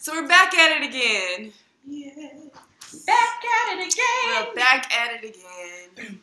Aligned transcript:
so 0.00 0.12
we're 0.14 0.28
back 0.28 0.54
at 0.54 0.80
it 0.80 0.88
again. 0.88 1.52
Yeah. 1.86 2.10
Back 3.06 3.42
at 3.44 3.78
it 3.78 3.92
again. 3.92 4.46
We're 4.48 4.54
back 4.54 4.92
at 4.94 5.22
it 5.22 5.28
again. 5.96 6.20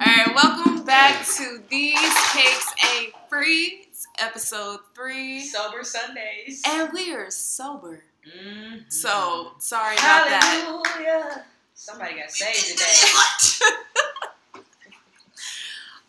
Alright, 0.00 0.34
welcome 0.34 0.84
back 0.84 1.24
to 1.36 1.62
These 1.68 1.98
Cakes 2.32 2.74
Ain't 2.96 3.12
Free. 3.28 3.86
It's 3.88 4.06
episode 4.18 4.80
three. 4.94 5.40
Sober 5.44 5.84
Sundays. 5.84 6.62
And 6.66 6.92
we 6.92 7.12
are 7.14 7.30
sober. 7.30 8.02
Mhm. 8.26 8.84
So 8.92 9.52
sorry 9.58 9.94
about 9.94 10.28
that. 10.28 10.64
Hallelujah. 10.64 11.44
Somebody 11.74 12.16
got 12.16 12.30
saved 12.30 12.78
today. 12.78 13.66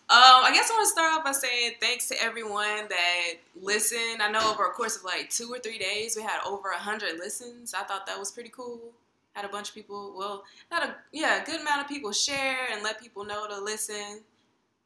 Um, 0.10 0.20
I 0.44 0.52
guess 0.54 0.70
I 0.70 0.74
want 0.74 0.86
to 0.86 0.92
start 0.92 1.14
off 1.18 1.24
by 1.24 1.32
saying 1.32 1.74
thanks 1.82 2.08
to 2.10 2.22
everyone 2.22 2.88
that 2.90 3.34
listened. 3.60 4.22
I 4.22 4.30
know 4.30 4.52
over 4.52 4.66
a 4.66 4.70
course 4.72 4.98
of 4.98 5.04
like 5.04 5.30
two 5.30 5.50
or 5.52 5.60
three 5.60 5.80
days, 5.80 6.16
we 6.16 6.22
had 6.22 6.40
over 6.46 6.70
a 6.70 6.78
hundred 6.78 7.18
listens. 7.18 7.74
I 7.74 7.84
thought 7.84 8.06
that 8.06 8.20
was 8.20 8.30
pretty 8.32 8.50
cool. 8.50 8.80
Had 9.34 9.46
a 9.46 9.48
bunch 9.48 9.70
of 9.70 9.76
people, 9.76 10.14
well, 10.16 10.44
had 10.70 10.84
a 10.90 10.96
yeah, 11.12 11.42
a 11.42 11.46
good 11.46 11.62
amount 11.62 11.82
of 11.82 11.88
people 11.88 12.12
share 12.12 12.58
and 12.72 12.84
let 12.84 13.00
people 13.02 13.24
know 13.26 13.48
to 13.48 13.60
listen. 13.60 14.22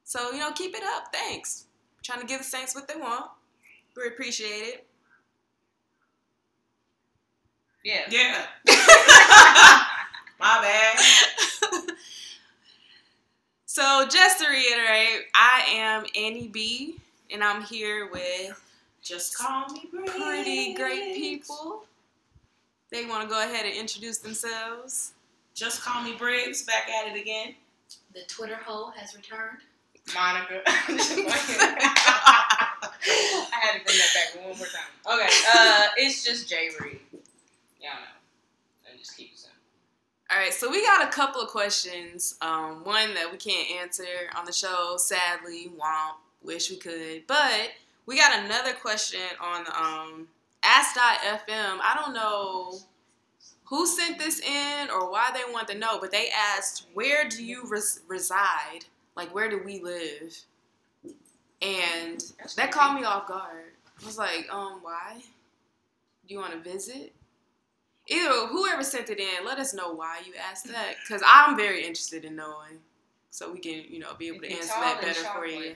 So 0.03 0.31
you 0.31 0.39
know, 0.39 0.51
keep 0.53 0.75
it 0.75 0.83
up. 0.83 1.13
Thanks. 1.13 1.65
trying 2.03 2.21
to 2.21 2.27
give 2.27 2.39
the 2.39 2.45
Saints 2.45 2.75
what 2.75 2.87
they 2.87 2.95
want. 2.99 3.25
We 3.97 4.07
appreciate 4.07 4.47
it. 4.47 4.87
Yeah. 7.83 8.01
Yeah. 8.09 8.45
My 10.39 10.61
bad. 10.61 10.99
So 13.77 14.07
just 14.07 14.39
to 14.39 14.49
reiterate, 14.49 15.27
I 15.35 15.63
am 15.75 16.03
Annie 16.17 16.47
B, 16.47 16.95
and 17.31 17.43
I'm 17.43 17.61
here 17.61 18.09
with 18.11 18.59
Just 19.03 19.37
call 19.37 19.67
me 19.67 19.87
Briggs. 19.91 20.13
pretty 20.13 20.73
great 20.73 21.13
people. 21.13 21.83
They 22.89 23.05
want 23.05 23.21
to 23.21 23.29
go 23.29 23.39
ahead 23.39 23.67
and 23.67 23.75
introduce 23.75 24.17
themselves. 24.17 25.13
Just 25.53 25.83
call 25.83 26.01
me 26.01 26.15
Briggs. 26.15 26.63
Back 26.63 26.89
at 26.89 27.15
it 27.15 27.21
again. 27.21 27.53
the 28.15 28.21
Twitter 28.27 28.55
hole 28.55 28.93
has 28.97 29.15
returned. 29.15 29.59
Monica. 30.15 30.63
I 30.65 30.71
had 33.51 33.77
to 33.77 33.85
bring 33.85 33.97
that 33.99 34.11
back 34.15 34.43
one 34.43 34.57
more 34.57 34.65
time. 34.65 34.89
Okay. 35.05 35.29
Uh, 35.55 35.87
it's 35.97 36.25
just 36.25 36.49
Jay 36.49 36.69
Reed. 36.81 36.99
Y'all 37.79 37.91
know. 37.91 38.89
And 38.89 38.97
just 38.97 39.15
keep 39.15 39.33
it 39.33 39.36
simple. 39.36 39.36
All 40.29 40.37
right, 40.37 40.53
so 40.53 40.69
we 40.69 40.83
got 40.85 41.07
a 41.07 41.11
couple 41.11 41.41
of 41.41 41.47
questions. 41.47 42.35
Um, 42.41 42.83
one 42.83 43.13
that 43.13 43.31
we 43.31 43.37
can't 43.37 43.71
answer 43.81 44.03
on 44.35 44.45
the 44.45 44.51
show, 44.51 44.95
sadly. 44.97 45.71
Womp. 45.77 46.15
Wish 46.43 46.69
we 46.69 46.77
could, 46.77 47.25
but 47.27 47.71
we 48.05 48.15
got 48.17 48.43
another 48.45 48.73
question 48.73 49.19
on 49.41 49.65
um, 49.75 50.27
Ask.fm. 50.63 51.79
I 51.81 51.99
don't 52.01 52.13
know 52.13 52.77
who 53.65 53.85
sent 53.87 54.19
this 54.19 54.39
in 54.39 54.89
or 54.89 55.11
why 55.11 55.31
they 55.33 55.51
want 55.51 55.67
to 55.69 55.77
know, 55.77 55.99
but 55.99 56.11
they 56.11 56.29
asked, 56.29 56.85
"Where 56.93 57.27
do 57.27 57.43
you 57.43 57.63
res- 57.67 58.01
reside? 58.07 58.85
Like, 59.15 59.33
where 59.33 59.49
do 59.49 59.61
we 59.63 59.79
live?" 59.81 60.37
And 61.61 62.23
that 62.55 62.71
caught 62.71 62.99
me 62.99 63.03
off 63.03 63.27
guard. 63.27 63.71
I 64.01 64.05
was 64.05 64.17
like, 64.17 64.47
um, 64.51 64.79
why? 64.83 65.21
Do 66.27 66.33
you 66.33 66.39
want 66.39 66.53
to 66.53 66.59
visit? 66.59 67.13
Either 68.09 68.47
whoever 68.47 68.83
sent 68.83 69.09
it 69.09 69.19
in, 69.19 69.45
let 69.45 69.59
us 69.59 69.73
know 69.73 69.91
why 69.93 70.19
you 70.25 70.33
asked 70.49 70.67
that, 70.67 70.95
because 71.03 71.21
I'm 71.25 71.57
very 71.57 71.81
interested 71.81 72.23
in 72.25 72.35
knowing, 72.35 72.79
so 73.31 73.51
we 73.51 73.59
can, 73.59 73.83
you 73.89 73.99
know, 73.99 74.13
be 74.17 74.27
able 74.27 74.43
If 74.43 74.49
to 74.49 74.55
answer 74.55 74.73
that 74.79 75.01
better 75.01 75.23
for 75.35 75.45
you. 75.45 75.75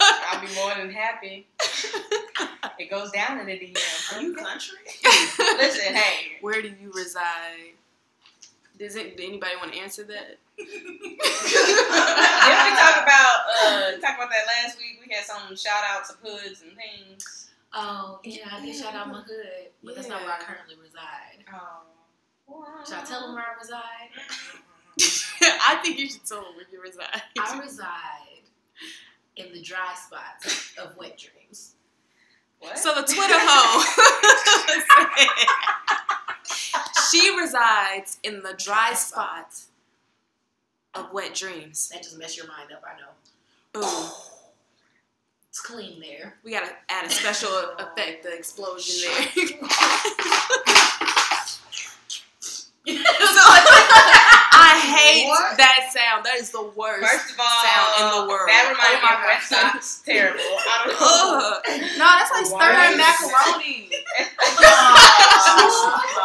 I'll 0.00 0.40
be 0.46 0.54
more 0.54 0.74
than 0.74 0.90
happy. 0.90 1.46
It 2.78 2.90
goes 2.90 3.10
down 3.10 3.38
in 3.38 3.46
the 3.46 3.52
DM. 3.52 4.16
Are 4.16 4.22
you 4.22 4.34
country? 4.34 4.78
Listen, 5.38 5.94
hey. 5.94 6.38
Where 6.40 6.62
do 6.62 6.68
you 6.68 6.90
reside? 6.94 7.74
Does 8.78 8.96
it? 8.96 9.16
Did 9.16 9.28
anybody 9.28 9.52
want 9.60 9.72
to 9.72 9.78
answer 9.78 10.02
that? 10.04 10.38
Didn't 10.56 10.72
we 10.72 11.16
talk 11.16 13.02
about 13.02 13.38
uh 13.64 13.92
talk 14.00 14.16
about 14.16 14.30
that 14.30 14.46
last 14.64 14.78
week? 14.78 15.00
We 15.06 15.14
had 15.14 15.24
some 15.24 15.54
shout 15.54 15.82
outs 15.90 16.10
of 16.10 16.16
hoods 16.22 16.62
and 16.62 16.72
things. 16.76 17.50
Oh, 17.74 18.20
yeah, 18.24 18.48
I 18.52 18.64
did 18.64 18.76
shout 18.76 18.94
out 18.94 19.08
my 19.08 19.22
hood, 19.22 19.70
but 19.82 19.96
that's 19.96 20.08
not 20.08 20.22
where 20.22 20.32
I 20.32 20.38
currently 20.38 20.76
reside. 20.80 21.44
Oh. 21.52 22.82
Should 22.86 22.96
I 22.96 23.04
tell 23.04 23.22
them 23.22 23.34
where 23.34 23.44
I 23.44 23.58
reside? 23.58 24.10
I 25.42 25.80
think 25.82 25.98
you 25.98 26.08
should 26.08 26.24
tell 26.24 26.42
them 26.42 26.54
where 26.56 26.66
you 26.70 26.80
reside. 26.80 27.22
I 27.38 27.58
reside 27.62 28.42
in 29.36 29.52
the 29.52 29.62
dry 29.62 29.94
spots 29.94 30.74
of 30.78 30.96
wet 30.96 31.18
dreams. 31.18 31.74
What? 32.58 32.78
So 32.78 32.94
the 32.94 33.02
Twitter 33.02 33.34
hoe. 33.38 33.82
she 37.10 37.36
resides 37.38 38.18
in 38.22 38.42
the 38.42 38.54
dry 38.54 38.92
spot 38.94 39.62
of 40.94 41.12
wet 41.12 41.34
dreams. 41.34 41.88
That 41.88 42.02
just 42.02 42.18
mess 42.18 42.36
your 42.36 42.46
mind 42.46 42.70
up, 42.72 42.84
I 42.86 43.00
know. 43.00 43.10
Boom. 43.80 44.10
It's 45.52 45.60
clean 45.60 46.00
there. 46.00 46.38
We 46.42 46.50
gotta 46.52 46.72
add 46.88 47.04
a 47.04 47.10
special 47.10 47.50
effect, 47.78 48.22
the 48.22 48.32
explosion 48.32 49.10
there. 49.36 49.58
I 54.54 54.74
hate 54.82 55.28
What? 55.28 55.56
that 55.58 55.90
sound. 55.92 56.24
That 56.24 56.36
is 56.38 56.50
the 56.50 56.62
worst. 56.74 57.02
First 57.04 57.34
of 57.34 57.40
all, 57.40 57.62
sound 57.62 57.90
in 58.00 58.06
the 58.10 58.24
world. 58.30 58.48
That 58.48 58.70
reminds 58.72 58.98
Oh 58.98 59.06
me 59.06 59.12
of 59.12 59.22
West 59.28 59.50
God. 59.50 59.78
Side. 59.82 60.06
Terrible. 60.06 60.40
I 60.42 60.74
don't 60.82 60.98
know. 60.98 61.62
No, 61.98 62.06
that's 62.18 62.32
like 62.32 62.46
Why 62.50 62.58
stirring 62.58 62.98
is- 62.98 63.02
macaroni. 63.02 63.92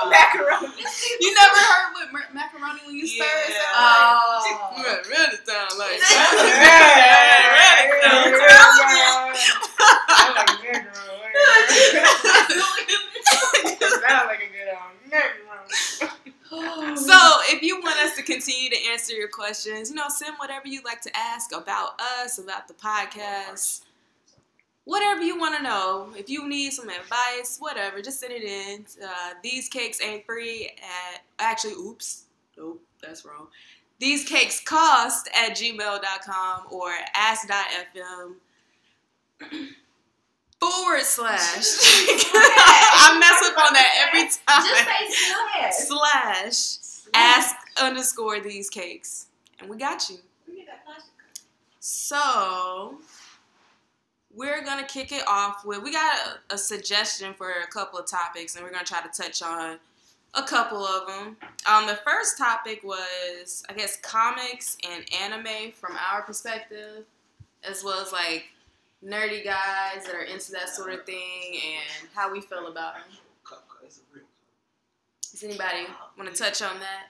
Macaroni. 0.08 0.82
You 1.22 1.30
never 1.36 1.60
heard 1.62 1.88
what 1.94 2.08
ma- 2.14 2.32
macaroni 2.34 2.82
when 2.86 2.96
you 2.96 3.06
stir 3.08 3.26
it 3.26 3.54
Yeah. 3.54 3.62
sound 3.62 3.76
like? 3.76 4.56
Oh. 4.56 4.82
Yeah, 4.82 4.98
really 5.14 5.38
sound 10.36 10.48
like. 10.48 10.88
I'm 13.70 13.80
Sound 14.10 14.28
like 14.28 14.40
a 14.40 14.50
good 14.52 14.68
macaroni. 15.12 16.98
So, 16.98 17.18
if 17.46 17.62
you 17.62 17.80
want 17.82 17.98
us 18.00 18.16
to 18.16 18.24
continue 18.24 18.70
to 18.70 18.78
answer 18.92 19.14
your 19.14 19.28
questions, 19.28 19.90
you 19.90 19.96
know, 19.96 20.10
send 20.10 20.36
whatever 20.38 20.68
you'd 20.68 20.86
like 20.86 21.02
to 21.02 21.12
ask 21.16 21.52
about 21.54 22.00
us, 22.24 22.38
about 22.40 22.68
the 22.68 22.74
podcast, 22.74 23.82
whatever 24.86 25.22
you 25.22 25.38
want 25.38 25.58
to 25.58 25.64
know. 25.64 26.10
If 26.16 26.30
you 26.30 26.48
need 26.48 26.72
some 26.72 26.90
advice, 26.90 27.58
whatever, 27.60 28.02
just 28.02 28.20
send 28.20 28.34
it 28.34 28.44
in. 28.44 28.86
Uh, 29.04 29.34
these 29.44 29.68
cakes 29.68 30.02
ain't 30.02 30.26
free 30.26 30.72
at, 30.78 31.22
actually, 31.40 31.74
oops, 31.74 32.24
nope, 32.58 32.82
that's 33.02 33.26
wrong. 33.26 33.48
These 34.00 34.24
cakes 34.26 34.62
cost 34.62 35.28
at 35.36 35.58
gmail.com 35.58 36.62
or 36.72 36.92
ask.fm 37.14 38.36
forward 40.60 41.02
slash. 41.04 41.44
I 42.34 43.18
mess 43.20 43.50
up 43.50 43.58
on 43.58 43.74
that 43.74 44.08
every 44.08 44.22
time 44.22 44.64
Just 44.66 44.86
say 44.86 45.72
slash. 45.72 46.78
slash 46.78 47.08
ask 47.14 47.56
underscore 47.82 48.40
these 48.40 48.70
cakes 48.70 49.28
and 49.60 49.70
we 49.70 49.78
got 49.78 50.10
you. 50.10 50.18
We 50.48 50.58
get 50.58 50.68
that 50.68 50.86
plastic 50.86 51.12
cup. 51.18 51.38
So 51.80 52.98
we're 54.34 54.64
gonna 54.64 54.86
kick 54.86 55.12
it 55.12 55.24
off 55.28 55.66
with 55.66 55.82
we 55.82 55.92
got 55.92 56.40
a, 56.50 56.56
a 56.56 56.58
suggestion 56.58 57.34
for 57.34 57.50
a 57.50 57.68
couple 57.68 58.00
of 58.00 58.06
topics, 58.08 58.56
and 58.56 58.64
we're 58.64 58.72
gonna 58.72 58.86
try 58.86 59.02
to 59.02 59.10
touch 59.10 59.42
on 59.42 59.78
a 60.34 60.44
couple 60.44 60.86
of 60.86 61.08
them. 61.08 61.38
Um, 61.66 61.88
the 61.88 62.00
first 62.06 62.38
topic 62.38 62.84
was 62.84 63.64
I 63.70 63.74
guess 63.74 63.98
comics 63.98 64.78
and 64.90 65.06
anime 65.22 65.72
from 65.74 65.98
our 66.12 66.22
perspective, 66.22 67.06
as 67.64 67.84
well 67.84 68.00
as 68.00 68.12
like 68.12 68.46
nerdy 69.04 69.44
guys 69.44 70.06
that 70.06 70.14
are 70.16 70.24
into 70.24 70.52
that 70.52 70.70
sort 70.70 70.92
of 70.94 71.06
thing 71.06 71.56
and 71.56 72.10
how 72.14 72.32
we 72.32 72.42
feel 72.42 72.68
about 72.68 72.96
them. 72.96 73.04
Does 75.32 75.44
anybody 75.44 75.86
want 76.18 76.34
to 76.34 76.36
touch 76.42 76.62
on 76.62 76.80
that? 76.80 77.08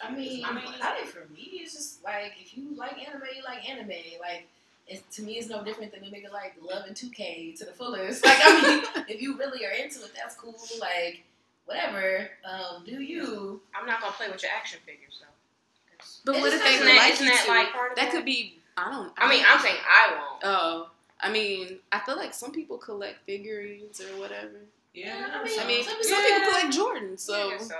I 0.00 0.10
mean, 0.10 0.44
I 0.44 0.48
I 0.48 0.52
mean- 0.54 0.64
mean, 0.64 0.74
I 0.82 0.94
think 0.94 1.08
for 1.08 1.30
me, 1.32 1.60
it's 1.62 1.74
just 1.74 2.02
like 2.04 2.32
if 2.40 2.56
you 2.56 2.74
like 2.76 2.96
anime, 3.06 3.22
you 3.36 3.42
like 3.44 3.68
anime. 3.68 3.88
Like, 4.20 4.46
it's, 4.88 5.16
to 5.16 5.22
me, 5.22 5.34
it's 5.34 5.48
no 5.48 5.62
different 5.64 5.92
than 5.92 6.02
a 6.04 6.06
nigga 6.06 6.32
like 6.32 6.54
loving 6.62 6.94
2K 6.94 7.56
to 7.58 7.64
the 7.64 7.72
fullest. 7.72 8.24
Like, 8.24 8.38
I 8.40 8.62
mean, 8.96 9.04
if 9.08 9.20
you 9.20 9.36
really 9.36 9.64
are 9.66 9.70
into 9.72 10.00
it, 10.04 10.12
that's 10.16 10.36
cool. 10.36 10.54
Like, 10.80 11.22
whatever. 11.66 12.28
Um, 12.44 12.84
do 12.86 13.02
you? 13.02 13.60
I'm 13.78 13.86
not 13.86 14.00
gonna 14.00 14.12
play 14.12 14.30
with 14.30 14.42
your 14.42 14.52
action 14.56 14.80
figures 14.86 15.20
though. 15.20 15.98
'Cause- 15.98 16.20
But 16.24 16.36
It's 16.36 16.42
what 16.42 16.52
if 16.54 16.62
they 16.62 16.74
Isn't 16.74 16.86
that, 16.86 16.96
like 17.10 17.20
you 17.20 17.26
that 17.26 17.46
like 17.48 17.96
that 17.96 17.96
that? 17.96 18.10
could 18.12 18.24
be. 18.24 18.58
I 18.76 18.90
don't. 18.90 19.12
I 19.18 19.28
mean, 19.28 19.44
I'm 19.46 19.60
saying 19.60 19.76
I 19.88 20.10
won't. 20.12 20.42
Oh, 20.44 20.90
I 21.20 21.30
mean, 21.30 21.78
I 21.92 22.00
feel 22.00 22.16
like 22.16 22.34
some 22.34 22.52
people 22.52 22.76
collect 22.78 23.24
figurines 23.26 24.00
or 24.00 24.18
whatever. 24.20 24.60
Yeah, 24.94 25.30
I 25.32 25.44
mean, 25.44 25.58
I 25.60 25.66
mean, 25.66 25.84
some 25.84 26.02
some 26.02 26.22
people- 26.22 26.38
people 26.38 26.52
collect 26.52 26.74
Jordans, 26.76 27.20
so 27.20 27.50
Yeah, 27.50 27.58
so 27.58 27.76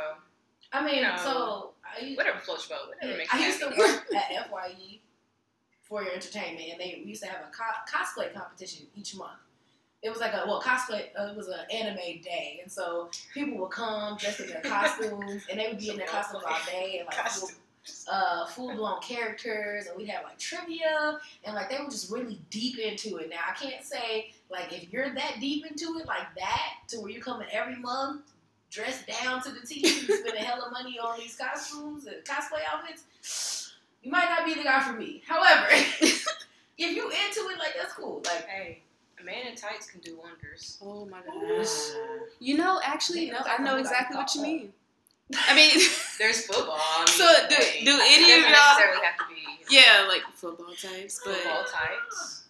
I 0.73 0.85
mean, 0.85 1.03
No. 1.03 1.17
so 1.17 1.71
I 1.85 2.15
whatever 2.15 2.39
floats 2.41 2.69
your 2.69 2.79
boat, 2.79 2.89
whatever 2.89 3.17
makes 3.17 3.33
I 3.33 3.39
you 3.39 3.47
used 3.47 3.61
to 3.61 3.69
work 3.77 4.07
at 4.15 4.49
FYE 4.51 5.01
for 5.83 6.03
your 6.03 6.13
entertainment, 6.13 6.69
and 6.73 6.81
they 6.81 7.01
we 7.05 7.11
used 7.11 7.23
to 7.23 7.29
have 7.29 7.41
a 7.47 7.51
co- 7.51 7.91
cosplay 7.91 8.33
competition 8.35 8.87
each 8.97 9.15
month. 9.15 9.39
It 10.03 10.11
was 10.11 10.19
like 10.21 10.35
a 10.35 10.45
well 10.47 10.61
cosplay. 10.63 11.09
Uh, 11.19 11.29
it 11.31 11.37
was 11.37 11.49
an 11.49 11.61
anime 11.71 12.21
day, 12.23 12.59
and 12.63 12.71
so 12.71 13.11
people 13.33 13.57
would 13.59 13.71
come 13.71 14.17
dressed 14.19 14.41
in 14.41 14.49
their 14.49 14.61
costumes, 14.75 15.45
and 15.51 15.59
they 15.61 15.69
would 15.69 15.79
be 15.79 15.91
in 15.91 15.97
their 15.97 16.07
costumes 16.07 16.45
all 16.47 16.59
day, 16.67 16.99
and 16.99 17.07
like 17.07 17.29
full, 17.29 17.51
uh, 18.11 18.47
full 18.47 18.75
blown 18.75 19.01
characters, 19.01 19.87
and 19.87 19.97
we'd 19.97 20.09
have 20.09 20.25
like 20.25 20.39
trivia, 20.39 21.19
and 21.45 21.55
like 21.55 21.71
they 21.71 21.79
were 21.79 21.91
just 21.91 22.11
really 22.11 22.41
deep 22.51 22.79
into 22.79 23.17
it. 23.17 23.31
Now 23.31 23.41
I 23.49 23.55
can't 23.55 23.85
say 23.85 24.33
like 24.51 24.73
if 24.73 24.93
you're 24.93 25.15
that 25.15 25.37
deep 25.41 25.67
into 25.67 25.99
it 25.99 26.07
like 26.07 26.35
that, 26.37 26.75
to 26.89 27.01
where 27.01 27.11
you're 27.11 27.23
coming 27.23 27.49
every 27.53 27.77
month 27.77 28.23
dressed 28.71 29.07
down 29.07 29.43
to 29.43 29.51
the 29.51 29.67
teeth 29.67 30.09
and 30.09 30.19
spending 30.19 30.45
of 30.45 30.73
money 30.73 30.99
on 30.99 31.19
these 31.19 31.37
costumes 31.37 32.07
and 32.07 32.17
cosplay 32.25 32.61
outfits, 32.71 33.75
you 34.03 34.11
might 34.11 34.29
not 34.29 34.45
be 34.45 34.55
the 34.55 34.63
guy 34.63 34.81
for 34.83 34.93
me. 34.93 35.23
However, 35.27 35.67
if 35.71 36.27
you 36.79 37.05
into 37.05 37.49
it, 37.51 37.59
like 37.59 37.75
that's 37.81 37.95
cool. 37.95 38.23
Like 38.25 38.47
Hey, 38.47 38.83
a 39.21 39.25
man 39.25 39.47
in 39.47 39.57
tights 39.57 39.91
can 39.91 40.01
do 40.01 40.19
wonders. 40.19 40.79
Oh 40.83 41.07
my 41.07 41.21
Ooh. 41.21 41.59
gosh. 41.59 41.93
You 42.39 42.57
know, 42.57 42.81
actually, 42.85 43.31
no, 43.31 43.39
I 43.47 43.63
know 43.63 43.77
exactly 43.77 44.17
what 44.17 44.35
you 44.35 44.43
mean. 44.43 44.73
I 45.35 45.55
mean, 45.55 45.81
There's 46.19 46.47
football. 46.47 46.79
I 46.79 46.99
mean, 47.05 47.07
So, 47.09 47.49
do- 47.49 47.85
do 47.85 48.01
any 48.03 48.33
of 48.33 48.39
y'all- 48.41 48.51
necessarily 48.51 49.05
have 49.05 49.19
to 49.19 49.35
be 49.35 49.43
yeah, 49.75 50.07
like 50.09 50.23
football 50.35 50.75
types, 50.75 51.21
but 51.25 51.35
football 51.37 51.65
tights? 51.65 52.45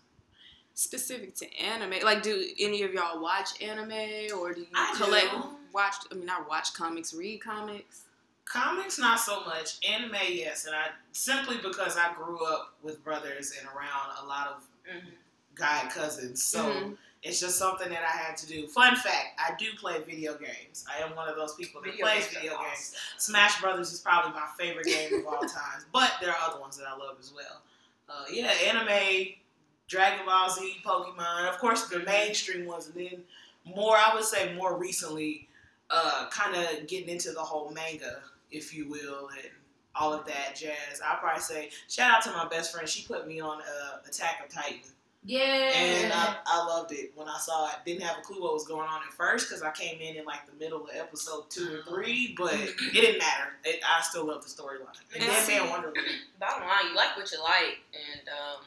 specific 0.74 1.34
to 1.36 1.56
anime. 1.58 2.02
Like, 2.04 2.22
do 2.22 2.44
any 2.58 2.82
of 2.82 2.92
y'all 2.92 3.20
watch 3.22 3.60
anime 3.62 3.92
or 4.38 4.52
do 4.52 4.60
you 4.60 4.66
I 4.74 4.94
collect, 4.96 5.30
do. 5.30 5.42
watch? 5.72 5.94
I 6.10 6.14
mean, 6.14 6.26
not 6.26 6.48
watch 6.48 6.74
comics, 6.74 7.14
read 7.14 7.40
comics. 7.40 8.02
Comics, 8.44 8.98
not 8.98 9.18
so 9.18 9.40
much. 9.44 9.78
Anime, 9.88 10.14
yes, 10.30 10.66
and 10.66 10.74
I 10.76 10.88
simply 11.12 11.56
because 11.56 11.96
I 11.96 12.12
grew 12.14 12.44
up 12.44 12.74
with 12.82 13.02
brothers 13.02 13.52
and 13.58 13.66
around 13.68 14.22
a 14.22 14.26
lot 14.26 14.48
of 14.48 14.62
Mhm. 14.88 15.12
guy 15.54 15.88
cousins, 15.92 16.42
so 16.44 16.62
Mhm. 16.64 16.96
It's 17.22 17.40
just 17.40 17.58
something 17.58 17.88
that 17.88 18.02
I 18.02 18.16
had 18.16 18.36
to 18.38 18.46
do. 18.46 18.66
Fun 18.68 18.94
fact: 18.96 19.38
I 19.38 19.54
do 19.58 19.66
play 19.78 20.00
video 20.06 20.36
games. 20.36 20.84
I 20.88 21.02
am 21.02 21.16
one 21.16 21.28
of 21.28 21.36
those 21.36 21.54
people 21.54 21.80
that 21.82 21.90
Video 21.90 22.06
plays 22.06 22.24
games 22.24 22.34
video 22.34 22.52
awesome. 22.54 22.66
games. 22.66 22.96
Smash 23.18 23.60
Brothers 23.60 23.92
is 23.92 24.00
probably 24.00 24.32
my 24.32 24.46
favorite 24.58 24.86
game 24.86 25.20
of 25.20 25.26
all 25.26 25.40
time, 25.40 25.82
but 25.92 26.12
there 26.20 26.30
are 26.30 26.50
other 26.50 26.60
ones 26.60 26.76
that 26.76 26.86
I 26.86 26.96
love 26.96 27.16
as 27.18 27.32
well. 27.34 27.62
Uh, 28.08 28.24
yeah, 28.30 28.52
anime, 28.66 29.28
Dragon 29.88 30.24
Ball 30.24 30.50
Z, 30.50 30.76
Pokemon, 30.84 31.48
of 31.48 31.58
course 31.58 31.88
the 31.88 32.00
mainstream 32.00 32.66
ones, 32.66 32.86
and 32.86 32.94
then 32.94 33.22
more. 33.64 33.96
I 33.96 34.14
would 34.14 34.24
say 34.24 34.54
more 34.54 34.78
recently, 34.78 35.48
uh, 35.90 36.28
kind 36.30 36.54
of 36.54 36.86
getting 36.86 37.08
into 37.08 37.32
the 37.32 37.40
whole 37.40 37.70
manga, 37.70 38.20
if 38.50 38.74
you 38.74 38.88
will, 38.88 39.28
and 39.30 39.50
all 39.94 40.12
of 40.12 40.26
that 40.26 40.54
jazz. 40.54 41.00
I'll 41.04 41.18
probably 41.18 41.42
say 41.42 41.70
shout 41.88 42.10
out 42.14 42.22
to 42.22 42.30
my 42.30 42.46
best 42.48 42.72
friend. 42.72 42.88
She 42.88 43.06
put 43.06 43.26
me 43.26 43.40
on 43.40 43.60
uh, 43.60 43.98
Attack 44.06 44.44
of 44.44 44.54
Titan. 44.54 44.90
Yeah, 45.26 45.72
And 45.74 46.12
I, 46.12 46.36
I 46.46 46.64
loved 46.66 46.92
it 46.92 47.12
when 47.16 47.28
I 47.28 47.36
saw 47.38 47.66
it. 47.68 47.74
Didn't 47.84 48.02
have 48.02 48.18
a 48.18 48.20
clue 48.22 48.40
what 48.40 48.54
was 48.54 48.66
going 48.66 48.88
on 48.88 49.02
at 49.06 49.12
first 49.12 49.48
because 49.48 49.62
I 49.62 49.72
came 49.72 50.00
in 50.00 50.16
in 50.16 50.24
like 50.24 50.46
the 50.46 50.52
middle 50.58 50.84
of 50.84 50.90
episode 50.94 51.50
two 51.50 51.80
or 51.86 51.92
three, 51.92 52.34
but 52.38 52.54
it 52.54 52.74
didn't 52.92 53.18
matter. 53.18 53.50
It, 53.64 53.80
I 53.84 54.00
still 54.02 54.26
love 54.26 54.42
the 54.44 54.48
storyline. 54.48 54.96
And 55.14 55.22
And 55.22 55.30
then 55.32 55.42
see- 55.44 55.58
Man 55.58 55.68
Wonder 55.70 55.88
Woman. 55.88 56.04
Bottom 56.40 56.62
line, 56.68 56.86
you 56.90 56.96
like 56.96 57.16
what 57.16 57.30
you 57.32 57.42
like, 57.42 57.78
and 57.92 58.28
um, 58.28 58.64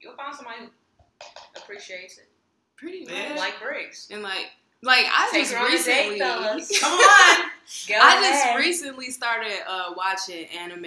you'll 0.00 0.14
find 0.14 0.34
somebody 0.34 0.58
who 0.60 1.60
appreciates 1.62 2.18
it. 2.18 2.28
Pretty 2.76 3.06
Yeah. 3.08 3.30
much. 3.30 3.38
Like 3.38 3.54
Briggs. 3.62 4.08
And 4.10 4.22
like, 4.22 4.50
like 4.82 5.06
I 5.06 5.28
Take 5.32 5.42
just 5.44 5.54
her 5.54 5.58
on 5.60 5.66
date, 5.70 5.72
recently. 5.72 6.18
fellas. 6.18 6.78
Come 6.80 6.98
on! 6.98 7.50
Go 7.88 7.94
I 8.00 8.20
just 8.22 8.44
ahead. 8.44 8.58
recently 8.60 9.10
started 9.10 9.58
uh, 9.66 9.92
watching 9.96 10.46
anime. 10.46 10.86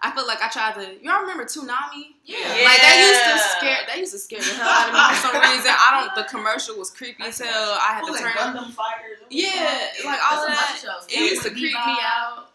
I 0.00 0.10
feel 0.14 0.26
like 0.26 0.42
I 0.42 0.48
tried 0.50 0.74
to. 0.74 1.02
Y'all 1.02 1.22
remember 1.22 1.44
Toonami? 1.44 2.12
yeah. 2.24 2.36
Yeah. 2.38 2.64
Like 2.68 2.80
that 2.84 2.96
used 3.00 3.24
to 3.24 3.58
scare. 3.58 3.78
That 3.86 3.98
used 3.98 4.12
to 4.12 4.18
scare 4.18 4.40
the 4.40 4.44
hell 4.60 4.68
out 4.68 4.88
of 4.88 4.94
me 4.94 5.00
for 5.16 5.26
some 5.26 5.40
reason. 5.56 5.72
I 5.72 5.88
don't. 6.04 6.14
The 6.14 6.28
commercial 6.30 6.76
was 6.78 6.90
creepy 6.90 7.24
as 7.24 7.38
hell. 7.38 7.78
I 7.80 7.94
had 7.94 8.02
What 8.02 8.16
to 8.18 8.22
turn. 8.22 8.32
that, 8.36 8.54
Gundam 8.56 8.70
Fighters? 8.72 9.18
Yeah, 9.30 9.80
like 10.04 10.20
all 10.30 10.42
of 10.44 10.48
That's 10.48 10.82
a 10.82 10.86
that. 10.86 10.94
shows. 11.00 11.06
It 11.08 11.30
used 11.30 11.42
to 11.44 11.48
Bebop. 11.50 11.52
creep 11.54 11.72
me 11.72 11.96
out. 12.04 12.50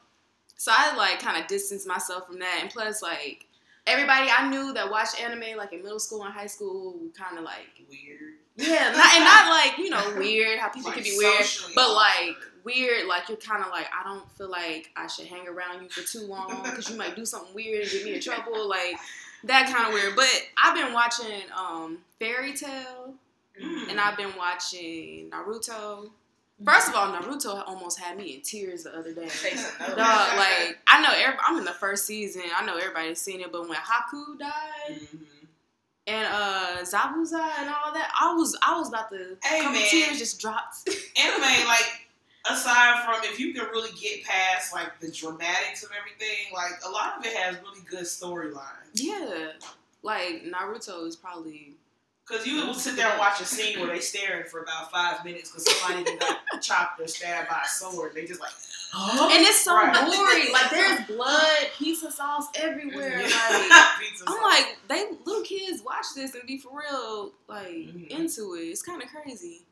So 0.58 0.72
I 0.76 0.96
like 0.96 1.20
kind 1.20 1.42
of 1.42 1.48
distanced 1.48 1.88
myself 1.88 2.28
from 2.28 2.40
that, 2.40 2.60
and 2.62 2.70
plus 2.70 3.02
like 3.02 3.48
everybody 3.88 4.30
I 4.30 4.48
knew 4.50 4.72
that 4.74 4.90
watched 4.90 5.20
anime 5.20 5.58
like 5.58 5.74
in 5.74 5.82
middle 5.84 6.00
school 6.00 6.24
and 6.24 6.34
high 6.34 6.46
school 6.48 6.96
kind 7.18 7.38
of 7.38 7.44
like 7.44 7.68
Weird. 7.90 8.34
yeah, 8.56 8.92
not, 8.96 9.14
and 9.16 9.24
not 9.26 9.50
like 9.50 9.78
you 9.78 9.90
know 9.90 10.14
weird 10.18 10.60
how 10.60 10.70
people 10.70 10.92
Like 10.92 10.96
can 10.96 11.04
be 11.04 11.16
weird, 11.18 11.44
but 11.76 11.82
awkward. 11.90 11.96
like 11.96 12.38
weird 12.64 13.08
like 13.08 13.28
you're 13.30 13.38
kind 13.38 13.64
of 13.64 13.70
like 13.72 13.88
I 13.98 14.04
don't 14.04 14.30
feel 14.38 14.50
like 14.50 14.90
I 14.96 15.08
should 15.08 15.28
hang 15.28 15.48
around 15.48 15.84
you 15.84 15.90
for 15.90 16.02
too 16.02 16.26
long 16.28 16.62
because 16.64 16.90
you 16.90 16.98
might 16.98 17.16
do 17.16 17.26
something 17.26 17.54
weird 17.54 17.84
and 17.84 17.92
get 17.92 18.06
me 18.06 18.16
in 18.16 18.22
trouble 18.30 18.68
like 18.68 18.96
that 19.46 19.70
kind 19.74 19.88
of 19.88 19.94
weird. 19.94 20.16
But 20.16 20.30
I've 20.64 20.76
been 20.76 20.94
watching 20.94 21.42
um 21.58 22.00
Fairy 22.20 22.54
Tail 22.54 23.14
Mm. 23.62 23.88
and 23.92 24.00
I've 24.02 24.18
been 24.18 24.36
watching 24.36 25.30
Naruto. 25.30 26.10
First 26.66 26.90
of 26.90 26.96
all, 26.96 27.14
Naruto 27.14 27.64
almost 27.68 28.00
had 28.00 28.18
me 28.18 28.34
in 28.34 28.42
tears 28.42 28.82
the 28.82 28.98
other 28.98 29.14
day. 29.14 29.28
Take 29.28 29.54
some 29.58 29.72
notes. 29.80 29.96
Dog, 29.96 30.38
like 30.38 30.80
I 30.88 31.00
know 31.04 31.10
every, 31.16 31.38
I'm 31.46 31.60
in 31.60 31.64
the 31.64 31.72
first 31.72 32.08
season. 32.08 32.42
I 32.56 32.66
know 32.66 32.78
everybody's 32.78 33.22
seen 33.22 33.42
it, 33.42 33.52
but 33.52 33.70
when 33.70 33.78
Haku 33.78 34.40
died 34.40 35.02
Mhm. 35.02 35.20
and 36.08 36.28
uh 36.32 36.78
Zabuza 36.82 37.40
and 37.60 37.70
all 37.70 37.94
that, 37.94 38.12
I 38.20 38.34
was 38.34 38.58
I 38.64 38.76
was 38.76 38.90
about 38.90 39.12
to 39.12 39.38
man. 39.52 39.88
tears 39.88 40.18
just 40.18 40.42
dropped. 40.42 40.90
Anime, 41.22 41.68
like, 41.68 42.03
aside 42.50 43.04
from 43.06 43.24
if 43.30 43.40
you 43.40 43.54
can 43.54 43.66
really 43.72 43.92
get 44.00 44.24
past 44.24 44.74
like 44.74 45.00
the 45.00 45.12
dramatics 45.12 45.84
of 45.84 45.90
everything, 45.98 46.54
like 46.54 46.74
a 46.86 46.90
lot 46.90 47.18
of 47.18 47.26
it 47.26 47.34
has 47.34 47.56
really 47.62 47.82
good 47.90 48.04
storylines. 48.06 48.92
yeah, 48.94 49.52
like 50.02 50.44
Naruto 50.46 51.06
is 51.08 51.16
probably 51.16 51.74
Cause 52.26 52.48
you 52.48 52.66
will 52.66 52.74
sit 52.74 52.96
there 52.96 53.10
and 53.10 53.20
watch 53.20 53.42
a 53.42 53.46
scene 53.46 53.78
where 53.82 53.90
they 53.90 54.00
staring 54.00 54.46
for 54.50 54.62
about 54.64 54.90
five 54.90 55.26
minutes 55.26 55.52
because 55.52 55.70
somebody 55.70 56.18
got 56.20 56.40
chopped 56.62 56.98
or 57.02 57.06
stabbed 57.08 57.50
by 57.50 57.62
a 57.66 57.68
sword. 57.68 58.14
They 58.16 58.26
just 58.26 58.40
like, 58.40 58.52
and 58.96 59.42
it's 59.46 59.60
so 59.60 59.76
Right. 59.76 59.94
gory. 59.94 60.54
Like 60.54 60.70
there's 60.72 61.06
blood, 61.08 61.42
pizza 61.78 62.10
sauce 62.10 62.46
everywhere. 62.56 63.18
Like 63.24 63.30
Pizza 64.00 64.24
I'm 64.26 64.36
sauce. 64.36 64.42
like 64.42 64.78
they 64.88 65.06
little 65.26 65.44
kids 65.44 65.82
watch 65.86 66.06
this 66.16 66.34
and 66.34 66.44
be 66.48 66.58
for 66.60 66.80
real 66.80 67.34
like 67.50 67.68
Mhm. 67.68 68.08
into 68.08 68.54
it. 68.56 68.68
It's 68.70 68.82
kind 68.82 69.02
of 69.04 69.10
crazy. 69.10 69.64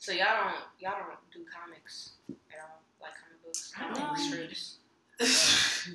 So 0.00 0.12
y'all 0.12 0.32
don't 0.48 0.64
y'all 0.80 0.96
don't 0.96 1.20
do 1.30 1.44
comics 1.44 2.12
at 2.50 2.58
all, 2.64 2.80
like 3.02 3.12
comic 3.20 3.44
books, 3.44 3.70
I 3.76 3.92
don't 3.92 4.16
strips. 4.16 4.76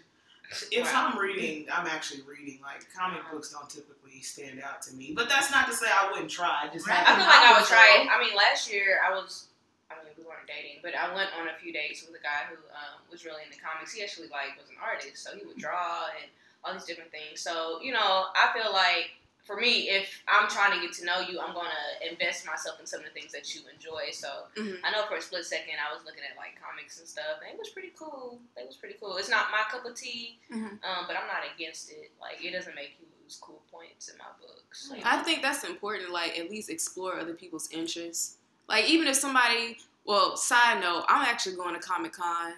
if 0.71 0.85
Wow. 0.93 1.09
I'm 1.11 1.17
reading, 1.17 1.65
I'm 1.73 1.87
actually 1.87 2.21
reading. 2.21 2.59
Like 2.61 2.85
comic 2.95 3.21
books 3.31 3.51
don't 3.51 3.67
typically 3.67 4.21
stand 4.21 4.61
out 4.61 4.83
to 4.83 4.93
me, 4.93 5.13
but 5.15 5.27
that's 5.27 5.49
not 5.49 5.65
to 5.67 5.73
say 5.73 5.87
I 5.89 6.11
wouldn't 6.11 6.29
try. 6.29 6.69
I 6.69 6.73
just 6.73 6.87
Right. 6.87 7.01
I 7.01 7.17
feel 7.17 7.25
like 7.25 7.49
I 7.49 7.57
would 7.57 7.67
try 7.67 7.97
it. 7.99 8.07
I 8.07 8.19
mean, 8.23 8.35
last 8.37 8.71
year 8.71 8.99
I 9.05 9.09
was. 9.09 9.47
I 9.89 9.95
mean, 10.05 10.13
we 10.17 10.23
weren't 10.23 10.45
dating, 10.45 10.81
but 10.85 10.93
I 10.93 11.13
went 11.13 11.29
on 11.41 11.47
a 11.49 11.57
few 11.61 11.73
dates 11.73 12.05
with 12.05 12.13
a 12.19 12.23
guy 12.23 12.45
who 12.49 12.57
um, 12.73 13.01
was 13.09 13.25
really 13.25 13.41
into 13.45 13.57
comics. 13.61 13.93
He 13.93 14.03
actually 14.03 14.29
like 14.29 14.53
was 14.61 14.69
an 14.69 14.77
artist, 14.81 15.17
so 15.25 15.33
he 15.35 15.45
would 15.45 15.57
draw 15.57 16.09
and 16.21 16.29
all 16.63 16.73
these 16.73 16.85
different 16.85 17.09
things. 17.09 17.41
So 17.41 17.81
you 17.81 17.91
know, 17.93 18.29
I 18.37 18.53
feel 18.53 18.69
like 18.71 19.17
for 19.45 19.55
me, 19.55 19.89
if 19.89 20.09
I'm 20.27 20.49
trying 20.49 20.73
to 20.73 20.85
get 20.85 20.91
to 20.97 21.05
know 21.05 21.21
you, 21.21 21.39
I'm 21.39 21.53
gonna 21.53 21.69
invest 22.09 22.45
myself 22.47 22.79
in 22.79 22.87
some 22.87 22.99
of 23.01 23.05
the 23.05 23.11
things 23.11 23.31
that 23.31 23.53
you 23.53 23.61
enjoy. 23.71 24.09
So 24.11 24.47
Mhm. 24.55 24.79
I 24.83 24.89
know 24.91 25.05
for 25.05 25.17
a 25.17 25.21
split 25.21 25.45
second 25.45 25.75
I 25.79 25.93
was 25.93 26.03
looking 26.03 26.23
at 26.23 26.35
like 26.35 26.59
comics 26.59 26.97
and 26.99 27.07
stuff, 27.07 27.39
and 27.41 27.53
it 27.53 27.57
was 27.57 27.69
pretty 27.69 27.93
cool. 27.97 28.41
It 28.57 28.65
was 28.65 28.75
pretty 28.75 28.95
cool. 28.99 29.17
It's 29.17 29.29
not 29.29 29.51
my 29.51 29.63
cup 29.69 29.85
of 29.85 29.95
tea, 29.95 30.39
Mhm. 30.49 30.83
um, 30.83 31.05
but 31.07 31.15
I'm 31.15 31.27
not 31.27 31.43
against 31.53 31.91
it. 31.91 32.11
Like 32.19 32.43
it 32.43 32.51
doesn't 32.51 32.73
make 32.75 32.97
you 32.99 33.05
lose 33.23 33.37
cool 33.39 33.63
points 33.71 34.09
in 34.09 34.17
my 34.17 34.25
books. 34.41 34.91
I 35.03 35.21
think 35.23 35.43
that's 35.43 35.63
important. 35.63 36.09
Like 36.09 36.37
at 36.39 36.49
least 36.49 36.69
explore 36.71 37.19
other 37.19 37.35
people's 37.35 37.69
interests. 37.69 38.37
Like 38.67 38.85
even 38.85 39.07
if 39.07 39.15
somebody, 39.15 39.77
well, 40.05 40.35
side 40.37 40.81
note, 40.81 41.05
I'm 41.07 41.21
actually 41.23 41.55
going 41.55 41.75
to 41.75 41.79
Comic 41.79 42.13
Con. 42.13 42.55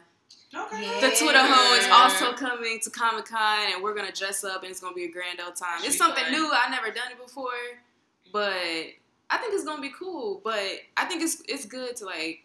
Okay. 0.55 0.81
Yeah. 0.85 1.01
The 1.09 1.15
Twitter 1.15 1.39
hoe 1.41 1.73
is 1.75 1.87
also 1.91 2.33
coming 2.33 2.79
to 2.81 2.89
Comic 2.89 3.25
Con, 3.25 3.73
and 3.73 3.83
we're 3.83 3.93
gonna 3.93 4.11
dress 4.11 4.43
up, 4.43 4.61
and 4.63 4.71
it's 4.71 4.79
gonna 4.79 4.95
be 4.95 5.03
a 5.05 5.11
grand 5.11 5.39
old 5.41 5.55
time. 5.55 5.79
It's 5.83 5.97
something 5.97 6.23
fun. 6.23 6.31
new. 6.33 6.51
I've 6.51 6.71
never 6.71 6.87
done 6.87 7.11
it 7.11 7.17
before, 7.21 7.49
but 8.31 8.53
I 9.29 9.37
think 9.39 9.53
it's 9.53 9.65
gonna 9.65 9.81
be 9.81 9.91
cool. 9.97 10.41
But 10.43 10.79
I 10.95 11.05
think 11.05 11.21
it's 11.21 11.41
it's 11.47 11.65
good 11.65 11.95
to 11.97 12.05
like 12.05 12.43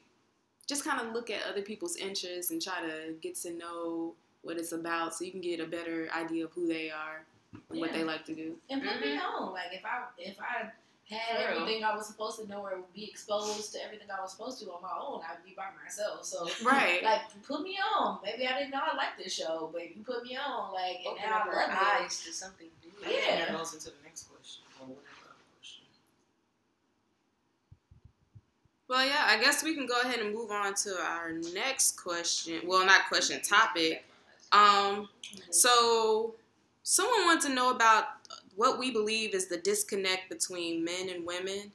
just 0.68 0.84
kind 0.84 1.00
of 1.00 1.12
look 1.12 1.30
at 1.30 1.42
other 1.48 1.62
people's 1.62 1.96
interests 1.96 2.50
and 2.50 2.60
try 2.60 2.80
to 2.80 3.12
get 3.20 3.36
to 3.42 3.52
know 3.52 4.14
what 4.42 4.58
it's 4.58 4.72
about, 4.72 5.14
so 5.14 5.24
you 5.24 5.30
can 5.30 5.40
get 5.40 5.60
a 5.60 5.66
better 5.66 6.08
idea 6.14 6.44
of 6.44 6.52
who 6.52 6.66
they 6.66 6.90
are 6.90 7.24
and 7.70 7.78
what 7.80 7.92
they 7.92 8.02
like 8.02 8.24
to 8.26 8.34
do. 8.34 8.56
and 8.70 8.82
put 8.82 9.00
me 9.00 9.16
Mhm. 9.16 9.22
on. 9.22 9.52
Like 9.52 9.72
if 9.72 9.84
I 9.84 10.04
if 10.18 10.36
I 10.40 10.70
had 11.12 11.44
True. 11.46 11.56
everything 11.62 11.84
I 11.84 11.94
was 11.94 12.06
supposed 12.06 12.40
to 12.40 12.48
know 12.48 12.62
or 12.62 12.80
be 12.94 13.04
exposed 13.08 13.72
to 13.74 13.84
everything 13.84 14.08
I 14.10 14.20
was 14.20 14.32
supposed 14.32 14.58
to 14.60 14.66
on 14.72 14.82
my 14.82 14.90
own, 15.00 15.20
I'd 15.28 15.44
be 15.44 15.54
by 15.56 15.66
myself. 15.82 16.24
So 16.24 16.48
Right. 16.64 17.02
like 17.04 17.20
put 17.46 17.62
me 17.62 17.76
on. 17.96 18.18
Maybe 18.24 18.46
I 18.46 18.58
didn't 18.58 18.70
know 18.70 18.80
I 18.82 18.96
liked 18.96 19.18
this 19.22 19.32
show, 19.32 19.70
but 19.72 19.82
you 19.94 20.02
put 20.04 20.24
me 20.24 20.36
on. 20.36 20.72
Like 20.72 20.98
and 21.06 21.18
Open 21.18 21.22
now 21.24 21.36
I 21.44 21.48
our 21.48 21.54
love 21.54 21.70
it. 21.70 22.02
eyes 22.04 22.22
to 22.24 22.32
something 22.32 22.68
new. 22.82 23.10
Yeah. 23.12 23.46
that 23.46 23.52
goes 23.56 23.74
into 23.74 23.86
the 23.90 24.02
next 24.04 24.24
question. 24.30 24.64
Or 24.80 24.86
whatever 24.86 25.30
other 25.30 25.44
question. 25.58 25.84
Well, 28.88 29.06
yeah, 29.06 29.24
I 29.26 29.40
guess 29.40 29.62
we 29.64 29.74
can 29.74 29.86
go 29.86 30.00
ahead 30.02 30.18
and 30.20 30.34
move 30.34 30.50
on 30.50 30.74
to 30.74 30.96
our 31.00 31.32
next 31.54 32.00
question. 32.02 32.60
Well, 32.66 32.84
not 32.84 33.08
question, 33.08 33.40
topic. 33.42 34.04
Um, 34.52 35.08
so 35.50 36.34
someone 36.82 37.24
wants 37.24 37.46
to 37.46 37.52
know 37.52 37.70
about 37.70 38.04
what 38.56 38.78
we 38.78 38.90
believe 38.90 39.34
is 39.34 39.46
the 39.46 39.56
disconnect 39.56 40.28
between 40.28 40.84
men 40.84 41.08
and 41.08 41.26
women, 41.26 41.72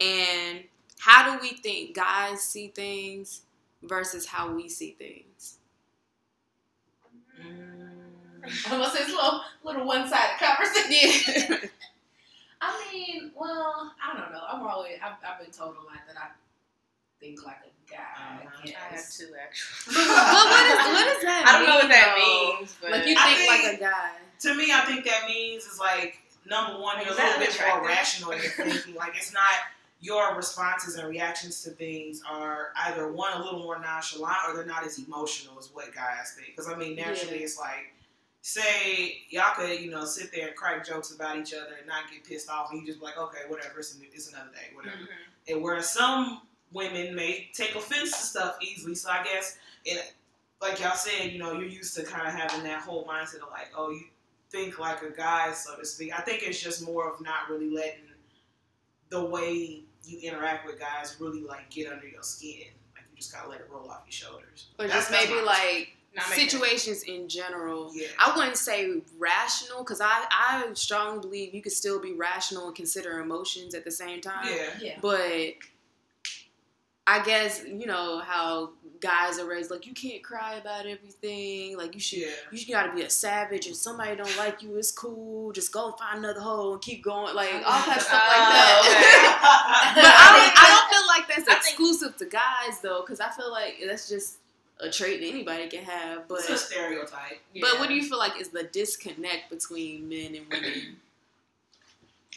and 0.00 0.64
how 0.98 1.32
do 1.32 1.40
we 1.42 1.54
think 1.54 1.94
guys 1.94 2.42
see 2.42 2.68
things 2.68 3.42
versus 3.82 4.26
how 4.26 4.52
we 4.52 4.68
see 4.68 4.96
things. 4.98 5.58
I 8.70 8.76
must 8.76 8.94
say 8.94 9.02
it's 9.02 9.12
a 9.12 9.14
little, 9.14 9.40
little 9.64 9.86
one 9.86 10.08
sided 10.08 10.38
conversation. 10.38 11.46
Yeah. 11.50 11.56
I 12.60 12.92
mean, 12.92 13.32
well, 13.34 13.92
I 14.02 14.16
don't 14.16 14.32
know. 14.32 14.42
I'm 14.48 14.62
always 14.62 14.98
I've, 15.02 15.16
I've 15.26 15.40
been 15.42 15.52
told 15.52 15.74
a 15.74 15.80
lot 15.80 15.98
that 16.06 16.16
I 16.16 16.28
think 17.18 17.44
like 17.44 17.56
a 17.56 17.81
guy. 17.92 17.98
Uh-huh. 18.16 18.48
I 18.64 18.68
I 18.68 18.94
have 18.96 19.10
two 19.10 19.30
actually. 19.42 19.94
but 19.94 20.48
what, 20.50 20.64
is, 20.66 20.78
what 20.94 21.04
does 21.12 21.22
that 21.22 21.42
I 21.48 21.52
don't 21.58 21.66
know 21.68 21.76
what 21.76 21.88
that 21.88 22.14
though? 22.16 22.58
means, 22.58 22.76
but 22.80 22.90
Like 22.90 23.06
you 23.06 23.14
think 23.16 23.38
think- 23.38 23.50
like 23.64 23.74
a 23.76 23.80
guy. 23.80 24.10
To 24.40 24.54
me, 24.56 24.72
I 24.72 24.80
think 24.86 25.04
that 25.04 25.24
means 25.26 25.64
is 25.64 25.78
like 25.78 26.18
number 26.48 26.80
one, 26.80 26.96
Like, 26.96 27.06
you're 27.06 27.14
a 27.14 27.16
little 27.16 27.38
bit 27.38 27.60
more 27.68 27.86
rational 27.86 28.30
in 28.32 28.42
your 28.42 28.50
thinking. 28.52 28.94
Like 28.94 29.14
it's 29.16 29.32
not 29.32 29.54
your 30.00 30.34
responses 30.34 30.96
and 30.96 31.08
reactions 31.08 31.62
to 31.62 31.70
things 31.70 32.22
are 32.28 32.70
either 32.86 33.12
one 33.12 33.32
a 33.34 33.38
little 33.44 33.60
more 33.60 33.78
nonchalant 33.78 34.36
or 34.48 34.56
they're 34.56 34.66
not 34.66 34.84
as 34.84 34.98
emotional 34.98 35.56
as 35.60 35.70
what 35.72 35.94
guys 35.94 36.32
think. 36.34 36.48
Because 36.56 36.68
I 36.68 36.74
mean, 36.76 36.96
naturally, 36.96 37.38
Yeah. 37.38 37.44
it's 37.44 37.56
like 37.58 37.94
say 38.40 39.22
y'all 39.30 39.54
could 39.54 39.78
you 39.80 39.90
know 39.90 40.04
sit 40.04 40.32
there 40.32 40.48
and 40.48 40.56
crack 40.56 40.84
jokes 40.84 41.12
about 41.14 41.36
each 41.36 41.54
other 41.54 41.74
and 41.78 41.86
not 41.86 42.10
get 42.10 42.24
pissed 42.24 42.50
off, 42.50 42.72
and 42.72 42.80
you 42.80 42.86
just 42.86 42.98
be 42.98 43.04
like, 43.06 43.16
okay, 43.16 43.42
whatever, 43.48 43.78
it's, 43.78 43.94
an- 43.94 44.02
it's 44.12 44.28
another 44.32 44.50
day, 44.52 44.74
whatever. 44.74 44.96
Mhm. 44.96 45.52
And 45.54 45.62
whereas 45.62 45.88
some 45.90 46.42
women 46.72 47.14
may 47.14 47.48
take 47.52 47.74
offense 47.74 48.10
to 48.12 48.26
stuff 48.26 48.56
easily. 48.62 48.94
So 48.94 49.10
I 49.10 49.22
guess 49.24 49.58
it, 49.84 50.14
like 50.60 50.80
y'all 50.80 50.94
said, 50.94 51.32
you 51.32 51.38
know, 51.38 51.52
you're 51.52 51.68
used 51.68 51.94
to 51.96 52.02
kind 52.04 52.26
of 52.26 52.34
having 52.34 52.62
that 52.64 52.80
whole 52.82 53.04
mindset 53.06 53.36
of 53.42 53.50
like, 53.50 53.70
oh, 53.76 53.90
you 53.90 54.02
think 54.50 54.78
like 54.78 55.02
a 55.02 55.10
guy, 55.10 55.52
so 55.52 55.76
to 55.78 55.84
speak. 55.84 56.16
I 56.16 56.22
think 56.22 56.42
it's 56.42 56.60
just 56.60 56.84
more 56.84 57.10
of 57.12 57.20
not 57.20 57.48
really 57.50 57.70
letting 57.70 58.00
the 59.10 59.24
way 59.24 59.80
you 60.04 60.18
interact 60.20 60.66
with 60.66 60.78
guys 60.80 61.16
really 61.20 61.42
like 61.42 61.70
get 61.70 61.92
under 61.92 62.06
your 62.08 62.22
skin. 62.22 62.68
Like 62.94 63.04
you 63.10 63.16
just 63.16 63.32
gotta 63.32 63.48
let 63.48 63.60
it 63.60 63.68
roll 63.70 63.90
off 63.90 64.02
your 64.06 64.12
shoulders. 64.12 64.68
Or 64.78 64.86
That's- 64.86 65.08
just 65.08 65.10
that's 65.10 65.28
maybe 65.30 65.40
like 65.42 65.90
Not 66.14 66.28
making- 66.30 66.48
situations 66.48 67.02
in 67.04 67.28
general. 67.28 67.90
Yeah. 67.94 68.08
I 68.18 68.34
wouldn't 68.36 68.56
say 68.56 69.00
rational 69.18 69.78
because 69.84 70.00
I, 70.00 70.24
I 70.30 70.66
strongly 70.74 71.20
believe 71.20 71.54
you 71.54 71.62
could 71.62 71.72
still 71.72 72.00
be 72.00 72.12
rational 72.14 72.66
and 72.68 72.74
consider 72.76 73.20
emotions 73.20 73.74
at 73.74 73.84
the 73.84 73.90
same 73.90 74.20
time. 74.20 74.46
Yeah. 74.48 74.68
Yeah. 74.80 74.98
But 75.00 75.54
I 77.06 77.22
guess 77.24 77.64
you 77.66 77.86
know 77.86 78.20
how 78.20 78.70
guys 79.00 79.40
are 79.40 79.46
raised 79.48 79.68
like 79.72 79.84
you 79.84 79.92
can't 79.92 80.22
cry 80.22 80.54
about 80.54 80.86
everything. 80.86 81.76
Like 81.76 81.94
you 81.94 82.00
should 82.00 82.20
Yeah. 82.20 82.28
you 82.52 82.72
gotta 82.72 82.94
be 82.94 83.02
a 83.02 83.10
savage. 83.10 83.66
If 83.66 83.74
somebody 83.74 84.14
don't 84.16 84.36
like 84.38 84.62
you, 84.62 84.76
it's 84.76 84.92
cool. 84.92 85.50
Just 85.52 85.72
go 85.72 85.90
find 85.98 86.18
another 86.18 86.40
hole 86.40 86.74
and 86.74 86.80
keep 86.82 87.02
going. 87.02 87.34
Like 87.34 87.50
all 87.54 87.62
that 87.62 88.00
stuff 88.00 88.12
like 88.12 88.38
Oh, 88.38 88.52
that. 88.52 89.92
okay. 89.92 90.00
but 90.00 90.04
I 90.06 90.28
don't, 90.36 90.54
I 90.56 90.68
don't 90.68 90.88
feel 90.94 91.06
like 91.08 91.28
that's 91.28 91.48
I 91.48 91.60
think- 91.60 91.74
exclusive 91.74 92.16
to 92.18 92.26
guys 92.26 92.80
though, 92.82 93.00
because 93.00 93.18
I 93.20 93.30
feel 93.30 93.50
like 93.50 93.78
that's 93.84 94.08
just 94.08 94.36
a 94.78 94.88
trait 94.88 95.20
that 95.20 95.26
anybody 95.26 95.68
can 95.68 95.82
have. 95.84 96.28
But 96.28 96.38
it's 96.40 96.50
a 96.50 96.56
stereotype. 96.58 97.40
but 97.60 97.78
what 97.80 97.88
do 97.88 97.94
you 97.94 98.04
feel 98.08 98.18
like 98.18 98.40
is 98.40 98.48
the 98.50 98.62
disconnect 98.64 99.50
between 99.50 100.08
men 100.08 100.34
and 100.36 100.46
women? 100.48 100.96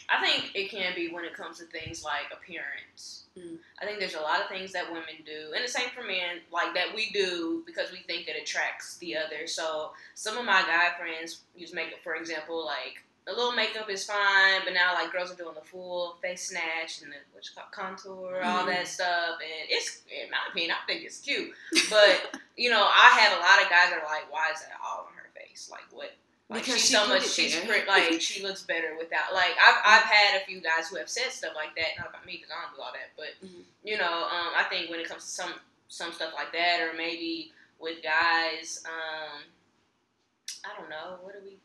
I 0.08 0.20
think 0.24 0.52
it 0.54 0.70
can 0.70 0.94
be 0.94 1.08
when 1.08 1.24
it 1.24 1.34
comes 1.34 1.58
to 1.58 1.64
things 1.64 2.04
like 2.04 2.26
appearance. 2.32 3.24
Mm. 3.38 3.58
I 3.80 3.84
think 3.84 3.98
there's 3.98 4.14
a 4.14 4.20
lot 4.20 4.40
of 4.40 4.48
things 4.48 4.72
that 4.72 4.90
women 4.90 5.16
do, 5.24 5.52
and 5.54 5.64
the 5.64 5.68
same 5.68 5.90
for 5.94 6.02
men, 6.02 6.40
like 6.52 6.74
that 6.74 6.94
we 6.94 7.10
do 7.10 7.62
because 7.66 7.92
we 7.92 7.98
think 8.06 8.28
it 8.28 8.40
attracts 8.40 8.96
the 8.98 9.16
other. 9.16 9.46
So 9.46 9.92
some 10.14 10.38
of 10.38 10.44
my 10.44 10.62
guy 10.62 10.90
friends 10.98 11.40
use 11.56 11.74
makeup, 11.74 11.98
for 12.02 12.14
example, 12.14 12.64
like 12.64 13.02
a 13.28 13.32
little 13.32 13.52
makeup 13.52 13.90
is 13.90 14.04
fine, 14.04 14.60
but 14.64 14.72
now 14.72 14.94
like 14.94 15.10
girls 15.12 15.32
are 15.32 15.36
doing 15.36 15.54
the 15.56 15.66
full 15.68 16.16
face 16.22 16.48
snatch 16.48 17.02
and 17.02 17.10
the 17.10 17.16
what 17.32 17.44
you 17.44 17.50
call 17.54 17.64
contour, 17.72 18.40
all 18.44 18.62
Mhm. 18.62 18.66
that 18.68 18.86
stuff, 18.86 19.38
and 19.42 19.68
it's 19.68 20.02
in 20.08 20.30
my 20.30 20.38
opinion, 20.48 20.76
I 20.80 20.86
think 20.86 21.04
it's 21.04 21.18
cute. 21.18 21.52
But 21.90 22.38
you 22.56 22.70
know, 22.70 22.84
I 22.84 23.18
have 23.20 23.36
a 23.36 23.40
lot 23.42 23.60
of 23.62 23.68
guys 23.68 23.90
that 23.90 23.98
are 24.00 24.06
like, 24.06 24.32
why 24.32 24.50
is 24.54 24.60
that 24.60 24.78
all 24.82 25.08
on 25.10 25.14
her 25.16 25.28
face? 25.34 25.68
Like 25.70 25.82
what? 25.90 26.14
Like 26.48 26.62
Because 26.64 26.80
she's 26.80 26.88
she 26.90 26.94
so 26.94 27.08
much. 27.08 27.28
She's 27.28 27.56
pretty, 27.56 27.86
like 27.88 28.20
she 28.20 28.42
looks 28.42 28.62
better 28.62 28.94
without. 28.98 29.34
Like 29.34 29.50
I've 29.60 29.78
I've 29.84 30.02
had 30.04 30.40
a 30.40 30.44
few 30.46 30.60
guys 30.60 30.88
who 30.88 30.96
have 30.96 31.08
said 31.08 31.30
stuff 31.32 31.52
like 31.56 31.74
that. 31.76 31.98
Not 31.98 32.10
about 32.10 32.24
me 32.24 32.36
because 32.36 32.50
I 32.56 32.62
don't 32.66 32.76
do 32.76 32.82
all 32.82 32.92
that, 32.92 33.10
but 33.16 33.34
Mhm. 33.46 33.64
you 33.82 33.98
know, 33.98 34.24
um, 34.30 34.52
I 34.56 34.64
think 34.70 34.88
when 34.90 35.00
it 35.00 35.08
comes 35.08 35.24
to 35.24 35.30
some 35.30 35.54
some 35.88 36.12
stuff 36.12 36.32
like 36.34 36.52
that, 36.52 36.80
or 36.80 36.92
maybe 36.96 37.52
with 37.80 38.02
guys, 38.02 38.82
um, 38.86 39.42
I 40.64 40.78
don't 40.78 40.88
know. 40.88 41.18
What 41.22 41.32
do 41.34 41.40
we? 41.44 41.56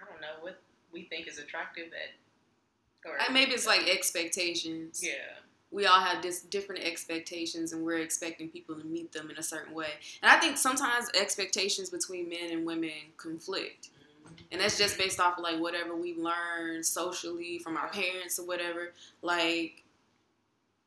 I 0.00 0.10
don't 0.10 0.20
know 0.20 0.42
what 0.42 0.60
we 0.92 1.04
think 1.04 1.26
is 1.26 1.38
attractive 1.38 1.90
that. 1.90 3.08
Or 3.08 3.16
Maybe 3.32 3.52
it's 3.52 3.66
like 3.66 3.88
expectations. 3.88 5.00
yeah. 5.02 5.38
We 5.70 5.86
all 5.86 6.00
have 6.00 6.22
dis- 6.22 6.42
different 6.42 6.84
expectations 6.84 7.72
and 7.72 7.84
we're 7.84 7.98
expecting 7.98 8.48
people 8.48 8.74
to 8.76 8.86
meet 8.86 9.12
them 9.12 9.30
in 9.30 9.36
a 9.36 9.42
certain 9.42 9.74
way. 9.74 9.90
And 10.22 10.30
I 10.30 10.38
think 10.38 10.58
sometimes 10.58 11.10
expectations 11.18 11.90
between 11.90 12.28
men 12.28 12.50
and 12.50 12.64
women 12.64 12.90
conflict. 13.16 13.90
And 14.52 14.60
that's 14.60 14.78
just 14.78 14.98
based 14.98 15.20
off 15.20 15.38
of 15.38 15.44
like 15.44 15.60
whatever 15.60 15.96
we 15.96 16.14
learned 16.14 16.84
socially 16.84 17.58
from 17.58 17.76
our 17.76 17.88
parents 17.88 18.38
or 18.38 18.46
whatever. 18.46 18.92
Like 19.22 19.82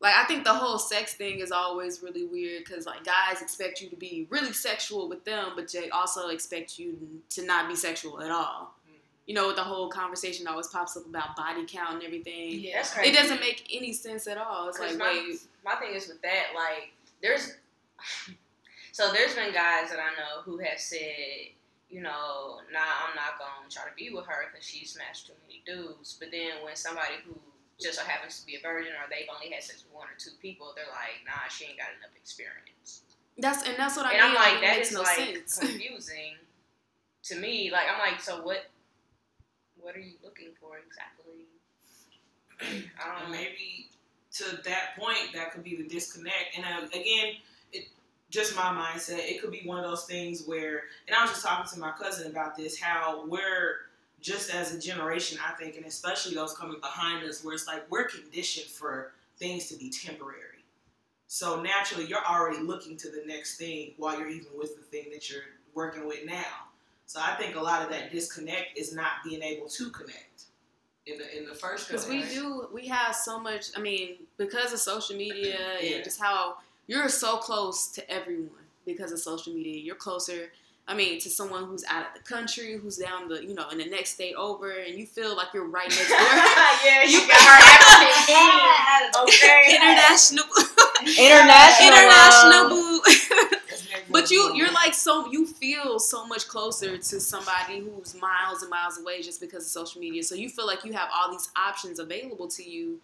like 0.02 0.16
I 0.16 0.24
think 0.26 0.46
the 0.46 0.54
whole 0.54 0.80
sex 0.80 1.14
thing 1.14 1.40
is 1.40 1.52
always 1.52 2.02
really 2.02 2.26
weird 2.26 2.66
cuz 2.66 2.86
like 2.86 3.04
guys 3.04 3.42
expect 3.42 3.82
you 3.82 3.90
to 3.90 3.98
be 3.98 4.28
really 4.30 4.54
sexual 4.54 5.10
with 5.10 5.26
them 5.26 5.52
but 5.56 5.70
they 5.72 5.90
also 5.90 6.30
expect 6.30 6.80
you 6.80 7.22
to 7.32 7.46
not 7.46 7.68
be 7.68 7.76
sexual 7.76 8.22
at 8.22 8.32
all. 8.32 8.79
You 9.30 9.36
know, 9.36 9.46
with 9.46 9.58
the 9.58 9.64
whole 9.64 9.90
conversation 9.90 10.48
always 10.48 10.66
pops 10.66 10.98
up 10.98 11.06
about 11.06 11.36
body 11.36 11.64
count 11.68 11.94
and 11.94 12.04
everything. 12.04 12.50
Yeah. 12.66 12.78
That's 12.78 12.92
crazy. 12.96 13.12
It 13.12 13.14
doesn't 13.16 13.40
make 13.40 13.62
any 13.72 13.94
sense 13.94 14.26
at 14.26 14.40
all. 14.40 14.70
It's 14.70 14.80
'Cause 14.80 14.90
like, 14.90 14.98
my, 14.98 15.24
wait, 15.30 15.40
my 15.64 15.76
thing 15.76 15.94
is 15.94 16.08
with 16.08 16.20
that, 16.24 16.48
like, 16.56 16.94
there's 17.22 17.54
so 18.92 19.12
there's 19.14 19.36
been 19.36 19.54
guys 19.54 19.92
that 19.92 20.00
I 20.00 20.10
know 20.18 20.42
who 20.44 20.58
have 20.58 20.80
said, 20.80 21.54
you 21.92 22.02
know, 22.02 22.62
nah, 22.74 23.06
I'm 23.06 23.14
not 23.16 23.38
gonna 23.38 23.70
try 23.70 23.84
to 23.84 23.94
be 23.96 24.10
with 24.10 24.26
her 24.26 24.50
because 24.52 24.66
she 24.66 24.84
smashed 24.84 25.28
too 25.28 25.34
many 25.46 25.62
dudes. 25.64 26.18
But 26.20 26.32
then 26.32 26.64
when 26.64 26.76
somebody 26.76 27.22
who 27.24 27.36
just 27.80 28.00
so 28.00 28.06
happens 28.06 28.40
to 28.40 28.46
be 28.48 28.56
a 28.56 28.62
virgin 28.62 28.94
or 28.94 29.06
they've 29.12 29.30
only 29.32 29.54
had 29.54 29.62
sex 29.64 29.84
with 29.86 29.94
one 29.94 30.08
or 30.08 30.18
two 30.18 30.32
people, 30.42 30.74
they're 30.76 30.90
like, 30.90 31.22
nah, 31.24 31.48
she 31.50 31.66
ain't 31.66 31.78
got 31.78 31.90
enough 32.02 32.16
experience. 32.18 33.04
That's 33.38 33.62
and 33.68 33.78
that's 33.78 33.96
what 33.96 34.08
I 34.08 34.14
and 34.14 34.22
mean. 34.26 34.32
I'm 34.32 34.36
like, 34.36 34.58
it 34.58 34.66
that 34.66 34.78
makes 34.78 34.92
no 34.92 35.02
like 35.02 35.18
sense. 35.18 35.60
confusing 35.62 36.34
to 37.30 37.36
me. 37.36 37.70
Like, 37.72 37.86
I'm 37.94 38.00
like, 38.00 38.20
so 38.22 38.42
what? 38.42 38.66
What 39.82 39.96
are 39.96 40.00
you 40.00 40.14
looking 40.24 40.50
for 40.60 40.78
exactly? 40.78 41.46
I 43.02 43.20
don't 43.20 43.32
know. 43.32 43.38
maybe 43.38 43.90
to 44.34 44.58
that 44.64 44.98
point, 44.98 45.34
that 45.34 45.52
could 45.54 45.64
be 45.64 45.76
the 45.76 45.88
disconnect. 45.88 46.56
And 46.58 46.66
uh, 46.66 46.88
again, 46.88 47.36
it 47.72 47.88
just 48.30 48.56
my 48.56 48.64
mindset. 48.64 49.20
It 49.20 49.42
could 49.42 49.52
be 49.52 49.62
one 49.66 49.80
of 49.80 49.90
those 49.90 50.06
things 50.06 50.44
where, 50.46 50.84
and 51.08 51.16
I 51.16 51.22
was 51.22 51.32
just 51.32 51.46
talking 51.46 51.70
to 51.72 51.80
my 51.80 51.92
cousin 51.92 52.30
about 52.30 52.56
this, 52.56 52.80
how 52.80 53.26
we're 53.28 53.78
just 54.22 54.54
as 54.54 54.74
a 54.74 54.80
generation, 54.80 55.40
I 55.46 55.54
think, 55.54 55.78
and 55.78 55.86
especially 55.86 56.36
those 56.36 56.54
coming 56.54 56.80
behind 56.80 57.28
us, 57.28 57.44
where 57.44 57.54
it's 57.54 57.68
like 57.68 57.90
we're 57.90 58.08
conditioned 58.08 58.68
for 58.70 59.14
things 59.38 59.68
to 59.70 59.78
be 59.78 59.90
temporary. 59.90 60.64
So 61.28 61.62
naturally, 61.62 62.06
you're 62.06 62.26
already 62.26 62.60
looking 62.60 62.98
to 62.98 63.10
the 63.10 63.24
next 63.26 63.58
thing 63.58 63.94
while 63.98 64.18
you're 64.20 64.30
even 64.30 64.48
with 64.58 64.76
the 64.76 64.82
thing 64.82 65.12
that 65.12 65.30
you're 65.30 65.44
working 65.74 66.08
with 66.08 66.26
now. 66.26 66.69
So 67.10 67.20
I 67.20 67.34
think 67.34 67.56
a 67.56 67.60
lot 67.60 67.82
of 67.82 67.90
that 67.90 68.12
disconnect 68.12 68.78
is 68.78 68.94
not 68.94 69.14
being 69.26 69.42
able 69.42 69.68
to 69.68 69.90
connect 69.90 70.44
in 71.08 71.18
the 71.18 71.38
in 71.40 71.48
the 71.48 71.56
first 71.56 71.90
place. 71.90 72.06
Because 72.06 72.30
we 72.30 72.36
do, 72.36 72.68
we 72.72 72.86
have 72.88 73.16
so 73.16 73.40
much. 73.40 73.72
I 73.76 73.82
mean, 73.82 74.18
because 74.38 74.74
of 74.74 74.80
social 74.80 75.16
media 75.18 75.58
Yeah. 75.82 75.96
and 75.96 76.04
just 76.04 76.22
how 76.22 76.58
you're 76.86 77.10
so 77.10 77.38
close 77.38 77.88
to 77.94 78.08
everyone 78.12 78.52
because 78.86 79.12
of 79.12 79.18
social 79.18 79.52
media. 79.56 79.82
You're 79.82 79.96
closer. 79.96 80.52
I 80.88 80.94
mean, 80.94 81.20
to 81.22 81.30
someone 81.32 81.64
who's 81.66 81.84
out 81.86 82.02
of 82.06 82.14
the 82.14 82.20
country, 82.30 82.78
who's 82.78 82.98
down 82.98 83.28
the, 83.28 83.44
you 83.44 83.56
know, 83.56 83.70
in 83.70 83.80
the 83.80 83.86
next 83.86 84.12
state 84.12 84.36
over, 84.36 84.70
and 84.70 84.94
you 84.96 85.08
feel 85.08 85.36
like 85.36 85.48
you're 85.52 85.66
right 85.68 85.90
next 85.90 86.10
door. 86.10 86.18
yeah, 86.86 87.04
You 87.06 87.10
she 87.22 87.28
got 87.28 87.42
her 87.42 87.58
African 87.58 89.24
Okay. 89.24 89.76
International, 89.76 90.46
International. 91.02 91.88
international 91.90 92.50
love. 92.50 92.70
boo. 92.70 93.02
That's 93.68 93.90
next 93.90 94.09
But 94.22 94.32
you, 94.32 94.56
you're 94.56 94.72
like 94.72 94.94
so 94.94 95.32
you 95.32 95.46
feel 95.46 96.00
so 96.00 96.26
much 96.26 96.48
closer 96.48 96.98
to 96.98 97.20
somebody 97.20 97.80
who's 97.80 98.16
miles 98.20 98.62
and 98.62 98.70
miles 98.70 98.98
away 98.98 99.22
just 99.22 99.40
because 99.40 99.64
of 99.64 99.70
social 99.70 100.02
media. 100.02 100.24
So 100.24 100.36
you 100.36 100.50
feel 100.50 100.68
like 100.68 100.84
you 100.84 100.94
have 100.94 101.10
all 101.14 101.32
these 101.32 101.50
options 101.56 102.00
available 102.00 102.48
to 102.50 102.64
you, 102.64 103.00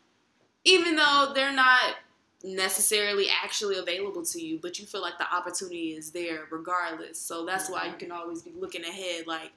even 0.63 0.95
though 0.95 1.31
they're 1.34 1.53
not 1.53 1.95
necessarily 2.43 3.27
actually 3.43 3.77
available 3.77 4.24
to 4.24 4.41
you. 4.41 4.60
But 4.62 4.79
you 4.79 4.86
feel 4.86 5.01
like 5.01 5.17
the 5.17 5.34
opportunity 5.34 5.91
is 5.91 6.12
there 6.12 6.45
regardless. 6.51 7.19
So 7.19 7.45
that's 7.45 7.69
why 7.69 7.86
you 7.86 7.89
mm-hmm. 7.89 8.00
can 8.00 8.12
always 8.12 8.41
be 8.41 8.51
looking 8.57 8.84
ahead, 8.84 9.27
like, 9.27 9.51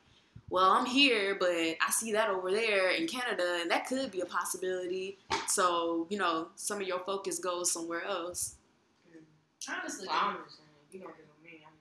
well, 0.50 0.70
I'm 0.70 0.86
here, 0.86 1.36
but 1.38 1.50
I 1.50 1.90
see 1.90 2.12
that 2.12 2.30
over 2.30 2.50
there 2.50 2.90
in 2.90 3.06
Canada, 3.06 3.58
and 3.60 3.70
that 3.70 3.86
could 3.86 4.10
be 4.10 4.20
a 4.20 4.26
possibility. 4.26 5.18
So 5.46 6.06
you 6.08 6.18
know, 6.18 6.48
some 6.56 6.80
of 6.80 6.86
your 6.86 7.00
focus 7.00 7.38
goes 7.38 7.70
somewhere 7.70 8.04
else. 8.04 8.56
Mm. 9.10 9.78
Honestly, 9.78 10.06
Well, 10.08 10.16
I'm 10.18 10.36
just 10.44 10.56
saying, 10.56 10.68
you 10.90 11.00
don't 11.00 11.14
get 11.16 11.26
on 11.26 11.44
me. 11.44 11.60
I'm 11.66 11.72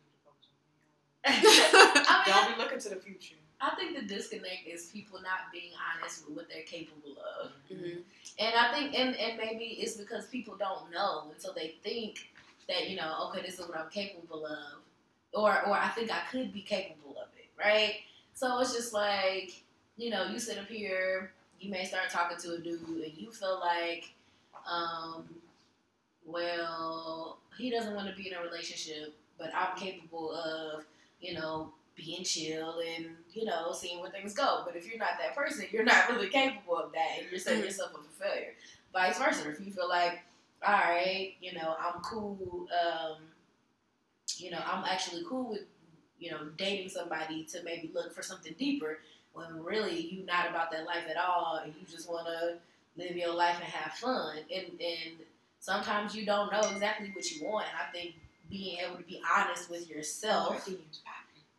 I 1.28 1.34
gonna 1.36 1.46
focus 1.46 1.68
on 1.68 1.82
me. 1.82 2.26
mean, 2.26 2.26
Don't 2.28 2.56
be 2.56 2.62
looking 2.64 2.80
to 2.80 2.90
the 2.90 2.96
future. 2.98 3.36
I 3.60 3.76
think 3.76 3.98
the 3.98 4.06
disconnect 4.06 4.68
is 4.68 4.86
people 4.88 5.20
not 5.22 5.52
being 5.52 5.72
honest 5.98 6.28
with 6.28 6.36
what 6.38 6.48
they're 6.50 6.64
capable 6.64 7.18
of. 7.42 7.52
Mhm. 7.72 8.04
And 8.40 8.56
I 8.56 8.72
think, 8.72 8.94
and, 8.98 9.16
and 9.16 9.38
maybe 9.38 9.66
it's 9.80 9.98
because 9.98 10.28
people 10.28 10.56
don't 10.58 10.92
know, 10.92 11.30
and 11.32 11.42
so 11.42 11.52
they 11.54 11.76
think 11.84 12.30
that 12.68 12.90
you 12.90 12.98
know, 12.98 13.30
okay, 13.30 13.42
this 13.42 13.60
is 13.60 13.68
what 13.68 13.78
I'm 13.78 13.90
capable 13.90 14.46
of, 14.46 14.82
or 15.34 15.66
or 15.68 15.76
I 15.76 15.90
think 15.90 16.12
I 16.12 16.22
could 16.32 16.54
be 16.54 16.62
capable 16.62 17.12
of 17.18 17.30
it, 17.36 17.50
right? 17.58 17.96
So 18.36 18.60
it's 18.60 18.74
just 18.76 18.94
like, 18.94 19.64
you 19.98 20.12
know, 20.12 20.26
you 20.28 20.38
sit 20.38 20.60
up 20.60 20.68
here, 20.68 21.32
you 21.60 21.72
may 21.72 21.84
start 21.86 22.10
talking 22.12 22.38
to 22.38 22.54
a 22.54 22.60
dude, 22.60 22.82
and 22.88 23.18
you 23.18 23.32
feel 23.32 23.60
like, 23.60 24.12
um, 24.72 25.28
well, 26.26 27.40
he 27.58 27.70
doesn't 27.72 27.96
want 27.96 28.08
to 28.10 28.16
be 28.16 28.28
in 28.30 28.36
a 28.36 28.42
relationship, 28.44 29.16
but 29.40 29.52
I'm 29.56 29.76
capable 29.78 30.32
of, 30.34 30.84
you 31.22 31.34
know, 31.34 31.74
being 31.96 32.24
chill 32.24 32.80
and 32.96 33.08
you 33.34 33.46
know 33.46 33.72
seeing 33.74 34.00
where 34.02 34.12
things 34.12 34.34
go. 34.34 34.64
But 34.66 34.76
if 34.76 34.88
you're 34.88 35.00
not 35.00 35.18
that 35.20 35.36
person, 35.36 35.66
you're 35.72 35.84
not 35.84 36.10
really 36.12 36.30
capable 36.30 36.78
of 36.78 36.92
that, 36.94 37.20
and 37.20 37.28
you're 37.30 37.40
setting 37.40 37.62
Mhm. 37.62 37.66
yourself 37.66 37.94
up 37.96 38.04
for 38.06 38.24
failure. 38.24 38.54
Vice 38.94 39.18
versa, 39.20 39.50
if 39.50 39.60
you 39.60 39.72
feel 39.72 39.90
like, 39.90 40.22
all 40.66 40.74
right, 40.74 41.36
you 41.42 41.54
know, 41.54 41.76
I'm 41.80 42.02
cool. 42.02 42.68
Um, 42.72 43.18
you 44.38 44.52
know, 44.52 44.60
I'm 44.66 44.84
actually 44.86 45.24
cool 45.28 45.50
with 45.50 45.62
you 46.20 46.32
know 46.32 46.50
dating 46.58 46.90
somebody 46.90 47.44
to 47.46 47.64
maybe 47.64 47.92
look 47.94 48.14
for 48.14 48.22
something 48.22 48.54
deeper. 48.58 49.00
When 49.34 49.64
really 49.64 50.00
you're 50.12 50.26
not 50.26 50.50
about 50.50 50.72
that 50.72 50.86
life 50.86 51.06
at 51.10 51.18
all, 51.18 51.62
and 51.64 51.74
you 51.80 51.86
just 51.88 52.10
want 52.10 52.28
to 52.28 52.58
live 52.98 53.16
your 53.16 53.34
life 53.34 53.56
and 53.56 53.66
have 53.66 53.94
fun. 53.94 54.38
And 54.54 54.66
and 54.80 55.16
sometimes 55.60 56.16
you 56.16 56.26
don't 56.26 56.52
know 56.52 56.62
exactly 56.72 57.12
what 57.16 57.30
you 57.32 57.46
want. 57.46 57.68
And 57.68 57.78
I 57.78 57.92
think 57.92 58.16
being 58.50 58.78
able 58.86 58.98
to 58.98 59.04
be 59.04 59.22
honest 59.36 59.70
with 59.70 59.90
yourself 59.90 60.68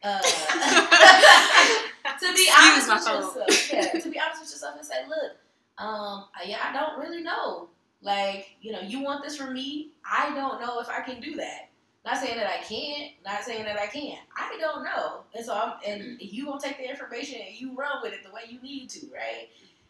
uh, 0.05 0.21
to 2.21 2.33
be 2.35 2.49
Excuse 2.49 2.89
honest 2.89 2.89
with 2.89 3.05
phone. 3.05 3.23
yourself. 3.23 3.73
Yeah, 3.73 4.01
to 4.01 4.11
be 4.11 4.19
honest 4.21 4.41
with 4.41 4.51
yourself 4.51 4.77
and 4.77 4.87
say, 4.87 5.07
look, 5.09 5.33
um, 5.79 6.27
yeah, 6.45 6.59
I 6.63 6.73
don't 6.73 7.01
really 7.01 7.23
know. 7.23 7.69
Like, 8.01 8.51
you 8.61 8.73
know, 8.73 8.81
you 8.81 9.03
want 9.03 9.25
this 9.25 9.37
from 9.37 9.53
me. 9.55 9.91
I 10.09 10.33
don't 10.35 10.61
know 10.61 10.81
if 10.81 10.89
I 10.89 11.01
can 11.01 11.21
do 11.21 11.35
that. 11.37 11.69
Not 12.05 12.17
saying 12.19 12.37
that 12.39 12.47
I 12.47 12.63
can't. 12.63 13.13
Not 13.25 13.43
saying 13.43 13.65
that 13.65 13.77
I 13.77 13.87
can't. 13.87 14.21
I 14.37 14.57
don't 14.59 14.85
know. 14.85 15.25
And 15.35 15.45
so 15.45 15.53
I'm, 15.55 15.73
and 15.87 16.17
you 16.21 16.47
gonna 16.47 16.61
take 16.61 16.79
the 16.79 16.89
information 16.89 17.41
and 17.45 17.57
you 17.61 17.75
run 17.77 18.01
with 18.03 18.13
it 18.13 18.21
the 18.25 18.31
way 18.33 18.43
you 18.49 18.63
need 18.63 18.89
to, 18.91 19.07
right? 19.13 19.49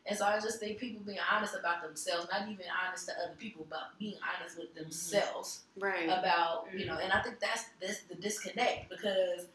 And 0.09 0.17
so 0.17 0.25
I 0.25 0.41
just 0.41 0.59
think 0.59 0.79
people 0.79 1.03
being 1.05 1.19
honest 1.31 1.55
about 1.55 1.83
themselves, 1.83 2.29
not 2.33 2.49
even 2.49 2.65
honest 2.87 3.07
to 3.09 3.13
other 3.23 3.35
people, 3.39 3.67
but 3.69 3.91
being 3.99 4.15
honest 4.37 4.59
with 4.59 4.75
themselves 4.75 5.61
Right. 5.79 6.07
about 6.07 6.67
you 6.75 6.87
know 6.87 6.97
and 6.99 7.13
i 7.13 7.21
think 7.23 7.39
that's 7.39 7.65
this 7.81 8.01
the 8.09 8.17
disconnect 8.17 8.89
because 8.89 9.47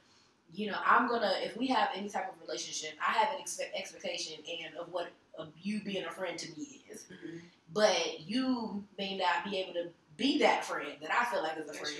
you 0.54 0.68
know 0.72 0.78
i'm 0.86 1.08
gonna 1.10 1.34
if 1.42 1.58
we 1.58 1.68
have 1.68 1.90
any 1.94 2.08
type 2.08 2.30
of 2.32 2.40
relationship 2.48 2.92
i 3.06 3.12
have 3.12 3.30
an 3.36 3.44
expe- 3.44 3.74
expectation 3.76 4.38
and 4.64 4.74
of 4.78 4.90
what 4.94 5.10
of 5.38 5.50
you 5.62 5.82
being 5.84 6.06
a 6.06 6.12
friend 6.12 6.38
to 6.40 6.48
me 6.58 6.82
is. 6.90 7.04
Mhm. 7.12 7.42
but 7.74 8.22
you 8.22 8.86
may 8.98 9.18
not 9.18 9.44
be 9.44 9.58
able 9.58 9.74
to 9.74 9.90
be 10.16 10.38
that 10.40 10.64
friend 10.64 10.94
that 11.02 11.12
i 11.12 11.26
feel 11.26 11.44
like 11.44 11.58
is 11.58 11.70
a 11.70 11.74
friend 11.74 11.96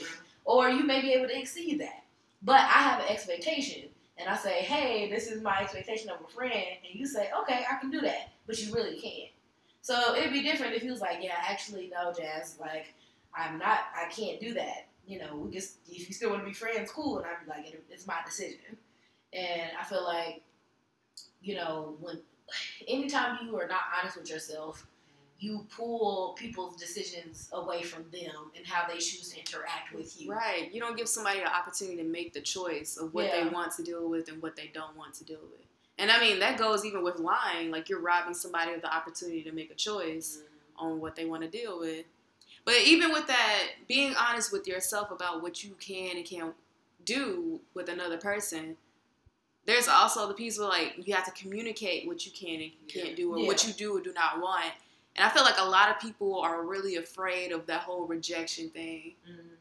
or 0.46 0.70
you 0.70 0.84
may 0.84 1.02
be 1.02 1.12
able 1.14 1.28
to 1.28 1.38
exceed 1.38 1.82
that. 1.82 2.04
But 2.42 2.62
i 2.62 2.80
have 2.88 3.02
an 3.02 3.08
expectation 3.10 3.90
and 4.18 4.30
i 4.30 4.36
say 4.36 4.62
hey 4.62 5.10
this 5.10 5.28
is 5.28 5.42
my 5.42 5.62
expectation 5.62 6.10
of 6.10 6.18
a 6.26 6.32
friend 6.32 6.54
and 6.54 7.00
you 7.00 7.06
say 7.06 7.30
okay 7.40 7.66
i 7.72 7.80
can 7.80 7.90
do 7.90 8.02
that 8.02 8.32
but 8.48 8.60
you 8.60 8.74
really 8.74 9.00
can't 9.00 9.32
so 9.82 10.16
it'd 10.16 10.32
be 10.32 10.42
different 10.42 10.74
if 10.74 10.82
he 10.82 10.90
was 10.90 11.02
like 11.02 11.18
yeah 11.22 11.36
actually 11.48 11.92
no 11.94 12.14
jazz 12.14 12.58
like 12.60 12.94
I'm 13.36 13.58
not. 13.58 13.80
I 13.96 14.10
can't 14.10 14.40
do 14.40 14.54
that. 14.54 14.88
You 15.06 15.20
know, 15.20 15.36
we 15.36 15.52
just 15.52 15.78
if 15.90 16.08
you 16.08 16.14
still 16.14 16.30
want 16.30 16.42
to 16.44 16.48
be 16.48 16.54
friends, 16.54 16.92
cool. 16.92 17.18
And 17.18 17.28
I'd 17.28 17.46
be 17.46 17.50
like, 17.50 17.74
it, 17.74 17.84
it's 17.90 18.08
my 18.08 18.18
decision. 18.26 18.78
And 19.34 19.72
I 19.80 19.84
feel 19.84 20.04
like, 20.04 20.42
you 21.42 21.56
know, 21.56 21.96
when 22.00 22.22
anytime 22.88 23.40
you 23.46 23.58
are 23.58 23.68
not 23.68 23.82
honest 24.00 24.18
with 24.18 24.30
yourself, 24.30 24.86
you 25.44 25.68
pull 25.76 26.36
people's 26.40 26.78
decisions 26.78 27.50
away 27.52 27.84
from 27.84 28.06
them 28.14 28.52
and 28.56 28.66
how 28.66 28.88
they 28.88 28.98
choose 28.98 29.30
to 29.30 29.38
interact 29.38 29.94
with 29.94 30.20
you. 30.20 30.32
Right. 30.32 30.74
You 30.74 30.80
don't 30.80 30.96
give 30.96 31.10
somebody 31.10 31.42
the 31.42 31.54
opportunity 31.54 31.98
to 31.98 32.06
make 32.06 32.32
the 32.32 32.40
choice 32.40 32.96
of 32.96 33.14
what 33.14 33.26
Yeah. 33.26 33.44
they 33.44 33.50
want 33.50 33.74
to 33.74 33.84
deal 33.84 34.08
with 34.08 34.30
and 34.30 34.42
what 34.42 34.56
they 34.56 34.68
don't 34.68 34.96
want 34.96 35.16
to 35.16 35.26
deal 35.26 35.42
with. 35.42 35.68
And 35.98 36.10
I 36.10 36.20
mean, 36.22 36.40
that 36.40 36.58
goes 36.58 36.86
even 36.86 37.04
with 37.04 37.20
lying. 37.20 37.72
Like, 37.72 37.90
you're 37.90 38.00
robbing 38.00 38.34
somebody 38.34 38.72
of 38.72 38.82
the 38.82 38.96
opportunity 38.96 39.44
to 39.44 39.52
make 39.52 39.70
a 39.70 39.76
choice 39.76 40.38
mm-hmm. 40.38 40.86
on 40.86 41.02
what 41.02 41.18
they 41.18 41.26
want 41.26 41.44
to 41.44 41.50
deal 41.50 41.78
with. 41.78 42.06
But 42.64 42.76
even 42.86 43.12
with 43.12 43.28
that, 43.28 43.64
being 43.90 44.16
honest 44.16 44.54
with 44.54 44.66
yourself 44.66 45.12
about 45.12 45.44
what 45.44 45.62
you 45.62 45.76
can 45.78 46.16
and 46.16 46.26
can't 46.26 46.56
do 47.04 47.60
with 47.74 47.90
another 47.90 48.18
person, 48.18 48.78
there's 49.66 49.90
also 49.90 50.26
the 50.30 50.34
piece 50.34 50.58
where, 50.58 50.70
like, 50.70 50.94
you 51.06 51.14
have 51.14 51.26
to 51.26 51.32
communicate 51.32 52.08
what 52.08 52.26
you 52.26 52.32
can 52.32 52.62
and 52.62 52.72
can't 52.88 53.18
do 53.18 53.34
or 53.34 53.46
what 53.46 53.68
you 53.68 53.74
do 53.74 53.98
or 53.98 54.02
do 54.02 54.14
not 54.14 54.42
want. 54.42 54.72
And 55.16 55.26
I 55.26 55.30
feel 55.30 55.44
like 55.44 55.60
a 55.60 55.66
lot 55.66 55.90
of 55.90 56.00
people 56.00 56.40
are 56.40 56.64
really 56.64 56.96
afraid 56.96 57.52
of 57.52 57.68
that 57.68 57.82
whole 57.82 58.06
rejection 58.08 58.70
thing. 58.72 59.16
Mhm. 59.30 59.58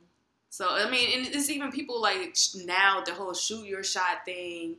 So 0.51 0.69
I 0.71 0.89
mean, 0.91 1.19
and 1.19 1.35
it's 1.35 1.51
even 1.51 1.73
people 1.73 2.01
like 2.01 2.37
now 2.55 3.03
the 3.05 3.15
whole 3.15 3.35
shoot 3.35 3.67
your 3.67 3.83
shot 3.85 4.25
thing. 4.25 4.77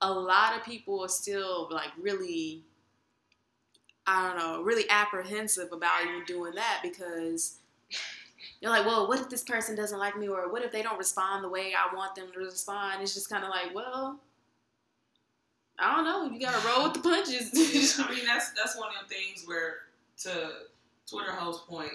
A 0.00 0.12
lot 0.12 0.56
of 0.56 0.64
people 0.64 1.00
are 1.04 1.08
still 1.08 1.68
like 1.70 1.90
really, 2.00 2.64
I 4.06 4.26
don't 4.26 4.38
know, 4.38 4.62
really 4.62 4.88
apprehensive 4.90 5.72
about 5.72 6.02
even 6.04 6.24
doing 6.24 6.54
that 6.56 6.80
because 6.82 7.58
you're 8.60 8.70
like, 8.70 8.84
well, 8.86 9.06
what 9.08 9.20
if 9.20 9.28
this 9.28 9.44
person 9.44 9.76
doesn't 9.76 9.98
like 9.98 10.16
me, 10.18 10.28
or 10.28 10.50
what 10.50 10.64
if 10.64 10.72
they 10.72 10.82
don't 10.82 10.98
respond 10.98 11.44
the 11.44 11.48
way 11.48 11.72
I 11.74 11.94
want 11.94 12.14
them 12.16 12.28
to 12.32 12.38
respond? 12.40 13.02
It's 13.02 13.14
just 13.14 13.30
kind 13.30 13.44
of 13.44 13.50
like, 13.50 13.74
well, 13.74 14.18
I 15.82 15.96
don't 15.96 16.04
know. 16.04 16.32
You 16.32 16.40
gotta 16.40 16.64
roll 16.66 16.84
with 16.84 16.94
the 16.94 17.00
punches. 17.00 17.50
Yeah, 17.98 18.04
I 18.06 18.14
mean, 18.14 18.24
that's 18.26 18.52
that's 18.52 18.78
one 18.78 18.88
of 18.88 18.94
them 18.94 19.04
things 19.08 19.44
where, 19.46 19.74
to 20.18 20.52
Twitter 21.10 21.32
host 21.32 21.66
point, 21.66 21.90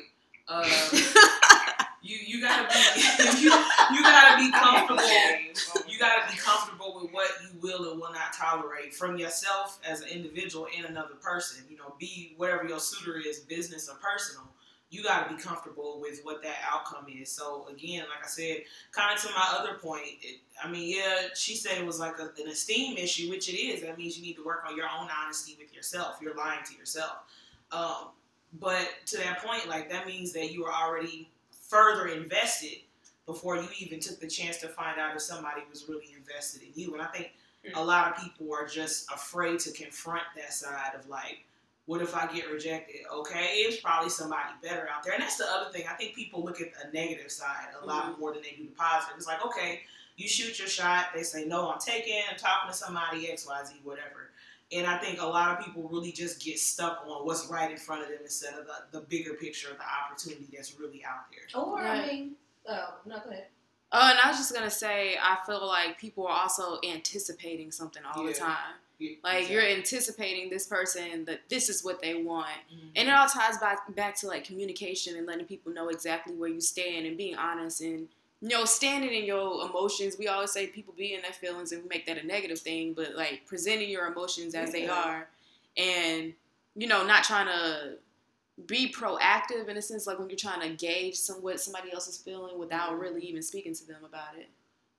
uh, 0.49 0.63
you 2.01 2.17
you 2.25 2.41
gotta 2.41 2.67
be 2.67 3.41
you, 3.41 3.51
you 3.93 4.03
gotta 4.03 4.37
be 4.37 4.51
comfortable. 4.51 5.03
You 5.87 5.97
gotta 5.99 6.31
be 6.31 6.37
comfortable 6.37 6.99
with 7.01 7.13
what 7.13 7.29
you 7.41 7.59
will 7.61 7.91
and 7.91 7.99
will 7.99 8.11
not 8.11 8.33
tolerate 8.33 8.93
from 8.93 9.17
yourself 9.17 9.79
as 9.87 10.01
an 10.01 10.09
individual 10.09 10.67
and 10.75 10.85
another 10.85 11.15
person. 11.15 11.63
You 11.69 11.77
know, 11.77 11.95
be 11.97 12.33
whatever 12.37 12.67
your 12.67 12.79
suitor 12.79 13.17
is, 13.17 13.39
business 13.39 13.89
or 13.89 13.95
personal. 13.95 14.43
You 14.89 15.03
gotta 15.03 15.33
be 15.33 15.41
comfortable 15.41 15.99
with 16.01 16.21
what 16.23 16.41
that 16.43 16.55
outcome 16.71 17.07
is. 17.09 17.29
So 17.29 17.67
again, 17.67 18.03
like 18.03 18.23
I 18.23 18.27
said, 18.27 18.61
kind 18.91 19.15
of 19.15 19.21
to 19.23 19.29
my 19.31 19.57
other 19.59 19.73
point, 19.75 20.05
it, 20.21 20.39
I 20.63 20.69
mean, 20.69 20.95
yeah, 20.95 21.27
she 21.35 21.55
said 21.55 21.77
it 21.77 21.85
was 21.85 21.99
like 21.99 22.19
a, 22.19 22.29
an 22.41 22.47
esteem 22.47 22.97
issue, 22.97 23.29
which 23.29 23.49
it 23.49 23.57
is. 23.57 23.81
That 23.81 23.97
means 23.97 24.17
you 24.17 24.23
need 24.23 24.35
to 24.35 24.45
work 24.45 24.63
on 24.67 24.77
your 24.77 24.85
own 24.85 25.09
honesty 25.21 25.57
with 25.59 25.75
yourself. 25.75 26.19
You're 26.21 26.35
lying 26.35 26.63
to 26.65 26.77
yourself. 26.77 27.17
Um, 27.71 28.09
but 28.59 28.87
to 29.07 29.17
that 29.17 29.43
point, 29.43 29.67
like 29.67 29.89
that 29.89 30.07
means 30.07 30.31
that 30.33 30.51
you 30.53 30.63
were 30.63 30.73
already 30.73 31.29
further 31.51 32.07
invested 32.07 32.79
before 33.25 33.57
you 33.57 33.67
even 33.79 33.99
took 33.99 34.21
the 34.21 34.27
chance 34.27 34.57
to 34.57 34.69
find 34.69 34.99
out 34.99 35.15
if 35.15 35.21
somebody 35.21 35.61
was 35.69 35.89
really 35.89 36.15
invested 36.15 36.61
in 36.61 36.69
you. 36.81 36.93
And 36.93 37.01
I 37.01 37.07
think 37.07 37.31
a 37.75 37.83
lot 37.83 38.15
of 38.15 38.23
people 38.23 38.53
are 38.53 38.65
just 38.65 39.11
afraid 39.11 39.59
to 39.59 39.71
confront 39.71 40.23
that 40.37 40.53
side 40.53 40.93
of 40.97 41.09
like, 41.09 41.43
what 41.87 42.01
if 42.01 42.15
I 42.15 42.31
get 42.31 42.51
rejected? 42.51 43.01
Okay, 43.11 43.63
it's 43.65 43.81
probably 43.81 44.09
somebody 44.09 44.49
better 44.61 44.87
out 44.93 45.03
there. 45.03 45.13
And 45.13 45.23
that's 45.23 45.37
the 45.37 45.45
other 45.45 45.71
thing. 45.71 45.85
I 45.89 45.93
think 45.93 46.13
people 46.13 46.43
look 46.43 46.61
at 46.61 46.73
the 46.73 46.91
negative 46.93 47.31
side 47.31 47.69
a 47.81 47.85
lot 47.85 48.11
mm-hmm. 48.11 48.21
more 48.21 48.33
than 48.33 48.43
they 48.43 48.55
do 48.57 48.65
the 48.65 48.75
positive. 48.75 49.15
It's 49.17 49.25
like, 49.25 49.43
okay, 49.45 49.81
you 50.17 50.27
shoot 50.27 50.59
your 50.59 50.67
shot. 50.67 51.07
They 51.15 51.23
say, 51.23 51.45
no, 51.45 51.71
I'm 51.71 51.79
taking, 51.79 52.21
I'm 52.29 52.37
talking 52.37 52.69
to 52.69 52.77
somebody, 52.77 53.31
X, 53.31 53.47
Y, 53.47 53.61
Z, 53.65 53.75
whatever. 53.83 54.31
And 54.73 54.85
I 54.85 54.97
think 54.97 55.21
a 55.21 55.25
lot 55.25 55.57
of 55.57 55.65
people 55.65 55.87
really 55.87 56.11
just 56.11 56.43
get 56.43 56.59
stuck 56.59 57.05
on 57.07 57.25
what's 57.25 57.47
right 57.47 57.71
in 57.71 57.77
front 57.77 58.01
of 58.03 58.09
them 58.09 58.19
instead 58.21 58.53
of 58.55 58.65
the, 58.65 58.99
the 58.99 59.05
bigger 59.05 59.35
picture 59.35 59.71
of 59.71 59.77
the 59.77 59.83
opportunity 59.83 60.45
that's 60.53 60.77
really 60.77 61.05
out 61.05 61.31
there. 61.31 61.61
Or 61.61 61.79
I 61.79 62.05
mean, 62.05 62.31
oh 62.67 62.95
no, 63.05 63.15
go 63.23 63.29
ahead. 63.29 63.45
Oh, 63.93 64.09
and 64.09 64.19
I 64.21 64.27
was 64.27 64.37
just 64.37 64.53
gonna 64.53 64.69
say, 64.69 65.15
I 65.15 65.37
feel 65.45 65.65
like 65.65 65.97
people 65.97 66.27
are 66.27 66.41
also 66.41 66.79
anticipating 66.83 67.71
something 67.71 68.03
all 68.03 68.25
the 68.25 68.33
time. 68.33 68.75
Yeah, 68.99 69.11
Like 69.23 69.49
you're 69.49 69.61
anticipating 69.61 70.49
this 70.49 70.65
person 70.65 71.25
that 71.25 71.47
this 71.49 71.69
is 71.69 71.83
what 71.83 72.01
they 72.01 72.15
want, 72.15 72.49
Mhm. 72.73 72.89
and 72.95 73.07
it 73.07 73.11
all 73.11 73.27
ties 73.27 73.57
back 73.59 73.93
back 73.95 74.15
to 74.21 74.27
like 74.27 74.43
communication 74.43 75.15
and 75.15 75.27
letting 75.27 75.45
people 75.45 75.71
know 75.71 75.89
exactly 75.89 76.33
where 76.33 76.49
you 76.49 76.59
stand 76.61 77.05
and 77.05 77.15
being 77.15 77.35
honest 77.35 77.81
and 77.81 78.09
you 78.41 78.49
know 78.49 78.65
standing 78.65 79.13
in 79.13 79.25
your 79.25 79.67
emotions. 79.69 80.17
We 80.17 80.27
always 80.27 80.51
say 80.51 80.67
people 80.67 80.93
be 80.95 81.13
in 81.13 81.21
their 81.21 81.31
feelings 81.33 81.71
and 81.71 81.83
we 81.83 81.89
make 81.89 82.07
that 82.07 82.17
a 82.17 82.25
negative 82.25 82.59
thing, 82.59 82.93
but 82.93 83.15
like 83.15 83.45
presenting 83.45 83.89
your 83.89 84.07
emotions 84.07 84.55
as 84.55 84.71
they 84.71 84.87
are, 84.87 85.29
and 85.75 86.33
you 86.75 86.87
know 86.87 87.05
not 87.05 87.23
trying 87.23 87.47
to 87.47 87.97
be 88.65 88.91
proactive 88.91 89.67
in 89.67 89.77
a 89.77 89.81
sense 89.83 90.07
like 90.07 90.17
when 90.17 90.27
you're 90.29 90.37
trying 90.37 90.61
to 90.61 90.69
gauge 90.69 91.15
some 91.15 91.43
what 91.43 91.59
somebody 91.61 91.93
else 91.93 92.07
is 92.07 92.17
feeling 92.17 92.57
without 92.57 92.97
really 92.97 93.21
even 93.21 93.43
speaking 93.43 93.75
to 93.75 93.85
them 93.85 94.03
about 94.03 94.35
it. 94.35 94.49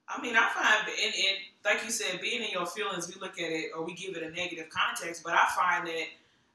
I 0.09 0.21
mean, 0.23 0.35
I 0.37 0.49
find, 0.55 0.89
and, 0.89 1.15
and 1.15 1.37
like 1.65 1.85
you 1.85 1.91
said, 1.91 2.21
being 2.21 2.43
in 2.43 2.51
your 2.51 2.67
feelings, 2.67 3.09
we 3.13 3.21
look 3.21 3.39
at 3.39 3.51
it 3.51 3.73
or 3.77 3.85
we 3.85 3.95
give 3.95 4.17
it 4.17 4.23
a 4.23 4.31
negative 4.31 4.71
context. 4.71 5.23
But 5.23 5.35
I 5.35 5.47
find 5.55 5.87
that, 5.87 6.05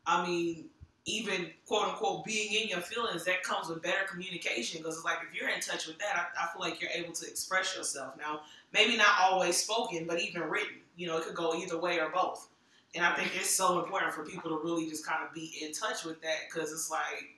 I 0.07 0.25
mean, 0.25 0.65
even 1.05 1.47
quote 1.67 1.89
unquote 1.89 2.25
being 2.25 2.63
in 2.63 2.69
your 2.69 2.79
feelings, 2.79 3.25
that 3.25 3.43
comes 3.43 3.69
with 3.69 3.83
better 3.83 4.05
communication. 4.09 4.81
Because 4.81 4.95
it's 4.95 5.05
like 5.05 5.19
if 5.27 5.35
you're 5.39 5.49
in 5.49 5.59
touch 5.59 5.85
with 5.85 5.99
that, 5.99 6.15
I, 6.15 6.43
I 6.43 6.51
feel 6.51 6.61
like 6.61 6.81
you're 6.81 6.91
able 6.91 7.13
to 7.13 7.27
express 7.27 7.75
yourself. 7.77 8.17
Now, 8.17 8.41
maybe 8.73 8.97
not 8.97 9.09
always 9.21 9.57
spoken, 9.57 10.05
but 10.07 10.19
even 10.19 10.41
written. 10.43 10.77
You 10.95 11.07
know, 11.07 11.17
it 11.17 11.25
could 11.25 11.35
go 11.35 11.53
either 11.55 11.77
way 11.77 11.99
or 11.99 12.09
both. 12.09 12.47
And 12.95 13.05
I 13.05 13.15
think 13.15 13.31
it's 13.35 13.49
so 13.49 13.83
important 13.83 14.13
for 14.13 14.23
people 14.23 14.51
to 14.51 14.63
really 14.63 14.87
just 14.87 15.05
kind 15.05 15.25
of 15.27 15.33
be 15.33 15.51
in 15.61 15.73
touch 15.73 16.05
with 16.05 16.21
that 16.21 16.37
because 16.47 16.71
it's 16.71 16.89
like 16.89 17.37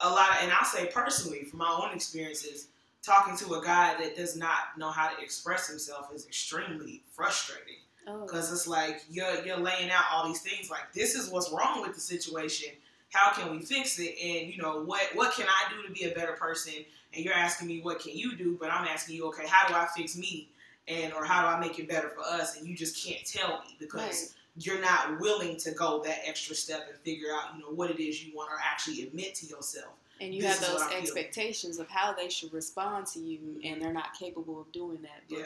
a 0.00 0.08
lot. 0.08 0.30
Of, 0.30 0.36
and 0.42 0.52
I'll 0.52 0.64
say 0.64 0.86
personally, 0.92 1.44
from 1.44 1.60
my 1.60 1.70
own 1.70 1.94
experiences, 1.94 2.68
talking 3.06 3.36
to 3.36 3.54
a 3.54 3.62
guy 3.62 3.94
that 4.00 4.16
does 4.16 4.36
not 4.36 4.76
know 4.76 4.90
how 4.90 5.08
to 5.08 5.22
express 5.22 5.68
himself 5.68 6.10
is 6.14 6.26
extremely 6.26 7.02
frustrating. 7.12 7.76
Oh, 8.08 8.22
because 8.22 8.52
it's 8.52 8.66
like 8.68 9.02
you're 9.10 9.44
you're 9.44 9.56
laying 9.56 9.90
out 9.90 10.04
all 10.12 10.26
these 10.28 10.40
things 10.40 10.70
like 10.70 10.92
this 10.94 11.14
is 11.14 11.30
what's 11.30 11.50
wrong 11.52 11.82
with 11.82 11.94
the 11.94 12.00
situation. 12.00 12.70
How 13.12 13.32
can 13.32 13.50
we 13.50 13.62
fix 13.62 13.98
it? 13.98 14.14
And 14.22 14.52
you 14.52 14.60
know 14.60 14.82
what 14.82 15.02
what 15.14 15.32
can 15.34 15.46
i 15.48 15.72
do 15.72 15.86
to 15.86 15.92
be 15.92 16.04
a 16.10 16.14
better 16.14 16.32
person? 16.32 16.74
And 17.14 17.24
you're 17.24 17.34
asking 17.34 17.68
me 17.68 17.80
what 17.80 17.98
can 18.00 18.16
you 18.16 18.36
do? 18.36 18.56
But 18.60 18.70
i'm 18.70 18.86
asking 18.86 19.16
you 19.16 19.26
okay 19.28 19.46
how 19.46 19.66
do 19.68 19.74
i 19.74 19.86
fix 19.96 20.16
me? 20.16 20.48
And 20.88 21.12
or 21.14 21.24
how 21.24 21.42
do 21.42 21.48
i 21.48 21.58
make 21.58 21.78
it 21.80 21.88
better 21.88 22.10
for 22.10 22.20
us? 22.22 22.56
And 22.56 22.66
you 22.66 22.76
just 22.76 23.04
can't 23.04 23.24
tell 23.26 23.60
me 23.66 23.76
because 23.80 24.04
Right. 24.04 24.28
you're 24.58 24.80
not 24.80 25.20
willing 25.20 25.56
to 25.58 25.72
go 25.72 26.00
that 26.04 26.18
extra 26.24 26.54
step 26.54 26.86
and 26.88 26.98
figure 27.00 27.28
out 27.34 27.56
you 27.56 27.62
know 27.62 27.70
what 27.70 27.90
it 27.90 28.00
is 28.00 28.24
you 28.24 28.36
want 28.36 28.50
or 28.52 28.56
actually 28.62 29.02
admit 29.02 29.34
to 29.36 29.46
yourself 29.46 29.92
and 30.20 30.34
you 30.34 30.42
this 30.42 30.58
have 30.58 30.68
those 30.68 30.80
what 30.80 30.88
I 30.88 30.94
feel. 30.94 31.02
expectations 31.02 31.78
of 31.78 31.88
how 31.88 32.12
they 32.12 32.28
should 32.28 32.52
respond 32.52 33.06
to 33.08 33.18
you, 33.18 33.60
and 33.64 33.80
they're 33.80 33.92
not 33.92 34.14
capable 34.18 34.60
of 34.60 34.70
doing 34.72 34.98
that. 35.02 35.22
But 35.28 35.38
yeah 35.38 35.44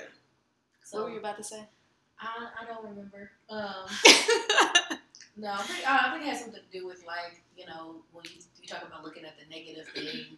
So 0.85 0.99
what 0.99 1.07
were 1.07 1.13
you 1.13 1.19
about 1.19 1.37
to 1.39 1.45
say? 1.45 1.65
I, 2.21 2.49
I 2.63 2.67
don't 2.67 2.85
remember. 2.85 3.31
Um, 3.49 3.87
no, 5.37 5.53
I 5.53 5.63
think, 5.63 5.91
uh, 5.91 5.99
I 6.03 6.11
think 6.13 6.25
it 6.25 6.29
has 6.29 6.41
something 6.41 6.61
to 6.61 6.79
do 6.79 6.87
with 6.87 7.05
like 7.07 7.43
you 7.57 7.67
know 7.67 7.97
when 8.13 8.25
you, 8.27 8.43
you 8.61 8.69
talk 8.69 8.83
about 8.87 9.05
looking 9.05 9.25
at 9.25 9.35
the 9.39 9.49
negative 9.55 9.89
thing, 9.89 10.37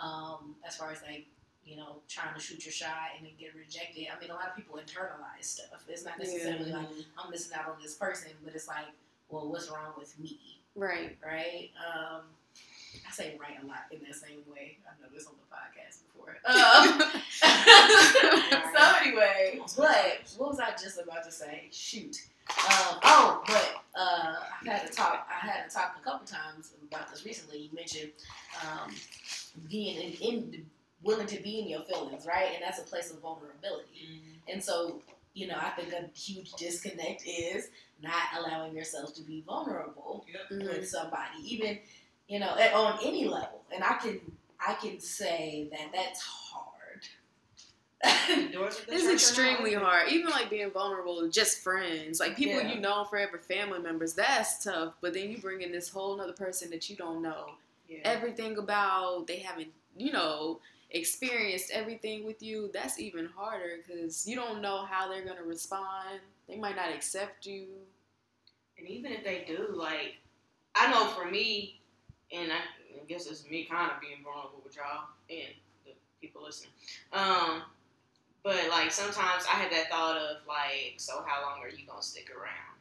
um, 0.00 0.54
as 0.66 0.76
far 0.76 0.92
as 0.92 1.02
like 1.02 1.26
you 1.64 1.76
know 1.76 1.96
trying 2.08 2.34
to 2.34 2.40
shoot 2.40 2.64
your 2.64 2.72
shot 2.72 3.16
and 3.16 3.26
then 3.26 3.32
get 3.38 3.54
rejected. 3.54 4.06
I 4.14 4.20
mean, 4.20 4.30
a 4.30 4.34
lot 4.34 4.48
of 4.48 4.56
people 4.56 4.76
internalize 4.76 5.44
stuff. 5.44 5.84
It's 5.88 6.04
not 6.04 6.18
necessarily 6.18 6.70
like 6.72 6.88
I'm 7.18 7.30
missing 7.30 7.56
out 7.58 7.70
on 7.70 7.82
this 7.82 7.94
person, 7.94 8.30
but 8.44 8.54
it's 8.54 8.68
like, 8.68 8.86
well, 9.28 9.48
what's 9.48 9.68
wrong 9.70 9.92
with 9.98 10.18
me, 10.18 10.38
right. 10.74 11.16
right? 11.24 11.70
Um, 11.76 12.22
I 13.06 13.10
say 13.12 13.36
right 13.40 13.56
a 13.62 13.66
lot 13.66 13.84
in 13.90 14.00
that 14.06 14.14
same 14.14 14.40
way. 14.50 14.78
I 14.86 15.00
know 15.02 15.08
this 15.12 15.26
on 15.26 15.34
the 15.38 15.48
podcast 15.54 16.02
before. 16.06 16.36
Um, 16.46 17.02
so 18.74 18.82
anyway, 19.02 19.60
but 19.76 20.32
what 20.36 20.50
was 20.50 20.60
I 20.60 20.70
just 20.72 20.98
about 21.00 21.24
to 21.24 21.32
say? 21.32 21.68
Shoot. 21.70 22.16
Um, 22.50 22.98
oh, 23.04 23.42
but 23.46 23.74
uh, 23.94 24.34
I've 24.60 24.66
had 24.66 24.86
to 24.86 24.92
talk. 24.92 25.28
I 25.30 25.46
had 25.46 25.68
to 25.68 25.74
talk 25.74 25.96
a 26.00 26.04
couple 26.04 26.26
times 26.26 26.72
about 26.90 27.10
this 27.10 27.24
recently. 27.24 27.58
You 27.58 27.68
mentioned 27.74 28.12
um, 28.62 28.94
being 29.68 29.96
in, 30.00 30.12
in 30.12 30.66
willing 31.02 31.26
to 31.26 31.42
be 31.42 31.60
in 31.60 31.68
your 31.68 31.82
feelings, 31.82 32.26
right? 32.26 32.50
And 32.54 32.62
that's 32.62 32.78
a 32.78 32.82
place 32.82 33.10
of 33.10 33.20
vulnerability. 33.20 34.22
And 34.50 34.62
so, 34.62 35.00
you 35.34 35.46
know, 35.46 35.56
I 35.60 35.70
think 35.70 35.92
a 35.92 36.08
huge 36.18 36.52
disconnect 36.54 37.24
is 37.26 37.68
not 38.02 38.22
allowing 38.38 38.74
yourself 38.74 39.14
to 39.14 39.22
be 39.22 39.42
vulnerable 39.46 40.24
Mhm. 40.50 40.62
with 40.64 40.88
somebody, 40.88 41.38
even 41.44 41.78
you 42.28 42.38
know, 42.38 42.54
at, 42.58 42.74
on 42.74 42.98
any 43.04 43.26
level. 43.26 43.62
And 43.74 43.82
I 43.84 43.94
can 43.94 44.20
I 44.66 44.74
can 44.74 45.00
say 45.00 45.68
that 45.72 45.90
that's 45.92 46.20
hard. 46.20 47.02
The 48.02 48.48
doors 48.52 48.78
of 48.78 48.86
the 48.86 48.94
It's 48.94 49.08
extremely 49.08 49.74
hard. 49.74 50.08
Even 50.08 50.30
like 50.30 50.50
being 50.50 50.70
vulnerable 50.70 51.20
to 51.20 51.30
just 51.30 51.60
friends, 51.62 52.20
like 52.20 52.36
people 52.36 52.60
Yeah. 52.60 52.72
you 52.72 52.80
know 52.80 53.04
forever, 53.04 53.38
family 53.38 53.80
members. 53.80 54.14
That's 54.14 54.62
tough. 54.62 54.94
But 55.00 55.14
then 55.14 55.30
you 55.30 55.38
bring 55.38 55.62
in 55.62 55.72
this 55.72 55.88
whole 55.88 56.20
other 56.20 56.32
person 56.32 56.70
that 56.70 56.88
you 56.88 56.96
don't 56.96 57.22
know. 57.22 57.52
Yeah. 57.88 58.00
everything 58.04 58.58
about. 58.58 59.26
They 59.26 59.38
haven't, 59.38 59.68
you 59.96 60.12
know, 60.12 60.60
experienced 60.90 61.70
everything 61.70 62.26
with 62.26 62.42
you. 62.42 62.70
That's 62.74 62.98
even 63.00 63.26
harder 63.34 63.78
because 63.86 64.26
you 64.28 64.36
don't 64.36 64.60
know 64.60 64.84
how 64.84 65.08
they're 65.08 65.24
gonna 65.24 65.42
respond. 65.42 66.20
They 66.48 66.56
might 66.56 66.76
not 66.76 66.90
accept 66.92 67.46
you. 67.46 67.66
And 68.78 68.86
even 68.86 69.12
if 69.12 69.24
they 69.24 69.44
do, 69.46 69.68
like, 69.74 70.16
I 70.74 70.90
know 70.90 71.06
for 71.08 71.30
me, 71.30 71.80
and 72.32 72.52
I, 72.52 72.56
I 72.56 73.04
guess 73.08 73.26
it's 73.26 73.48
me 73.48 73.64
kind 73.64 73.90
of 73.90 74.00
being 74.00 74.22
vulnerable 74.22 74.60
with 74.64 74.76
y'all 74.76 75.08
and 75.30 75.54
the 75.84 75.92
people 76.20 76.42
listening. 76.42 76.72
Um, 77.12 77.62
but 78.42 78.68
like 78.70 78.92
sometimes 78.92 79.44
I 79.46 79.56
had 79.56 79.72
that 79.72 79.90
thought 79.90 80.16
of 80.16 80.46
like, 80.46 80.94
so 80.96 81.24
how 81.26 81.42
long 81.42 81.60
are 81.62 81.68
you 81.68 81.86
gonna 81.86 82.02
stick 82.02 82.30
around? 82.30 82.76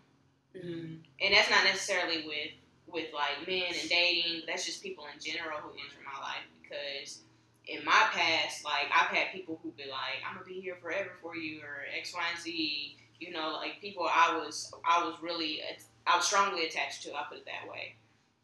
Mm-hmm. 0.55 0.93
And 1.21 1.33
that's 1.33 1.49
not 1.49 1.63
necessarily 1.63 2.25
with 2.25 2.53
with 2.87 3.13
like 3.13 3.47
men 3.47 3.73
and 3.79 3.89
dating. 3.89 4.43
That's 4.47 4.65
just 4.65 4.81
people 4.81 5.05
in 5.13 5.19
general 5.19 5.59
who 5.59 5.71
enter 5.71 5.99
my 6.05 6.19
life 6.21 6.47
because 6.61 7.21
in 7.67 7.83
my 7.83 8.07
past, 8.11 8.63
like 8.63 8.87
I've 8.93 9.15
had 9.15 9.33
people 9.33 9.59
who 9.61 9.71
be 9.71 9.83
like, 9.89 10.23
I'm 10.27 10.35
gonna 10.35 10.45
be 10.45 10.61
here 10.61 10.77
forever 10.81 11.11
for 11.21 11.35
you 11.35 11.59
or 11.61 11.83
X, 11.97 12.13
Y, 12.13 12.21
and 12.31 12.39
Z. 12.41 12.97
You 13.19 13.31
know, 13.31 13.57
like 13.59 13.81
people 13.81 14.07
I 14.09 14.37
was 14.37 14.71
I 14.85 15.03
was 15.03 15.15
really 15.21 15.61
I 16.05 16.15
was 16.15 16.25
strongly 16.25 16.65
attached 16.65 17.03
to. 17.03 17.13
I 17.13 17.23
put 17.29 17.39
it 17.39 17.45
that 17.45 17.69
way. 17.71 17.95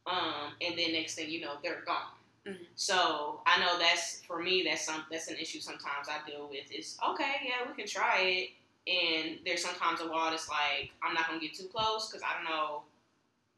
Um, 0.06 0.54
and 0.62 0.78
then 0.78 0.94
next 0.94 1.16
thing 1.16 1.30
you 1.30 1.42
know, 1.42 1.56
they're 1.64 1.82
gone. 1.86 2.12
Mhm. 2.46 2.68
So 2.76 3.42
I 3.46 3.60
know 3.60 3.80
that's 3.80 4.22
for 4.26 4.42
me. 4.42 4.64
That's 4.64 4.86
some 4.86 5.06
that's 5.10 5.28
an 5.30 5.38
issue. 5.38 5.62
Sometimes 5.62 6.10
I 6.10 6.20
deal 6.30 6.48
with 6.50 6.70
is 6.72 6.98
okay. 7.12 7.36
Yeah, 7.44 7.68
we 7.68 7.74
can 7.76 7.88
try 7.88 8.20
it. 8.22 8.50
And 8.86 9.40
there's 9.46 9.64
sometimes 9.64 10.02
a 10.02 10.08
wall 10.10 10.30
that's 10.30 10.50
like 10.50 10.92
I'm 11.02 11.14
not 11.14 11.28
gonna 11.28 11.40
get 11.40 11.54
too 11.54 11.68
close 11.68 12.10
because 12.10 12.22
I 12.22 12.36
don't 12.36 12.50
know. 12.52 12.84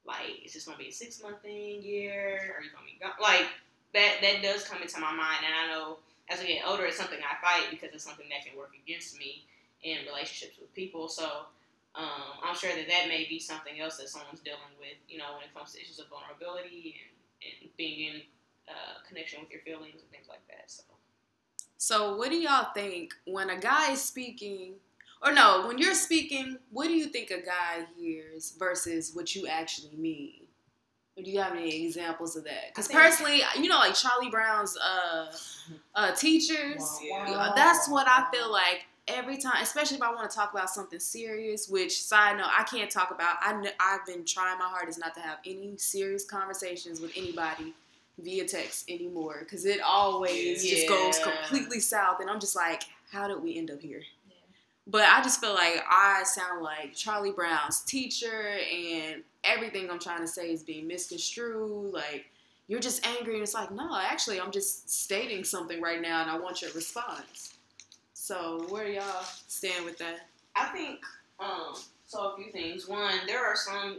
Like, 0.06 0.46
is 0.46 0.54
this 0.54 0.66
gonna 0.66 0.78
be 0.78 0.90
a 0.90 0.92
six 0.92 1.22
month 1.22 1.42
thing, 1.42 1.82
year? 1.82 2.56
Are 2.58 2.62
you 2.64 2.70
gonna 2.72 2.86
be 2.86 2.98
gone? 3.02 3.14
Like 3.20 3.48
that? 3.94 4.20
That 4.22 4.42
does 4.44 4.64
come 4.68 4.82
into 4.82 5.00
my 5.00 5.12
mind, 5.12 5.46
and 5.46 5.54
I 5.56 5.68
know 5.68 5.98
as 6.30 6.40
I 6.40 6.46
get 6.46 6.68
older, 6.68 6.86
it's 6.86 6.98
something 6.98 7.20
I 7.20 7.36
fight 7.44 7.70
because 7.72 7.90
it's 7.94 8.04
something 8.04 8.28
that 8.30 8.46
can 8.48 8.58
work 8.58 8.72
against 8.84 9.18
me 9.18 9.46
in 9.84 10.06
relationships 10.06 10.58
with 10.60 10.74
people. 10.76 11.08
So 11.08 11.48
um, 11.98 12.40
I'm 12.44 12.56
sure 12.56 12.72
that 12.76 12.88
that 12.88 13.08
may 13.08 13.26
be 13.30 13.40
something 13.40 13.80
else 13.80 13.98
that 13.98 14.10
someone's 14.10 14.42
dealing 14.42 14.76
with, 14.80 14.98
you 15.08 15.18
know, 15.18 15.34
when 15.36 15.44
it 15.44 15.54
comes 15.56 15.74
to 15.74 15.82
issues 15.82 16.00
of 16.00 16.08
vulnerability 16.10 16.96
and, 17.42 17.64
and 17.64 17.78
being 17.78 18.08
in 18.16 18.22
uh, 18.68 19.00
connection 19.08 19.40
with 19.42 19.52
your 19.52 19.62
feelings 19.62 20.02
and 20.02 20.12
things 20.12 20.28
like 20.28 20.46
that. 20.48 20.70
So 20.70 20.84
So, 21.78 22.16
what 22.18 22.30
do 22.30 22.38
y'all 22.38 22.68
think 22.74 23.14
when 23.26 23.50
a 23.50 23.60
guy 23.60 23.92
is 23.92 24.04
speaking, 24.04 24.76
or 25.22 25.32
no, 25.32 25.68
when 25.68 25.78
you're 25.78 25.94
speaking, 25.96 26.58
what 26.72 26.88
do 26.88 26.94
you 26.94 27.06
think 27.08 27.32
a 27.32 27.42
guy 27.42 27.86
hears 27.98 28.56
versus 28.58 29.12
what 29.14 29.36
you 29.36 29.48
actually 29.48 29.96
mean? 29.96 30.42
Do 31.24 31.32
you 31.32 31.40
have 31.40 31.54
any 31.54 31.86
examples 31.86 32.36
of 32.36 32.44
that? 32.44 32.70
Because 32.74 32.90
personally, 32.90 33.42
you 33.58 33.70
know, 33.70 33.78
like 33.78 33.96
Charlie 33.96 34.30
Brown's 34.30 34.78
uh, 34.78 35.32
uh, 35.96 36.12
teachers, 36.14 36.84
Wow. 37.10 37.26
uh, 37.28 37.56
that's 37.56 37.88
what 37.90 38.06
I 38.08 38.28
feel 38.34 38.52
like 38.52 38.86
every 39.08 39.38
time, 39.38 39.62
especially 39.62 39.98
if 39.98 40.04
I 40.04 40.14
want 40.14 40.30
to 40.30 40.36
talk 40.36 40.54
about 40.54 40.70
something 40.70 41.00
serious. 41.00 41.70
Which 41.70 42.02
side 42.04 42.38
note, 42.38 42.50
I 42.50 42.64
can't 42.64 42.90
talk 42.90 43.12
about. 43.12 43.38
I 43.42 43.52
kn- 43.52 43.74
I've 43.80 44.06
been 44.06 44.26
trying 44.26 44.60
my 44.60 44.66
hardest 44.66 45.00
not 45.00 45.14
to 45.16 45.22
have 45.22 45.40
any 45.46 45.78
serious 45.78 46.26
conversations 46.26 47.00
with 47.00 47.12
anybody 47.16 47.74
via 48.18 48.48
text 48.48 48.90
anymore 48.90 49.38
because 49.42 49.66
it 49.66 49.82
always 49.82 50.64
just 50.68 50.88
goes 50.88 51.20
completely 51.20 51.80
south, 51.80 52.20
and 52.20 52.30
I'm 52.30 52.40
just 52.40 52.56
like, 52.56 52.84
how 53.12 53.28
did 53.28 53.42
we 53.42 53.58
end 53.58 53.72
up 53.72 53.82
here? 53.82 54.02
But 54.88 55.02
I 55.06 55.22
just 55.24 55.42
feel 55.42 55.54
like 55.56 55.84
I 55.90 56.22
sound 56.26 56.62
like 56.62 56.94
Charlie 56.94 57.32
Brown's 57.32 57.82
teacher, 57.82 58.58
and 58.72 59.24
everything 59.44 59.90
I'm 59.90 60.00
trying 60.00 60.20
to 60.22 60.28
say 60.28 60.52
is 60.52 60.62
being 60.64 60.88
misconstrued. 60.88 61.92
Like, 61.92 62.26
you're 62.68 62.80
just 62.80 63.06
angry, 63.06 63.34
and 63.34 63.44
it's 63.44 63.56
like, 63.56 63.72
no, 63.72 63.96
actually, 63.96 64.40
I'm 64.40 64.52
just 64.52 64.90
stating 64.90 65.44
something 65.44 65.82
right 65.82 66.02
now, 66.02 66.22
and 66.22 66.30
I 66.30 66.38
want 66.38 66.62
your 66.62 66.72
response. 66.74 67.55
So, 68.30 68.66
where 68.70 68.88
y'all 68.88 69.22
stand 69.48 69.86
with 69.86 70.00
that? 70.00 70.22
I 70.56 70.66
think 70.70 71.00
um 71.40 71.76
so 72.08 72.32
a 72.32 72.36
few 72.36 72.52
things. 72.52 72.88
One, 72.88 73.14
there 73.28 73.46
are 73.46 73.56
some 73.56 73.98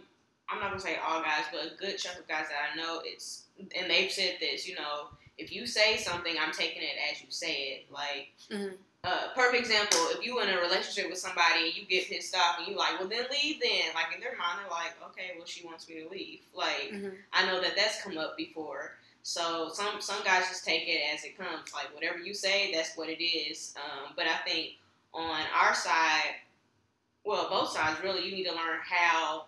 I'm 0.49 0.59
not 0.59 0.71
gonna 0.71 0.81
say 0.81 0.97
all 0.97 1.23
guys, 1.23 1.45
but 1.53 1.61
a 1.73 1.77
good 1.77 1.97
chunk 1.97 2.19
of 2.19 2.27
guys 2.27 2.47
that 2.49 2.73
I 2.73 2.77
know 2.77 3.03
it's 3.05 3.45
and 3.79 3.89
they've 3.89 4.11
said 4.11 4.39
this, 4.41 4.67
you 4.69 4.75
know, 4.75 5.11
if 5.39 5.53
you 5.53 5.65
say 5.65 5.97
something, 5.99 6.35
I'm 6.41 6.51
taking 6.51 6.83
it 6.83 6.97
as 7.09 7.21
you 7.21 7.29
say 7.31 7.55
it. 7.55 7.87
Like 7.93 8.31
Mhm. 8.51 8.77
uh 9.05 9.29
perfect 9.37 9.61
example, 9.63 10.01
if 10.11 10.27
you 10.27 10.41
in 10.41 10.49
a 10.49 10.59
relationship 10.61 11.09
with 11.09 11.21
somebody 11.21 11.67
and 11.67 11.77
you 11.77 11.85
get 11.85 12.09
pissed 12.09 12.35
off 12.35 12.59
and 12.59 12.67
you 12.67 12.75
like, 12.75 12.99
well 12.99 13.09
then 13.09 13.27
leave 13.31 13.61
then. 13.63 13.95
Like 13.95 14.13
in 14.13 14.19
their 14.21 14.37
mind 14.37 14.59
they're 14.61 14.71
like, 14.71 14.95
okay, 15.11 15.35
well 15.37 15.47
she 15.47 15.65
wants 15.65 15.89
me 15.89 16.03
to 16.03 16.09
leave. 16.09 16.41
Like 16.53 16.93
I 17.33 17.47
know 17.47 17.61
that 17.61 17.77
that's 17.77 18.03
come 18.03 18.19
up 18.19 18.37
before. 18.37 18.91
So 19.27 19.71
some 19.73 20.01
some 20.01 20.23
guys 20.23 20.47
just 20.49 20.65
take 20.65 20.87
it 20.87 21.01
as 21.13 21.25
it 21.25 21.37
comes. 21.37 21.75
Like 21.75 21.93
whatever 21.93 22.19
you 22.19 22.33
say, 22.33 22.73
that's 22.73 22.97
what 22.97 23.09
it 23.09 23.21
is. 23.21 23.75
Um, 23.77 24.13
but 24.15 24.27
I 24.27 24.37
think 24.49 24.75
on 25.13 25.41
our 25.53 25.75
side, 25.75 26.37
well, 27.25 27.49
both 27.51 27.71
sides 27.71 28.01
really, 28.05 28.25
you 28.25 28.37
need 28.37 28.45
to 28.45 28.53
learn 28.53 28.79
how 28.89 29.47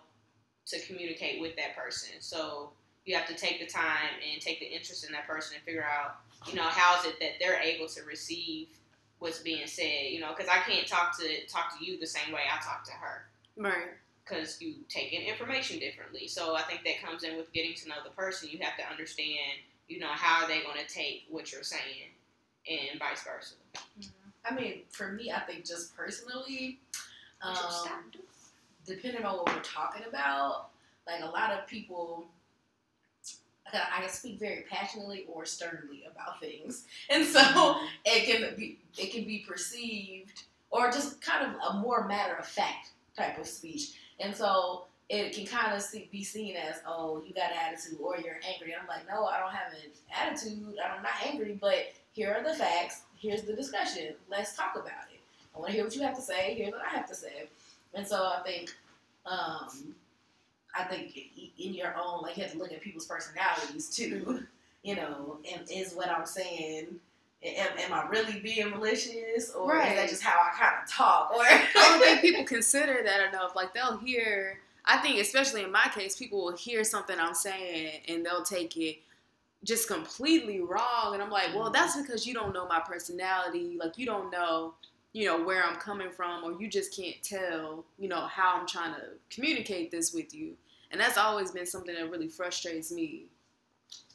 to 0.65 0.85
communicate 0.85 1.39
with 1.39 1.55
that 1.55 1.77
person. 1.77 2.15
So 2.19 2.71
you 3.05 3.15
have 3.15 3.25
to 3.29 3.35
take 3.35 3.61
the 3.61 3.67
time 3.67 4.19
and 4.29 4.41
take 4.41 4.59
the 4.59 4.65
interest 4.65 5.05
in 5.05 5.13
that 5.13 5.25
person 5.25 5.55
and 5.55 5.63
figure 5.63 5.85
out, 5.85 6.17
you 6.49 6.55
know, 6.55 6.63
how 6.63 6.99
is 6.99 7.05
it 7.05 7.17
that 7.21 7.39
they're 7.39 7.61
able 7.61 7.87
to 7.87 8.03
receive 8.03 8.67
what's 9.19 9.39
being 9.39 9.65
said. 9.65 10.11
You 10.11 10.19
know, 10.19 10.33
because 10.35 10.49
I 10.49 10.57
can't 10.69 10.87
talk 10.87 11.17
to 11.19 11.45
talk 11.47 11.79
to 11.79 11.85
you 11.85 11.97
the 11.97 12.05
same 12.05 12.33
way 12.33 12.41
I 12.53 12.61
talk 12.61 12.83
to 12.83 12.91
her 12.91 13.29
Right. 13.55 13.91
Because 14.29 14.61
you 14.61 14.75
take 14.87 15.13
in 15.13 15.21
information 15.21 15.79
differently. 15.79 16.27
So 16.27 16.55
I 16.55 16.61
think 16.63 16.83
that 16.83 17.01
comes 17.03 17.23
in 17.23 17.37
with 17.37 17.51
getting 17.53 17.73
to 17.75 17.89
know 17.89 17.95
the 18.03 18.11
person. 18.11 18.49
You 18.49 18.59
have 18.61 18.77
to 18.77 18.89
understand, 18.89 19.59
you 19.87 19.99
know, 19.99 20.09
how 20.11 20.43
are 20.43 20.47
they 20.47 20.61
going 20.61 20.77
to 20.77 20.93
take 20.93 21.25
what 21.29 21.51
you're 21.51 21.63
saying, 21.63 22.11
and 22.69 22.99
vice 22.99 23.23
versa. 23.23 23.55
Mm-hmm. 23.99 24.09
I 24.45 24.55
mean, 24.55 24.81
for 24.89 25.11
me, 25.11 25.31
I 25.31 25.39
think 25.41 25.65
just 25.65 25.95
personally, 25.95 26.79
um, 27.41 27.55
depending 28.85 29.25
on 29.25 29.37
what 29.37 29.47
we're 29.47 29.61
talking 29.61 30.03
about, 30.07 30.69
like 31.07 31.21
a 31.21 31.27
lot 31.27 31.51
of 31.51 31.67
people, 31.67 32.27
I 33.67 33.71
can- 33.71 33.87
I 33.97 33.99
can 34.01 34.09
speak 34.09 34.39
very 34.39 34.61
passionately 34.69 35.25
or 35.27 35.45
sternly 35.45 36.05
about 36.05 36.39
things, 36.39 36.85
and 37.09 37.25
so 37.25 37.79
it 38.05 38.25
can 38.25 38.55
be 38.55 38.79
it 38.97 39.11
can 39.11 39.25
be 39.25 39.45
perceived 39.47 40.43
or 40.71 40.91
just 40.91 41.21
kind 41.21 41.45
of 41.45 41.75
a 41.75 41.79
more 41.79 42.07
matter 42.07 42.35
of 42.35 42.45
fact 42.45 42.91
type 43.19 43.37
of 43.37 43.47
speech, 43.47 43.93
and 44.19 44.35
so 44.35 44.85
it 45.09 45.33
can 45.33 45.45
kind 45.45 45.75
of 45.75 45.83
be 46.11 46.23
seen 46.23 46.55
as 46.55 46.75
oh 46.87 47.21
you 47.25 47.33
got 47.33 47.51
an 47.51 47.57
attitude 47.57 47.97
or 48.01 48.17
you're 48.17 48.39
angry. 48.47 48.73
And 48.73 48.81
I'm 48.81 48.87
like 48.87 49.07
no, 49.07 49.25
I 49.25 49.39
don't 49.39 49.51
have 49.51 49.73
an 49.73 49.89
attitude. 50.13 50.75
I'm 50.83 51.01
not 51.03 51.11
angry, 51.25 51.57
but 51.59 51.93
here 52.13 52.33
are 52.33 52.43
the 52.43 52.55
facts. 52.55 53.01
Here's 53.17 53.43
the 53.43 53.53
discussion. 53.53 54.13
Let's 54.29 54.55
talk 54.55 54.75
about 54.75 55.09
it. 55.11 55.19
I 55.55 55.59
want 55.59 55.71
to 55.71 55.75
hear 55.75 55.83
what 55.83 55.95
you 55.95 56.01
have 56.03 56.15
to 56.15 56.21
say. 56.21 56.53
Here's 56.55 56.71
what 56.71 56.81
I 56.85 56.95
have 56.95 57.07
to 57.07 57.15
say. 57.15 57.49
And 57.93 58.07
so 58.07 58.23
I 58.23 58.41
think, 58.45 58.69
um, 59.25 59.95
I 60.75 60.83
think 60.83 61.17
in 61.57 61.73
your 61.73 61.95
own, 61.97 62.21
like 62.21 62.37
you 62.37 62.43
have 62.43 62.51
to 62.53 62.59
look 62.59 62.71
at 62.71 62.81
people's 62.81 63.05
personalities 63.05 63.89
too. 63.89 64.43
You 64.81 64.95
know, 64.95 65.39
and 65.53 65.69
is 65.69 65.93
what 65.93 66.07
I'm 66.07 66.25
saying. 66.25 67.01
Am, 67.41 67.69
am 67.77 67.93
I 67.93 68.07
really 68.09 68.39
being 68.41 68.69
malicious, 68.71 69.51
or 69.51 69.77
is 69.77 69.95
that 69.95 70.09
just 70.09 70.21
how 70.21 70.37
I 70.37 70.57
kind 70.57 70.75
of 70.83 70.91
talk? 70.91 71.31
Or 71.33 71.43
I 71.43 71.67
don't 71.73 72.01
think 72.01 72.21
people 72.21 72.43
consider 72.43 73.01
that 73.03 73.29
enough. 73.29 73.55
Like 73.55 73.73
they'll 73.73 73.97
hear, 73.97 74.59
I 74.85 74.97
think 74.97 75.19
especially 75.19 75.63
in 75.63 75.71
my 75.71 75.89
case, 75.95 76.17
people 76.17 76.43
will 76.43 76.57
hear 76.57 76.83
something 76.83 77.17
I'm 77.17 77.33
saying 77.33 78.01
and 78.09 78.25
they'll 78.25 78.43
take 78.43 78.75
it 78.75 78.97
just 79.63 79.87
completely 79.87 80.59
wrong. 80.59 81.13
And 81.13 81.21
I'm 81.21 81.29
like, 81.29 81.53
well, 81.55 81.69
that's 81.69 81.93
mm-hmm. 81.93 82.03
because 82.03 82.25
you 82.25 82.33
don't 82.33 82.53
know 82.53 82.67
my 82.67 82.79
personality. 82.79 83.77
Like 83.79 83.97
you 83.97 84.05
don't 84.05 84.31
know, 84.31 84.73
you 85.13 85.25
know, 85.25 85.43
where 85.43 85.63
I'm 85.63 85.77
coming 85.77 86.11
from, 86.11 86.43
or 86.43 86.59
you 86.59 86.69
just 86.69 86.95
can't 86.95 87.21
tell, 87.23 87.85
you 87.97 88.09
know, 88.09 88.21
how 88.21 88.59
I'm 88.59 88.67
trying 88.67 88.93
to 88.95 89.01
communicate 89.29 89.91
this 89.91 90.13
with 90.13 90.33
you. 90.33 90.53
And 90.91 90.99
that's 90.99 91.17
always 91.17 91.51
been 91.51 91.65
something 91.65 91.93
that 91.93 92.09
really 92.09 92.27
frustrates 92.27 92.91
me. 92.91 93.25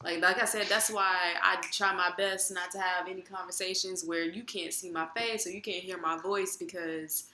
Like, 0.02 0.20
like 0.20 0.42
I 0.42 0.44
said, 0.44 0.66
that's 0.68 0.90
why 0.90 1.34
I 1.42 1.62
try 1.72 1.94
my 1.94 2.10
best 2.16 2.52
not 2.52 2.70
to 2.72 2.78
have 2.78 3.08
any 3.08 3.22
conversations 3.22 4.04
where 4.04 4.24
you 4.24 4.42
can't 4.42 4.72
see 4.72 4.90
my 4.90 5.06
face 5.16 5.46
or 5.46 5.50
you 5.50 5.62
can't 5.62 5.82
hear 5.82 5.98
my 5.98 6.18
voice 6.18 6.56
because 6.56 7.24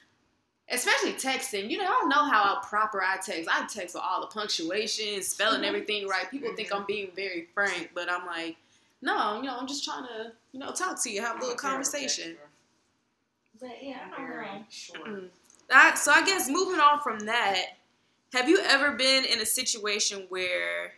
especially 0.71 1.13
texting, 1.15 1.69
you 1.69 1.79
know, 1.79 1.85
I 1.85 1.89
don't 1.89 2.09
know 2.09 2.25
how 2.31 2.61
proper 2.63 3.03
I 3.03 3.17
text. 3.17 3.49
I 3.53 3.67
text 3.67 3.95
with 3.95 4.05
all 4.05 4.21
the 4.21 4.29
punctuation, 4.29 5.21
spelling 5.23 5.63
Mhm. 5.63 5.67
everything 5.67 6.07
right. 6.09 6.31
People 6.31 6.55
think 6.55 6.73
I'm 6.73 6.85
being 6.87 7.11
very 7.17 7.49
frank, 7.55 7.91
but 7.95 8.09
I'm 8.11 8.25
like, 8.27 8.57
no, 9.03 9.39
you 9.39 9.45
know, 9.49 9.57
I'm 9.59 9.67
just 9.67 9.85
trying 9.85 10.07
to, 10.07 10.33
you 10.53 10.61
know, 10.61 10.71
talk 10.73 11.03
to 11.03 11.11
you, 11.11 11.23
have 11.23 11.39
a 11.39 11.41
little 11.41 11.57
conversation. 11.57 12.39
but 13.61 13.83
yeah, 13.83 13.99
I 14.17 14.21
don't 14.21 14.31
know. 14.31 14.65
Sure. 14.71 15.21
That, 15.69 15.99
so 15.99 16.13
I 16.13 16.25
guess 16.25 16.49
moving 16.49 16.81
on 16.81 17.01
from 17.01 17.21
that, 17.27 17.77
have 18.33 18.49
you 18.49 18.61
ever 18.61 18.93
been 18.93 19.25
in 19.25 19.41
a 19.41 19.47
situation 19.47 20.27
where, 20.29 20.95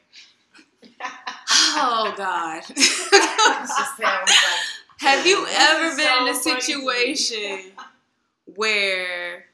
oh 1.76 2.14
God, 2.16 2.62
It 2.70 2.76
just 2.76 3.96
sounds 3.96 4.00
like 4.00 4.60
have 4.98 5.26
you 5.26 5.46
ever 5.50 5.96
been 5.96 6.22
in 6.22 6.28
a 6.28 6.34
so 6.34 6.58
to 6.58 6.86
me. 6.86 7.14
situation 7.14 7.72
where 8.56 9.46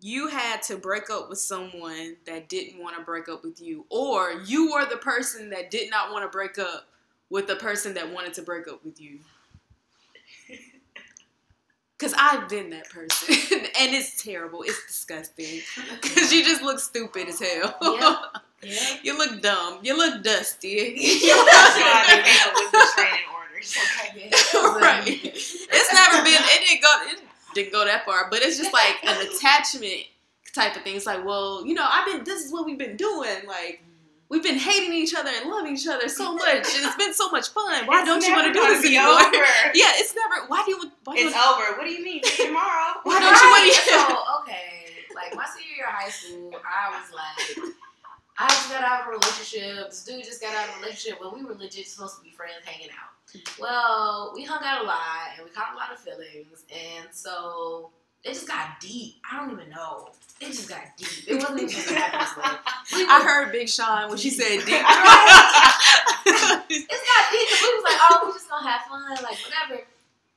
you 0.00 0.28
had 0.28 0.62
to 0.62 0.76
break 0.76 1.10
up 1.10 1.28
with 1.28 1.38
someone 1.38 2.16
that 2.26 2.48
didn't 2.48 2.82
want 2.82 2.96
to 2.96 3.02
break 3.02 3.28
up 3.28 3.44
with 3.44 3.60
you, 3.60 3.84
or 3.90 4.32
you 4.46 4.72
were 4.72 4.86
the 4.86 4.96
person 4.96 5.50
that 5.50 5.70
did 5.70 5.90
not 5.90 6.10
want 6.10 6.24
to 6.24 6.28
break 6.28 6.58
up 6.58 6.88
with 7.28 7.46
the 7.46 7.56
person 7.56 7.94
that 7.94 8.12
wanted 8.12 8.34
to 8.34 8.42
break 8.42 8.66
up 8.68 8.84
with 8.84 9.00
you? 9.00 9.18
Cause 11.98 12.14
I've 12.16 12.48
been 12.48 12.70
that 12.70 12.88
person, 12.88 13.34
and 13.78 13.94
it's 13.94 14.22
terrible. 14.22 14.62
It's 14.62 14.86
disgusting. 14.86 15.60
Cause 16.00 16.32
you 16.32 16.42
just 16.44 16.62
look 16.62 16.78
stupid 16.80 17.28
as 17.28 17.38
hell. 17.40 17.76
Yeah. 17.82 18.16
Yeah. 18.62 18.96
you 19.02 19.16
look 19.16 19.40
dumb. 19.42 19.78
You 19.82 19.96
look 19.96 20.22
dusty. 20.22 20.94
That's 20.96 21.76
why 21.76 22.04
they 22.08 22.22
came 22.22 22.48
up 22.48 22.54
with 22.54 22.70
the 22.72 22.86
training 22.96 23.26
orders. 23.34 23.76
Okay. 24.06 24.30
right. 24.80 25.06
It's 25.24 25.92
never 25.94 26.24
been. 26.24 26.34
It 26.42 26.68
didn't 26.68 26.82
go. 26.82 26.94
It 27.10 27.20
didn't 27.54 27.72
go 27.72 27.84
that 27.84 28.04
far. 28.04 28.28
But 28.30 28.40
it's 28.42 28.56
just 28.58 28.72
like 28.72 28.96
an 29.04 29.26
attachment 29.26 30.04
type 30.54 30.76
of 30.76 30.82
thing. 30.82 30.96
It's 30.96 31.06
like, 31.06 31.24
well, 31.24 31.64
you 31.66 31.74
know, 31.74 31.86
I've 31.88 32.06
been. 32.06 32.24
This 32.24 32.44
is 32.44 32.52
what 32.52 32.64
we've 32.66 32.78
been 32.78 32.96
doing. 32.96 33.46
Like 33.46 33.82
we've 34.28 34.42
been 34.42 34.58
hating 34.58 34.92
each 34.94 35.14
other 35.14 35.28
and 35.30 35.50
loving 35.50 35.74
each 35.76 35.86
other 35.88 36.08
so 36.08 36.34
much, 36.34 36.46
and 36.74 36.84
it's 36.86 36.96
been 36.96 37.12
so 37.14 37.30
much 37.30 37.48
fun. 37.50 37.86
Why 37.86 38.00
It's 38.00 38.08
don't 38.08 38.22
you 38.24 38.32
want 38.32 38.46
to 38.46 38.52
do 38.52 38.60
gonna 38.60 38.74
this 38.76 38.86
anymore? 38.86 39.20
over. 39.20 39.44
Yeah, 39.74 39.92
it's 40.00 40.14
never. 40.14 40.46
Why 40.48 40.62
do 40.64 40.70
you? 40.72 40.90
Why 41.04 41.16
do 41.16 41.26
It's 41.26 41.34
you? 41.36 41.42
over. 41.42 41.76
What 41.78 41.84
do 41.84 41.90
you 41.92 42.04
mean? 42.04 42.22
Tomorrow? 42.22 43.00
Why 43.02 43.18
don't 43.20 43.34
you 43.34 43.50
want 43.50 43.64
Right, 43.66 43.74
to? 43.74 43.90
So 43.90 44.42
okay, 44.42 44.68
like 45.14 45.34
my 45.34 45.44
senior 45.52 45.76
year 45.76 45.86
of 45.86 45.92
high 45.94 46.08
school, 46.10 46.52
I 46.64 46.90
was 46.94 47.10
like, 47.12 47.74
I 48.42 48.48
just 48.48 48.70
got 48.70 48.82
out 48.82 49.02
of 49.02 49.08
a 49.08 49.10
relationship. 49.10 49.90
This 49.90 50.02
dude 50.04 50.24
just 50.24 50.40
got 50.40 50.54
out 50.54 50.68
of 50.70 50.76
a 50.76 50.80
relationship 50.80 51.20
when 51.20 51.34
we 51.34 51.44
were 51.44 51.54
legit 51.54 51.86
supposed 51.86 52.16
to 52.16 52.22
be 52.22 52.30
friends, 52.30 52.64
hanging 52.64 52.88
out. 52.90 53.12
Well, 53.60 54.32
we 54.34 54.44
hung 54.44 54.62
out 54.64 54.82
a 54.82 54.86
lot 54.86 55.36
and 55.36 55.44
we 55.44 55.50
caught 55.50 55.74
a 55.74 55.76
lot 55.76 55.92
of 55.92 55.98
feelings, 56.00 56.64
and 56.72 57.06
so 57.12 57.90
it 58.24 58.32
just 58.32 58.48
got 58.48 58.80
deep. 58.80 59.16
I 59.30 59.36
don't 59.38 59.52
even 59.52 59.68
know. 59.70 60.08
It 60.40 60.46
just 60.46 60.68
got 60.70 60.80
deep. 60.96 61.28
It 61.28 61.34
wasn't 61.34 61.58
even 61.60 61.68
supposed 61.68 61.88
to 61.88 61.94
happen 61.96 62.20
this 62.20 62.36
way. 62.36 62.50
We 63.04 63.06
I 63.06 63.22
heard 63.22 63.52
Big 63.52 63.68
Sean 63.68 64.08
when 64.08 64.18
she 64.18 64.30
said 64.30 64.64
dick. 64.66 64.82
It's 66.72 67.06
not 67.06 67.30
deep. 67.30 67.48
'cause 67.48 67.62
We 67.62 67.74
was 67.74 67.84
like, 67.84 67.98
oh, 68.10 68.22
we 68.26 68.32
just 68.32 68.48
gonna 68.48 68.68
have 68.68 68.82
fun, 68.88 69.10
like 69.22 69.36
whatever. 69.44 69.86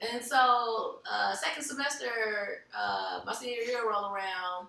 And 0.01 0.23
so, 0.23 0.99
uh, 1.09 1.33
second 1.33 1.63
semester, 1.63 2.65
uh, 2.77 3.21
my 3.25 3.33
senior 3.33 3.61
year 3.61 3.89
roll 3.89 4.13
around, 4.13 4.67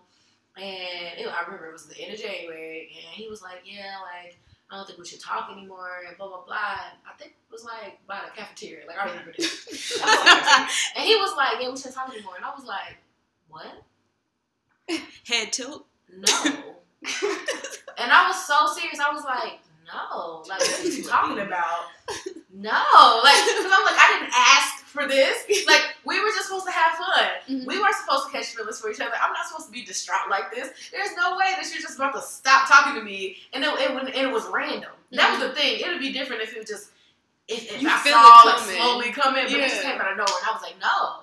and 0.56 1.18
it, 1.18 1.26
I 1.26 1.44
remember 1.44 1.66
it 1.66 1.72
was 1.72 1.86
the 1.86 1.98
end 2.00 2.14
of 2.14 2.20
January, 2.20 2.90
and 2.96 3.14
he 3.14 3.28
was 3.28 3.42
like, 3.42 3.62
yeah, 3.64 3.96
like 4.02 4.38
I 4.70 4.76
don't 4.76 4.86
think 4.86 4.98
we 4.98 5.06
should 5.06 5.20
talk 5.20 5.50
anymore, 5.52 6.02
and 6.06 6.16
blah 6.16 6.28
blah 6.28 6.44
blah. 6.44 6.78
And 6.90 6.98
I 7.08 7.16
think 7.18 7.32
it 7.32 7.52
was 7.52 7.64
like 7.64 7.98
by 8.06 8.20
the 8.24 8.40
cafeteria, 8.40 8.86
like 8.86 8.98
I 8.98 9.06
remember 9.08 9.32
this. 9.36 10.00
and 10.96 11.04
he 11.04 11.16
was 11.16 11.36
like, 11.36 11.60
yeah, 11.60 11.70
we 11.70 11.76
shouldn't 11.76 11.94
talk 11.94 12.12
anymore, 12.12 12.34
and 12.36 12.44
I 12.44 12.54
was 12.54 12.64
like, 12.64 12.98
what? 13.48 13.82
Head 15.26 15.52
tilt. 15.52 15.86
No. 16.10 16.42
and 17.98 18.12
I 18.12 18.28
was 18.28 18.46
so 18.46 18.66
serious. 18.78 19.00
I 19.00 19.12
was 19.12 19.24
like, 19.24 19.60
no. 19.86 20.44
Like, 20.48 20.60
what 20.60 20.80
are 20.80 20.88
you 20.88 21.02
talking 21.02 21.38
about? 21.38 21.86
No. 22.52 23.20
Like, 23.24 23.40
because 23.44 23.66
I'm 23.66 23.84
like, 23.84 23.98
I 23.98 24.18
didn't 24.18 24.32
ask 24.34 24.73
for 24.94 25.06
this. 25.08 25.44
Like, 25.66 25.82
we 26.06 26.18
were 26.20 26.30
just 26.30 26.46
supposed 26.46 26.64
to 26.66 26.72
have 26.72 26.94
fun. 26.96 27.26
Mhm. 27.50 27.66
We 27.66 27.78
weren't 27.80 27.96
supposed 27.96 28.26
to 28.26 28.32
catch 28.32 28.46
feelings 28.54 28.80
for 28.80 28.90
each 28.90 29.00
other. 29.00 29.12
I'm 29.20 29.32
not 29.32 29.46
supposed 29.46 29.66
to 29.66 29.72
be 29.72 29.84
distraught 29.84 30.30
like 30.30 30.54
this. 30.54 30.70
There's 30.92 31.14
no 31.16 31.36
way 31.36 31.52
that 31.60 31.68
you're 31.72 31.82
just 31.82 31.96
about 31.96 32.14
to 32.14 32.22
stop 32.22 32.68
talking 32.68 32.94
to 32.94 33.02
me 33.02 33.36
and 33.52 33.64
it, 33.64 33.68
it, 33.80 33.90
and 33.90 34.08
it 34.08 34.32
was 34.32 34.46
random. 34.46 34.92
That 35.12 35.30
was 35.38 35.40
the 35.48 35.54
thing. 35.54 35.80
It 35.80 35.88
would 35.88 36.00
be 36.00 36.12
different 36.12 36.42
if 36.42 36.54
it 36.54 36.60
was 36.60 36.68
just, 36.68 36.90
if, 37.48 37.70
if 37.74 37.82
You 37.82 37.88
I 37.90 37.98
feel 37.98 38.12
saw 38.14 38.48
it 38.48 38.54
it 38.54 38.58
coming. 38.58 38.76
slowly 38.76 39.10
coming, 39.12 39.44
but 39.44 39.52
it 39.52 39.68
just 39.68 39.82
came 39.82 40.00
out 40.00 40.10
of 40.12 40.16
nowhere. 40.16 40.38
And 40.40 40.48
I 40.48 40.52
was 40.52 40.62
like, 40.62 40.80
no. 40.80 41.20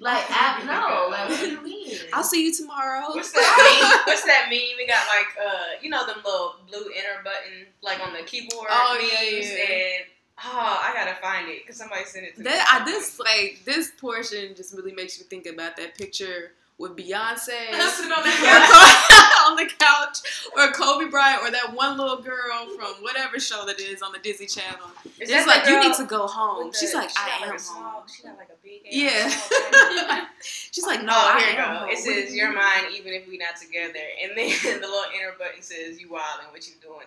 Like, 0.00 0.24
I, 0.28 0.62
no, 0.66 1.08
like, 1.10 1.28
what 1.30 1.40
do 1.40 1.50
you 1.50 1.62
mean? 1.62 1.96
I'll 2.12 2.22
see 2.22 2.44
you 2.44 2.54
tomorrow. 2.54 3.06
What's 3.08 3.32
that 3.32 3.80
meme? 3.82 4.00
What's 4.06 4.22
that 4.24 4.46
meme? 4.50 4.76
We 4.76 4.86
got 4.86 5.04
like 5.08 5.28
uh, 5.44 5.80
you 5.80 5.88
know, 5.90 6.06
them 6.06 6.18
little 6.24 6.56
blue 6.68 6.90
enter 6.96 7.22
button 7.24 7.66
like 7.82 7.98
on 8.06 8.12
the 8.12 8.22
keyboard 8.22 8.68
Oh, 8.70 8.96
memes, 8.98 9.12
yeah, 9.48 9.56
yeah. 9.56 9.74
and 9.74 10.04
oh, 10.38 10.80
I 10.82 10.92
gotta 10.94 11.16
find 11.20 11.48
it 11.48 11.62
because 11.62 11.76
somebody 11.76 12.04
sent 12.04 12.26
it 12.26 12.34
to 12.34 12.40
me. 12.40 12.44
That 12.44 12.80
I 12.80 12.84
this 12.84 13.18
like 13.18 13.60
this 13.64 13.92
portion 13.98 14.54
just 14.54 14.74
really 14.74 14.92
makes 14.92 15.18
you 15.18 15.24
think 15.24 15.46
about 15.46 15.76
that 15.76 15.96
picture 15.96 16.52
with 16.78 16.96
Beyonce 16.96 17.70
on 19.46 19.56
the 19.56 19.70
couch, 19.78 20.18
or 20.56 20.72
Kobe 20.72 21.10
Bryant, 21.10 21.42
or 21.42 21.50
that 21.50 21.74
one 21.74 21.96
little 21.96 22.20
girl 22.20 22.66
from 22.76 23.02
whatever 23.02 23.38
show 23.38 23.64
that 23.66 23.80
is 23.80 24.02
on 24.02 24.12
the 24.12 24.18
Disney 24.18 24.46
Channel. 24.46 24.88
Is 25.20 25.30
It's 25.30 25.46
like 25.46 25.66
you 25.66 25.80
need 25.80 25.94
to 25.94 26.04
go 26.04 26.26
home. 26.26 26.72
She's 26.72 26.94
like, 26.94 27.10
I 27.16 27.40
like 27.40 27.50
am 27.52 27.58
small, 27.58 27.82
home. 27.82 28.02
She 28.14 28.22
got 28.22 28.36
like 28.36 28.48
a 28.48 28.56
big 28.62 28.86
ass 28.86 29.50
Yeah. 29.52 30.26
She's 30.42 30.86
like, 30.86 31.02
no, 31.02 31.12
oh, 31.14 31.32
I 31.34 31.40
here 31.40 31.60
am 31.60 31.74
you 31.74 31.86
go. 31.86 31.92
It 31.92 31.98
says 31.98 32.34
you 32.34 32.42
you're 32.42 32.52
mine 32.52 32.92
even 32.96 33.12
if 33.12 33.28
we 33.28 33.38
not 33.38 33.56
together, 33.60 34.00
and 34.22 34.32
then 34.36 34.80
the 34.80 34.86
little 34.86 35.04
enter 35.14 35.34
button 35.38 35.62
says 35.62 36.00
you 36.00 36.08
wildin'. 36.08 36.50
What 36.50 36.66
you 36.66 36.74
doing? 36.82 37.06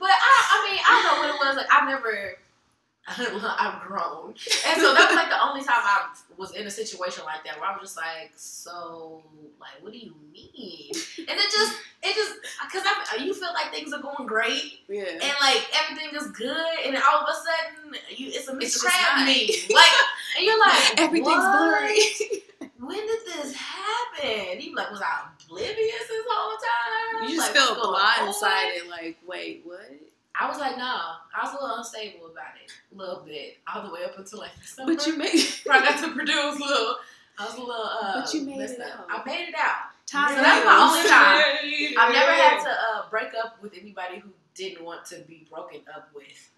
But 0.00 0.10
I, 0.10 0.34
I 0.52 0.70
mean, 0.70 0.80
I 0.86 1.02
don't 1.02 1.04
know 1.12 1.18
what 1.20 1.34
it 1.34 1.46
was. 1.48 1.56
Like, 1.56 1.72
I've 1.72 1.88
never, 1.88 2.34
I've 3.58 3.80
grown, 3.86 4.28
and 4.66 4.76
so 4.82 4.92
that 4.94 5.06
was 5.08 5.16
like 5.16 5.30
the 5.30 5.42
only 5.42 5.60
time 5.64 5.80
I 5.80 6.08
was 6.36 6.54
in 6.54 6.66
a 6.66 6.70
situation 6.70 7.24
like 7.24 7.42
that 7.44 7.58
where 7.58 7.68
I 7.68 7.72
was 7.72 7.80
just 7.90 7.96
like, 7.96 8.32
so, 8.36 9.22
like, 9.60 9.82
what 9.82 9.92
do 9.92 9.98
you 9.98 10.12
mean? 10.32 10.90
And 11.18 11.38
it 11.38 11.50
just, 11.50 11.72
it 12.02 12.14
just, 12.14 12.34
because 12.64 12.84
I, 12.86 13.16
you 13.24 13.32
feel 13.34 13.52
like 13.54 13.72
things 13.72 13.92
are 13.94 14.02
going 14.02 14.26
great 14.26 14.80
Yeah. 14.88 15.04
and 15.10 15.34
like 15.40 15.64
everything 15.74 16.14
is 16.20 16.26
good, 16.32 16.56
and 16.84 16.96
all 16.96 17.20
of 17.22 17.28
a 17.28 17.32
sudden, 17.34 17.94
you 18.14 18.28
it's 18.28 18.46
a 18.48 18.56
It's 18.58 18.76
Mr. 18.78 18.84
Crab 18.86 19.18
not. 19.20 19.26
like, 19.26 19.92
and 20.36 20.44
you're 20.46 20.60
like, 20.60 21.00
Everything's 21.00 21.44
blurry. 21.44 21.98
When 22.78 23.06
did 23.06 23.20
this 23.26 23.54
happen? 23.54 24.60
You 24.60 24.74
like, 24.76 24.90
was 24.90 25.00
I 25.02 25.28
oblivious 25.48 26.08
this 26.08 26.24
whole 26.28 26.56
time? 26.56 27.28
You 27.28 27.36
just 27.36 27.54
Like, 27.54 27.78
on? 27.78 27.94
blindsided, 27.94 28.88
like, 28.90 29.16
wait, 29.26 29.62
what? 29.64 29.80
I 30.40 30.48
was 30.48 30.58
like, 30.58 30.76
no. 30.76 30.84
I 30.84 31.42
was 31.42 31.52
a 31.52 31.62
little 31.62 31.76
unstable 31.78 32.26
about 32.26 32.54
it, 32.64 32.70
a 32.94 32.96
little 32.96 33.22
bit, 33.24 33.58
all 33.72 33.82
the 33.86 33.92
way 33.92 34.04
up 34.04 34.16
until 34.18 34.38
like 34.40 34.50
summer. 34.64 34.94
But 34.94 35.06
you 35.06 35.16
made 35.16 35.32
before 35.32 35.72
I 35.74 35.80
got 35.80 35.98
to 36.04 36.12
Purdue, 36.12 36.32
I 36.32 36.46
was 36.50 36.56
a 36.60 36.64
little, 36.64 36.94
I 37.38 37.44
was 37.46 37.54
a 37.54 37.60
little. 37.60 37.74
Uh, 37.74 38.20
But 38.22 38.34
you 38.34 38.42
made 38.42 38.60
it 38.60 38.80
up. 38.80 39.00
out. 39.00 39.06
I 39.10 39.24
made 39.26 39.48
it 39.48 39.54
out. 39.56 39.90
time. 40.06 40.28
So 40.36 40.42
that's 40.42 40.64
my 40.64 40.76
only 40.78 41.08
time. 41.08 41.98
I've 41.98 42.12
never 42.12 42.32
had 42.32 42.58
to. 42.58 42.64
to 42.64 42.70
uh, 42.70 43.10
break 43.10 43.28
up 43.42 43.60
with 43.62 43.72
anybody 43.80 44.18
who 44.18 44.30
didn't 44.54 44.84
want 44.84 45.04
to 45.06 45.16
be 45.26 45.46
broken 45.50 45.80
up 45.94 46.08
with. 46.14 46.50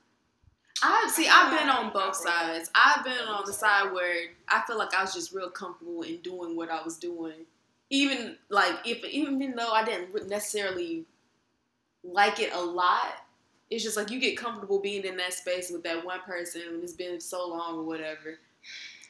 I 0.83 1.11
see. 1.13 1.29
I've 1.29 1.59
been 1.59 1.69
on 1.69 1.93
both 1.93 2.17
sides. 2.17 2.71
I've 2.75 3.05
been 3.05 3.27
on 3.29 3.45
the 3.47 3.53
side 3.53 3.93
where 3.93 4.15
I 4.49 4.63
feel 4.67 4.79
like 4.79 4.95
I 4.95 5.03
was 5.03 5.13
just 5.15 5.33
real 5.35 5.51
comfortable 5.51 6.03
in 6.03 6.19
doing 6.19 6.57
what 6.57 6.71
I 6.71 6.83
was 6.83 6.97
doing, 6.97 7.45
even 7.91 8.37
like 8.49 8.75
if 8.85 9.05
even 9.05 9.55
though 9.57 9.73
I 9.73 9.85
didn't 9.85 10.29
necessarily 10.29 11.05
like 12.03 12.41
it 12.41 12.53
a 12.53 12.61
lot. 12.61 13.15
It's 13.71 13.85
just 13.85 13.97
like 13.97 14.11
you 14.11 14.19
get 14.19 14.37
comfortable 14.37 14.81
being 14.81 15.05
in 15.05 15.17
that 15.19 15.33
space 15.33 15.71
with 15.71 15.85
that 15.85 16.05
one 16.05 16.21
person 16.23 16.63
when 16.73 16.83
it's 16.83 16.93
been 16.93 17.21
so 17.21 17.47
long 17.49 17.79
or 17.79 17.85
whatever. 17.85 18.39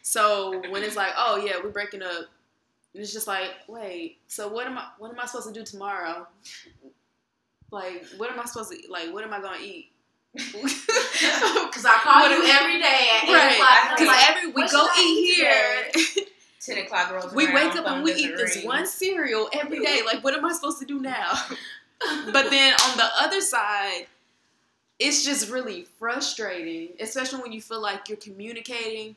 So 0.03 0.61
when 0.71 0.83
it's 0.83 0.97
like, 0.97 1.12
oh 1.16 1.43
yeah, 1.43 1.55
we're 1.62 1.71
breaking 1.71 2.03
up, 2.03 2.27
and 2.93 3.03
it's 3.03 3.12
just 3.12 3.27
like, 3.27 3.51
wait, 3.69 4.19
so 4.27 4.49
what 4.49 4.66
am 4.66 4.77
I? 4.77 4.88
What 4.99 5.11
am 5.11 5.19
I 5.19 5.25
supposed 5.27 5.49
to 5.49 5.55
do 5.55 5.64
tomorrow? 5.64 6.27
Like, 7.71 8.05
what 8.16 8.31
am 8.31 8.40
I 8.40 8.45
supposed 8.45 8.71
to 8.73 8.79
like? 8.90 9.12
What 9.14 9.25
am 9.25 9.33
I 9.33 9.40
gonna 9.40 9.59
eat? 9.62 9.93
Because 11.71 11.85
I 11.85 11.99
call 12.03 12.21
What 12.23 12.31
you 12.31 12.45
every 12.51 12.79
day 12.81 13.09
at 13.16 13.29
Right, 13.29 13.53
o'clock. 13.55 13.90
because 13.97 14.09
like, 14.09 14.31
every 14.31 14.53
we 14.53 14.69
go 14.69 14.88
eat 14.99 15.35
here. 15.37 16.25
Ten 16.61 16.79
o'clock 16.79 17.11
rolls 17.11 17.33
we 17.33 17.46
wake 17.46 17.75
up 17.75 17.87
and 17.87 18.05
we 18.05 18.12
eat 18.12 18.37
this 18.37 18.57
ring. 18.57 18.66
one 18.66 18.87
cereal 18.87 19.49
every 19.53 19.81
day. 19.85 20.01
Like, 20.05 20.23
what 20.23 20.35
am 20.35 20.44
I 20.44 20.53
supposed 20.53 20.79
to 20.81 20.85
do 20.85 21.01
now? 21.01 21.33
but 22.33 22.51
then 22.51 22.75
on 22.75 22.96
the 22.96 23.09
other 23.18 23.40
side, 23.40 24.07
it's 24.99 25.25
just 25.25 25.51
really 25.51 25.87
frustrating, 25.99 26.90
especially 27.01 27.40
when 27.40 27.53
you 27.53 27.62
feel 27.62 27.81
like 27.81 28.09
you're 28.09 28.18
communicating. 28.18 29.16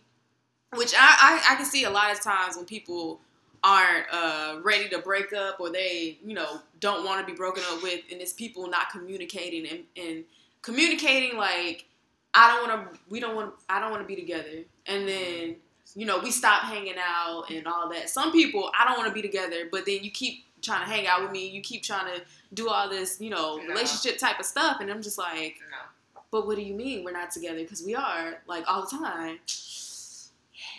Which 0.73 0.93
I, 0.97 1.41
I, 1.49 1.53
I 1.53 1.55
can 1.55 1.65
see 1.65 1.83
a 1.83 1.89
lot 1.89 2.11
of 2.11 2.21
times 2.21 2.55
when 2.55 2.65
people 2.65 3.19
aren't 3.63 4.05
uh, 4.11 4.59
ready 4.63 4.89
to 4.89 4.99
break 4.99 5.33
up 5.33 5.59
or 5.59 5.69
they, 5.69 6.17
you 6.25 6.33
know, 6.33 6.59
don't 6.79 7.05
want 7.05 7.25
to 7.25 7.31
be 7.31 7.35
broken 7.35 7.63
up 7.71 7.83
with, 7.83 8.01
and 8.11 8.21
it's 8.21 8.33
people 8.33 8.67
not 8.67 8.89
communicating 8.89 9.67
and, 9.67 9.83
and 9.95 10.23
communicating 10.61 11.37
like, 11.37 11.85
I 12.33 12.47
don't 12.47 12.67
want 12.67 12.93
to, 12.93 12.99
we 13.09 13.19
don't 13.19 13.35
want, 13.35 13.53
I 13.69 13.79
don't 13.79 13.91
want 13.91 14.01
to 14.01 14.07
be 14.07 14.19
together, 14.19 14.63
and 14.87 15.07
then 15.07 15.55
you 15.95 16.05
know, 16.05 16.19
we 16.19 16.31
stop 16.31 16.63
hanging 16.63 16.95
out 16.97 17.45
and 17.49 17.67
all 17.67 17.89
that. 17.89 18.09
Some 18.09 18.31
people, 18.31 18.71
I 18.77 18.85
don't 18.85 18.97
want 18.97 19.07
to 19.09 19.13
be 19.13 19.21
together, 19.21 19.67
but 19.71 19.85
then 19.85 19.99
you 20.03 20.11
keep 20.11 20.45
trying 20.61 20.83
to 20.85 20.89
hang 20.91 21.07
out 21.07 21.21
with 21.21 21.31
me. 21.31 21.47
You 21.47 21.61
keep 21.61 21.83
trying 21.83 22.07
to 22.15 22.21
do 22.53 22.69
all 22.69 22.89
this, 22.89 23.19
you 23.21 23.29
know, 23.29 23.57
No. 23.57 23.63
relationship 23.67 24.17
type 24.17 24.39
of 24.39 24.45
stuff. 24.45 24.77
And 24.79 24.89
I'm 24.89 25.01
just 25.01 25.17
like, 25.17 25.57
No. 25.69 26.21
but 26.31 26.47
what 26.47 26.55
do 26.55 26.63
you 26.63 26.73
mean 26.73 27.03
we're 27.03 27.11
not 27.11 27.31
together? 27.31 27.59
Because 27.59 27.83
we 27.83 27.95
are, 27.95 28.41
like, 28.47 28.63
all 28.67 28.81
the 28.81 28.97
time. 28.97 29.39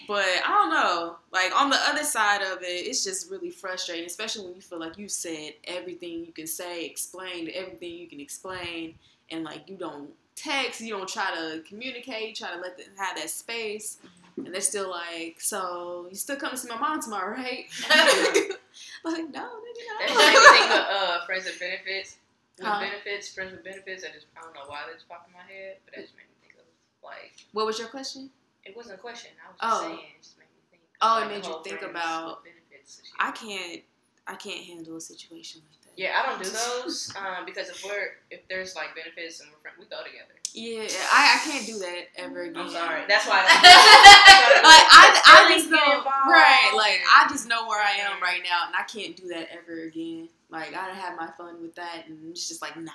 But 0.06 0.24
I 0.44 0.48
don't 0.48 0.70
know. 0.70 1.16
Like, 1.32 1.54
on 1.58 1.70
the 1.70 1.76
other 1.76 2.04
side 2.04 2.42
of 2.42 2.62
it, 2.62 2.66
it's 2.66 3.04
just 3.04 3.30
really 3.30 3.50
frustrating, 3.50 4.04
especially 4.06 4.44
when 4.46 4.54
you 4.54 4.60
feel 4.60 4.78
like 4.80 4.98
you 4.98 5.08
said 5.08 5.54
everything 5.64 6.24
you 6.26 6.32
can 6.32 6.46
say, 6.46 6.84
explained 6.84 7.48
everything 7.50 7.92
you 7.94 8.06
can 8.06 8.20
explain, 8.20 8.94
and, 9.30 9.44
like, 9.44 9.68
you 9.68 9.76
don't 9.76 10.10
text, 10.36 10.80
you 10.80 10.90
don't 10.90 11.08
try 11.08 11.34
to 11.34 11.62
communicate, 11.68 12.28
you 12.28 12.34
try 12.34 12.50
to 12.54 12.60
let 12.60 12.76
them 12.76 12.88
have 12.98 13.16
that 13.16 13.30
space. 13.30 13.98
And 14.36 14.52
they're 14.52 14.60
still 14.60 14.90
like, 14.90 15.40
so 15.40 16.06
you 16.10 16.16
still 16.16 16.36
come 16.36 16.50
to 16.50 16.56
see 16.56 16.68
my 16.68 16.78
mom 16.78 17.00
tomorrow, 17.02 17.36
right? 17.36 17.66
like, 19.04 19.30
no, 19.30 19.48
maybe 19.62 19.82
not. 19.88 20.00
made 20.00 20.08
me 20.08 20.40
think 20.58 20.70
of 20.70 20.86
uh, 20.90 21.26
friends 21.26 21.44
with 21.44 21.58
benefits. 21.60 22.16
With 22.58 22.66
Huh? 22.66 22.80
benefits, 22.80 23.28
friends 23.34 23.52
with 23.52 23.64
benefits. 23.64 24.04
I 24.04 24.12
just 24.14 24.26
I 24.36 24.42
don't 24.42 24.54
know 24.54 24.62
why 24.66 24.82
that 24.86 24.94
just 24.94 25.08
popped 25.08 25.28
in 25.28 25.34
my 25.34 25.42
head, 25.42 25.76
but 25.84 25.94
that 25.94 26.02
just 26.02 26.14
made 26.14 26.22
me 26.30 26.34
think 26.40 26.54
of 26.54 26.64
like 27.02 27.34
what 27.52 27.66
was 27.66 27.78
your 27.78 27.88
question? 27.88 28.30
it 28.64 28.74
wasn't 28.76 28.94
a 28.94 28.98
question. 29.02 29.30
I 29.44 29.50
was 29.52 29.58
just 29.60 29.74
Oh. 29.74 29.86
saying. 29.88 29.98
It 30.16 30.22
just 30.22 30.38
made 30.38 30.46
me 30.54 30.62
think. 30.70 30.82
Oh, 31.02 31.22
it 31.22 31.28
made 31.28 31.44
you 31.44 31.58
think 31.64 31.82
about- 31.82 32.44
benefits. 32.44 33.02
I 33.18 33.30
can't, 33.32 33.82
I 34.26 34.34
can't 34.36 34.64
handle 34.64 34.96
a 34.96 35.00
situation 35.00 35.62
like 35.68 35.80
that. 35.84 35.98
Yeah, 36.00 36.14
I 36.22 36.26
don't 36.30 36.42
do 36.42 36.48
those 36.82 37.12
um, 37.16 37.44
because 37.44 37.68
if 37.70 37.84
we're 37.84 38.22
if 38.30 38.46
there's 38.48 38.74
like 38.74 38.94
benefits 38.94 39.40
and 39.40 39.50
we're 39.50 39.58
friends, 39.58 39.76
we 39.78 39.84
go 39.86 40.02
together. 40.02 40.38
Yeah, 40.54 40.86
I, 41.12 41.40
I 41.40 41.50
can't 41.50 41.66
do 41.66 41.80
that 41.80 42.04
ever 42.16 42.42
again. 42.42 42.62
I'm 42.62 42.70
sorry. 42.70 43.02
That's 43.08 43.26
why. 43.26 43.42
Like 44.54 44.86
I, 44.88 45.20
I 45.26 45.44
Feelings 45.48 45.62
just 45.64 45.72
know, 45.72 46.04
right? 46.30 46.72
Like 46.76 47.00
I 47.12 47.26
just 47.28 47.48
know 47.48 47.66
where 47.66 47.82
I 47.82 47.90
am 48.00 48.22
right 48.22 48.40
now, 48.42 48.66
and 48.66 48.74
I 48.76 48.84
can't 48.84 49.16
do 49.16 49.28
that 49.28 49.48
ever 49.52 49.82
again. 49.82 50.28
Like 50.48 50.74
I 50.74 50.90
have 50.90 51.18
my 51.18 51.28
fun 51.36 51.60
with 51.60 51.74
that, 51.74 52.04
and 52.06 52.30
it's 52.30 52.48
just 52.48 52.62
like 52.62 52.76
nah, 52.76 52.92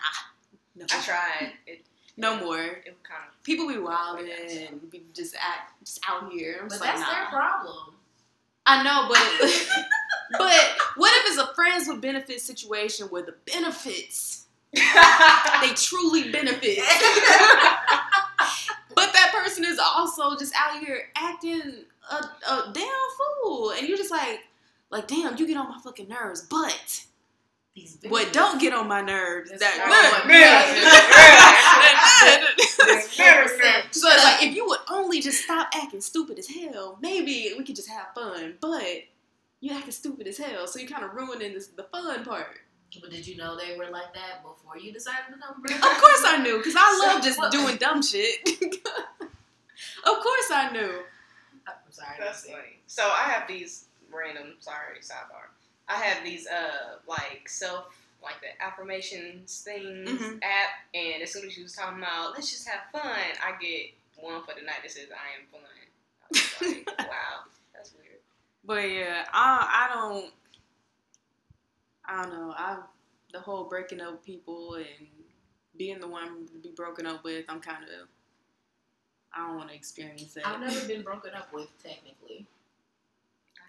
no, 0.76 0.86
I 0.90 1.02
tried. 1.02 1.52
It 1.68 1.82
no 2.18 2.40
more. 2.40 2.64
it 2.64 2.96
kind 3.04 3.24
of 3.28 3.44
People 3.44 3.68
be 3.68 3.78
wild 3.78 4.20
and 4.20 4.90
be 4.90 5.04
just 5.14 5.36
act 5.36 5.74
just 5.84 6.00
out 6.08 6.32
here. 6.32 6.60
I'm 6.62 6.70
But 6.70 6.80
that's 6.80 7.02
like, 7.02 7.12
their 7.12 7.24
nah. 7.24 7.30
problem. 7.30 7.94
I 8.66 8.84
know, 8.84 9.08
but 9.10 9.86
but 10.38 10.78
what 10.96 11.12
if 11.18 11.32
it's 11.32 11.42
a 11.42 11.54
friends 11.56 11.88
with 11.88 12.02
benefits 12.02 12.44
situation 12.44 13.08
where 13.08 13.24
the 13.24 13.36
benefits 13.52 14.39
they 14.74 15.74
truly 15.76 16.32
benefit, 16.32 16.78
but 18.96 19.14
that 19.14 19.32
person 19.34 19.66
is 19.66 19.80
also 19.80 20.38
just 20.38 20.54
out 20.56 20.80
here 20.80 21.10
acting 21.16 21.86
a, 22.12 22.16
a 22.16 22.72
damn 22.74 22.88
fool, 23.44 23.72
and 23.72 23.88
you're 23.88 23.98
just 23.98 24.12
like, 24.12 24.42
like 24.92 25.08
damn, 25.08 25.38
you 25.38 25.48
get 25.48 25.58
on 25.58 25.70
my 25.70 25.80
fucking 25.84 26.08
nerves, 26.08 26.46
but. 26.50 27.06
These 27.76 28.00
What 28.08 28.34
don't 28.34 28.60
get 28.60 28.74
on 28.74 28.88
my 28.88 29.02
nerves? 29.02 29.52
That, 29.52 29.60
so 33.92 34.10
it's 34.10 34.24
like 34.24 34.44
if 34.44 34.56
you 34.56 34.66
would 34.68 34.80
only 34.90 35.22
just 35.22 35.44
stop 35.44 35.70
acting 35.76 36.02
stupid 36.02 36.40
as 36.40 36.48
hell, 36.48 36.98
maybe 37.02 37.54
we 37.58 37.64
could 37.64 37.76
just 37.76 37.90
have 37.90 38.08
fun. 38.16 38.56
But 38.60 39.04
you're 39.62 39.76
acting 39.76 39.92
stupid 39.92 40.28
as 40.28 40.38
hell, 40.38 40.68
so 40.68 40.80
you're 40.80 40.90
kind 40.90 41.04
of 41.04 41.14
ruining 41.14 41.54
this, 41.54 41.68
the 41.68 41.84
fun 41.84 42.26
part. 42.26 42.60
But 43.02 43.12
did 43.12 43.28
you 43.28 43.38
know 43.38 43.56
they 43.58 43.78
were 43.78 43.90
like 43.90 44.14
that 44.16 44.42
before 44.44 44.78
you 44.78 44.92
decided 44.92 45.26
to 45.30 45.34
become 45.36 45.64
a? 45.64 45.76
Of 45.76 46.02
course 46.02 46.24
I 46.26 46.40
knew, 46.42 46.62
cause 46.64 46.74
I 46.78 46.98
love 47.08 47.24
just 47.24 47.38
What- 47.38 47.52
doing 47.52 47.78
dumb 47.78 48.02
shit. 48.02 48.40
of 50.06 50.16
course 50.20 50.50
I 50.52 50.70
knew. 50.74 51.02
I'm 51.68 51.74
sorry. 51.92 52.16
That's 52.20 52.46
funny. 52.46 52.80
So 52.88 53.04
I 53.04 53.24
have 53.30 53.48
these 53.48 53.86
random. 54.12 54.56
Sorry, 54.60 55.00
sidebar. 55.02 55.50
I 55.88 55.96
have 55.96 56.24
these 56.24 56.48
uh 56.48 56.98
like 57.08 57.48
self 57.48 57.96
like 58.24 58.36
the 58.42 58.62
affirmations 58.64 59.62
things 59.64 60.10
Mhm. 60.10 60.40
app, 60.44 60.70
and 60.94 61.22
as 61.24 61.32
soon 61.32 61.46
as 61.46 61.56
you 61.58 61.64
was 61.64 61.74
talking 61.74 62.00
about 62.00 62.34
let's 62.34 62.52
just 62.52 62.68
have 62.68 62.82
fun, 62.92 63.12
I 63.44 63.52
get 63.62 63.92
one 64.18 64.42
for 64.44 64.54
the 64.56 64.66
night 64.66 64.82
that 64.82 64.92
says 64.92 65.08
I 65.12 65.40
am 65.40 65.48
fun. 65.52 65.62
I 65.62 66.28
was 66.30 66.76
like, 66.76 67.00
wow, 67.10 67.44
that's 67.74 67.92
weird. 67.94 68.20
But 68.66 68.90
yeah, 68.90 69.26
I 69.32 69.88
I 69.90 69.94
don't 69.96 70.32
I 72.06 72.24
don't 72.24 72.34
know. 72.34 72.54
I 72.58 72.78
the 73.32 73.40
whole 73.40 73.66
breaking 73.66 74.02
up 74.02 74.26
people 74.26 74.76
and 74.76 75.08
being 75.78 76.00
the 76.00 76.08
one 76.08 76.48
to 76.48 76.58
be 76.58 76.70
broken 76.76 77.06
up 77.06 77.24
with, 77.24 77.46
I'm 77.48 77.62
kind 77.62 77.84
of 77.84 78.08
I 79.34 79.48
don't 79.48 79.58
want 79.58 79.70
to 79.70 79.76
experience 79.76 80.34
that. 80.34 80.48
I've 80.48 80.60
never 80.60 80.88
been 80.88 81.04
broken 81.04 81.32
up 81.36 81.54
with 81.54 81.68
technically. 81.84 82.48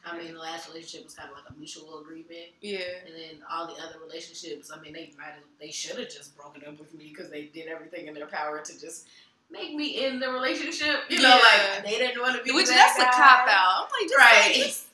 I 0.04 0.16
mean, 0.16 0.32
the 0.32 0.40
last 0.40 0.66
relationship 0.68 1.04
was 1.04 1.14
kind 1.14 1.28
of 1.30 1.36
like 1.36 1.44
a 1.50 1.58
mutual 1.58 2.00
agreement, 2.00 2.56
yeah. 2.62 2.78
and 3.04 3.14
then 3.14 3.42
all 3.50 3.66
the 3.66 3.74
other 3.74 3.98
relationships. 4.02 4.70
I 4.74 4.80
mean, 4.80 4.94
they 4.94 5.12
might 5.18 5.34
have, 5.34 5.42
they 5.60 5.70
should 5.70 5.98
have 5.98 6.08
just 6.08 6.34
broken 6.36 6.62
up 6.66 6.78
with 6.78 6.94
me 6.94 7.12
because 7.14 7.30
they 7.30 7.44
did 7.52 7.68
everything 7.68 8.06
in 8.06 8.14
their 8.14 8.26
power 8.26 8.62
to 8.64 8.80
just 8.80 9.06
make 9.50 9.74
me 9.74 10.06
in 10.06 10.18
the 10.18 10.30
relationship. 10.30 11.00
You 11.10 11.20
know, 11.20 11.28
Yeah. 11.28 11.74
like 11.74 11.84
they 11.84 11.98
didn't 11.98 12.20
want 12.22 12.38
to 12.38 12.42
be 12.42 12.50
Which 12.52 12.68
that 12.68 12.94
that's 12.96 13.14
a 13.14 13.20
cop 13.20 13.46
out. 13.46 13.84
I'm 13.84 14.00
like, 14.00 14.08
just, 14.08 14.18
Right. 14.18 14.54
just, 14.54 14.86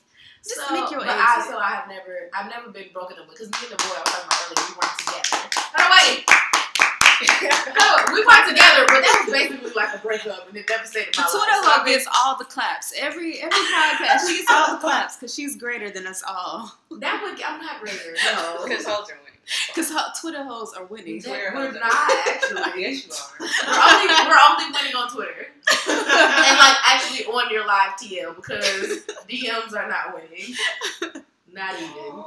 just 0.47 0.67
so, 0.67 0.73
make 0.73 0.89
your 0.91 1.01
but 1.01 1.09
I, 1.11 1.37
exit. 1.43 1.51
so 1.51 1.59
I 1.59 1.69
have 1.75 1.87
never, 1.91 2.29
I've 2.33 2.49
never 2.49 2.71
been 2.71 2.87
broken 2.93 3.19
up 3.19 3.27
with 3.27 3.37
because 3.37 3.51
me 3.51 3.67
and 3.67 3.75
the 3.75 3.79
boy 3.83 3.91
I 3.93 4.01
was 4.01 4.11
talking 4.15 4.27
about 4.31 4.39
earlier, 4.47 4.63
we 4.67 4.75
weren't 4.79 4.97
together. 5.03 5.43
Oh 5.77 5.87
wait, 5.91 6.23
no, 7.75 7.87
we 8.13 8.21
weren't 8.25 8.47
together, 8.47 8.85
but 8.87 9.01
that 9.01 9.23
was 9.25 9.33
basically 9.33 9.71
like 9.73 9.93
a 9.95 9.99
breakup, 9.99 10.47
and 10.47 10.55
it 10.57 10.67
devastated 10.67 11.15
my 11.17 11.23
life. 11.23 11.31
Twitter 11.31 11.51
So 11.51 11.61
hug 11.65 11.79
I've 11.79 11.85
been- 11.85 11.93
gets 11.95 12.07
all 12.13 12.37
the 12.37 12.45
claps. 12.45 12.93
Every 12.97 13.39
every 13.41 13.57
podcast, 13.57 14.27
she 14.27 14.37
gets 14.39 14.51
all 14.51 14.75
the 14.75 14.81
claps 14.81 15.15
because 15.17 15.33
she's 15.33 15.55
greater 15.55 15.89
than 15.89 16.05
us 16.07 16.23
all. 16.27 16.71
That 16.91 17.21
would, 17.23 17.41
I'm 17.43 17.61
not 17.61 17.81
greater. 17.81 18.15
No, 18.33 18.63
Because 18.67 18.85
hoes 18.85 19.09
are 19.09 19.17
winning. 19.17 19.26
Because 19.75 19.91
Twitter 20.19 20.43
hoes 20.43 20.73
are 20.73 20.85
winning. 20.85 21.21
Twitter 21.21 21.51
we're 21.53 21.67
hoes 21.67 21.75
are- 21.75 21.79
not 21.79 22.27
actually. 22.27 22.81
Yes, 22.81 23.05
you 23.05 23.11
are. 23.13 23.47
We're 23.67 23.81
only, 23.93 24.29
we're 24.29 24.39
only 24.49 24.65
winning 24.73 24.95
on 24.95 25.09
Twitter 25.09 25.47
and 25.87 26.57
like 26.57 26.77
actually 26.85 27.25
on 27.25 27.49
your 27.51 27.65
live 27.65 27.93
TL 27.93 28.35
because 28.35 29.05
DMs 29.29 29.73
are 29.73 29.87
not 29.87 30.13
winning. 30.13 30.53
Not 31.53 31.75
even. 31.75 32.23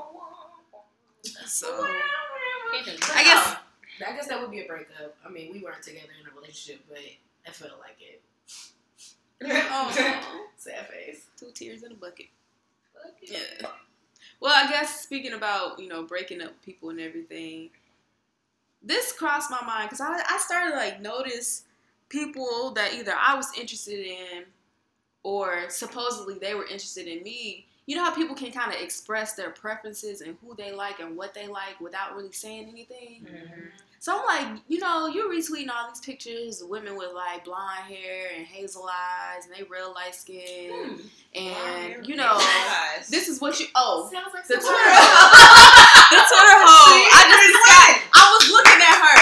So 1.46 1.86
I 1.86 3.22
guess- 3.24 3.56
No, 4.00 4.06
I 4.06 4.12
guess 4.16 4.28
that 4.28 4.40
would 4.40 4.50
be 4.50 4.60
a 4.62 4.66
breakup. 4.66 5.14
I 5.24 5.28
mean, 5.28 5.52
we 5.52 5.60
weren't 5.60 5.82
together 5.82 6.08
in 6.20 6.26
a 6.26 6.34
relationship, 6.34 6.80
but 6.88 6.98
I 7.46 7.50
felt 7.50 7.78
like 7.80 7.96
it. 8.00 8.22
Aw, 9.44 10.22
oh. 10.26 10.46
Sad 10.56 10.86
face. 10.88 11.26
two 11.38 11.50
tears 11.54 11.82
in 11.82 11.92
a 11.92 11.94
bucket. 11.94 12.26
Yeah. 13.22 13.38
Well, 14.40 14.54
I 14.54 14.68
guess 14.70 15.00
speaking 15.00 15.34
about 15.34 15.78
you 15.78 15.88
know 15.88 16.02
breaking 16.02 16.40
up 16.42 16.52
people 16.62 16.90
and 16.90 17.00
everything, 17.00 17.70
this 18.82 19.12
crossed 19.12 19.50
my 19.50 19.62
mind 19.66 19.90
because 19.90 20.00
I 20.00 20.22
I 20.28 20.38
started 20.38 20.74
like 20.76 21.00
notice 21.00 21.64
people 22.08 22.72
that 22.72 22.94
either 22.94 23.12
I 23.16 23.34
was 23.36 23.56
interested 23.58 24.04
in 24.04 24.44
or 25.22 25.68
supposedly 25.68 26.38
they 26.38 26.54
were 26.54 26.64
interested 26.66 27.06
in 27.06 27.22
me. 27.22 27.66
You 27.86 27.96
know 27.96 28.04
how 28.04 28.14
people 28.14 28.36
can 28.36 28.52
kind 28.52 28.72
of 28.72 28.80
express 28.80 29.34
their 29.34 29.50
preferences 29.50 30.20
and 30.20 30.36
who 30.40 30.54
they 30.54 30.72
like 30.72 31.00
and 31.00 31.16
what 31.16 31.34
they 31.34 31.48
like 31.48 31.80
without 31.80 32.16
really 32.16 32.32
saying 32.32 32.68
anything. 32.68 33.26
Mhm. 33.28 33.70
So 34.02 34.16
I'm 34.18 34.24
like, 34.54 34.62
you 34.66 34.78
know, 34.78 35.08
you're 35.08 35.28
retweeting 35.30 35.68
all 35.68 35.86
these 35.90 36.00
pictures 36.00 36.62
of 36.62 36.70
women 36.70 36.96
with 36.96 37.10
like 37.14 37.44
blonde 37.44 37.84
hair 37.86 38.28
and 38.34 38.46
hazel 38.46 38.88
eyes 38.88 39.44
and 39.44 39.54
they 39.54 39.62
real 39.64 39.92
light 39.92 40.14
skin. 40.14 41.00
And 41.34 42.08
you 42.08 42.16
know, 42.16 42.38
Guys. 42.38 43.08
this 43.10 43.28
is 43.28 43.42
what 43.42 43.60
you 43.60 43.66
oh 43.74 44.08
sounds 44.10 44.32
like 44.32 44.46
the 44.48 44.54
Twitter 44.54 44.68
Twitter. 44.68 44.88
hoe. 44.88 46.16
the 46.16 46.16
Twitter 46.16 46.58
hoe. 46.64 46.96
I 47.12 47.28
just 47.28 47.44
described. 47.52 48.00
I 48.16 48.24
was 48.40 48.48
looking 48.48 48.80
at 48.80 48.96
her. 49.04 49.20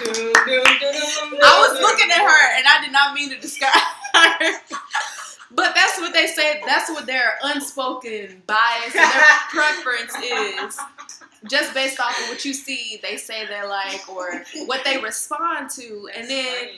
I 1.42 1.68
was 1.68 1.80
looking 1.80 2.10
at 2.10 2.22
her, 2.24 2.56
and 2.58 2.66
I 2.66 2.80
did 2.82 2.92
not 2.92 3.14
mean 3.14 3.28
to 3.30 3.38
describe 3.38 3.72
her. 4.14 4.52
But 5.52 5.74
that's 5.74 5.98
what 6.00 6.12
they 6.12 6.26
said. 6.28 6.60
That's 6.64 6.90
what 6.90 7.06
their 7.06 7.38
unspoken 7.42 8.42
bias 8.46 8.94
and 8.94 9.12
their 9.12 9.24
preference 9.50 10.14
is. 10.22 10.78
Just 11.48 11.72
based 11.74 11.98
off 11.98 12.16
of 12.22 12.28
what 12.28 12.44
you 12.44 12.52
see, 12.52 13.00
they 13.02 13.16
say 13.16 13.46
they 13.46 13.66
like 13.66 14.08
or 14.08 14.44
what 14.66 14.84
they 14.84 14.98
respond 14.98 15.70
to, 15.70 16.08
and 16.14 16.28
then 16.28 16.68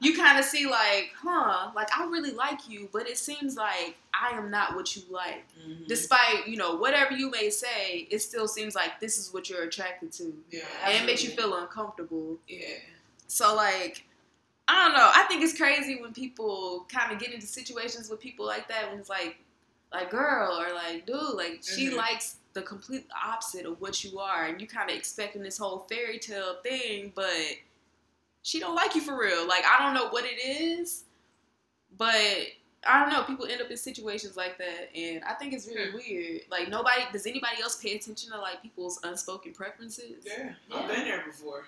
you 0.00 0.16
kind 0.16 0.38
of 0.38 0.44
see 0.44 0.66
like, 0.66 1.10
huh, 1.20 1.70
like 1.74 1.88
I 1.98 2.04
really 2.06 2.30
like 2.30 2.68
you, 2.68 2.88
but 2.92 3.08
it 3.08 3.18
seems 3.18 3.56
like 3.56 3.96
I 4.14 4.36
am 4.36 4.50
not 4.50 4.76
what 4.76 4.94
you 4.94 5.02
like. 5.10 5.44
Mhm. 5.58 5.88
Despite 5.88 6.46
you 6.46 6.56
know 6.56 6.76
whatever 6.76 7.12
you 7.14 7.28
may 7.30 7.50
say, 7.50 8.06
it 8.10 8.20
still 8.20 8.46
seems 8.46 8.74
like 8.76 9.00
this 9.00 9.18
is 9.18 9.32
what 9.34 9.50
you're 9.50 9.64
attracted 9.64 10.12
to, 10.12 10.32
Yeah. 10.50 10.60
and 10.84 10.94
it 11.02 11.04
makes 11.06 11.24
you 11.24 11.30
feel 11.30 11.56
uncomfortable. 11.56 12.38
Yeah. 12.46 12.68
So 13.26 13.54
like, 13.56 14.04
I 14.68 14.84
don't 14.84 14.96
know. 14.96 15.10
I 15.14 15.24
think 15.28 15.42
it's 15.42 15.56
crazy 15.56 16.00
when 16.00 16.12
people 16.14 16.86
kind 16.88 17.12
of 17.12 17.18
get 17.18 17.32
into 17.32 17.46
situations 17.46 18.08
with 18.08 18.20
people 18.20 18.46
like 18.46 18.66
that 18.68 18.90
when 18.90 18.98
it's 18.98 19.08
like, 19.10 19.36
like 19.92 20.10
girl 20.10 20.58
or 20.58 20.72
like 20.74 21.06
dude, 21.06 21.34
like 21.34 21.62
she 21.62 21.88
Mhm. 21.90 21.96
likes 21.96 22.36
the 22.54 22.62
complete 22.62 23.06
opposite 23.22 23.66
of 23.66 23.80
what 23.80 24.02
you 24.04 24.18
are, 24.18 24.44
and 24.46 24.60
you 24.60 24.66
kind 24.66 24.90
of 24.90 24.96
expecting 24.96 25.42
this 25.42 25.58
whole 25.58 25.80
fairy 25.88 26.18
tale 26.18 26.56
thing, 26.62 27.12
but 27.14 27.30
she 28.42 28.58
don't 28.60 28.74
like 28.74 28.94
you 28.94 29.00
for 29.00 29.18
real. 29.18 29.46
Like 29.46 29.64
I 29.66 29.78
don't 29.84 29.94
know 29.94 30.08
what 30.08 30.24
it 30.24 30.38
is, 30.40 31.04
but 31.98 32.14
I 32.86 33.00
don't 33.00 33.10
know. 33.12 33.22
People 33.24 33.46
end 33.46 33.60
up 33.62 33.70
in 33.70 33.76
situations 33.76 34.36
like 34.36 34.58
that, 34.58 34.94
and 34.96 35.22
I 35.24 35.34
think 35.34 35.52
it's 35.52 35.66
really 35.66 35.90
Hmm. 35.90 35.96
weird. 35.96 36.42
Like 36.50 36.68
nobody 36.68 37.02
does 37.12 37.26
anybody 37.26 37.60
else 37.62 37.76
pay 37.76 37.96
attention 37.96 38.30
to 38.32 38.38
like 38.38 38.62
people's 38.62 38.98
unspoken 39.04 39.52
preferences? 39.52 40.24
Yeah. 40.26 40.54
I've 40.72 40.88
been 40.88 41.04
there 41.04 41.22
before. 41.26 41.66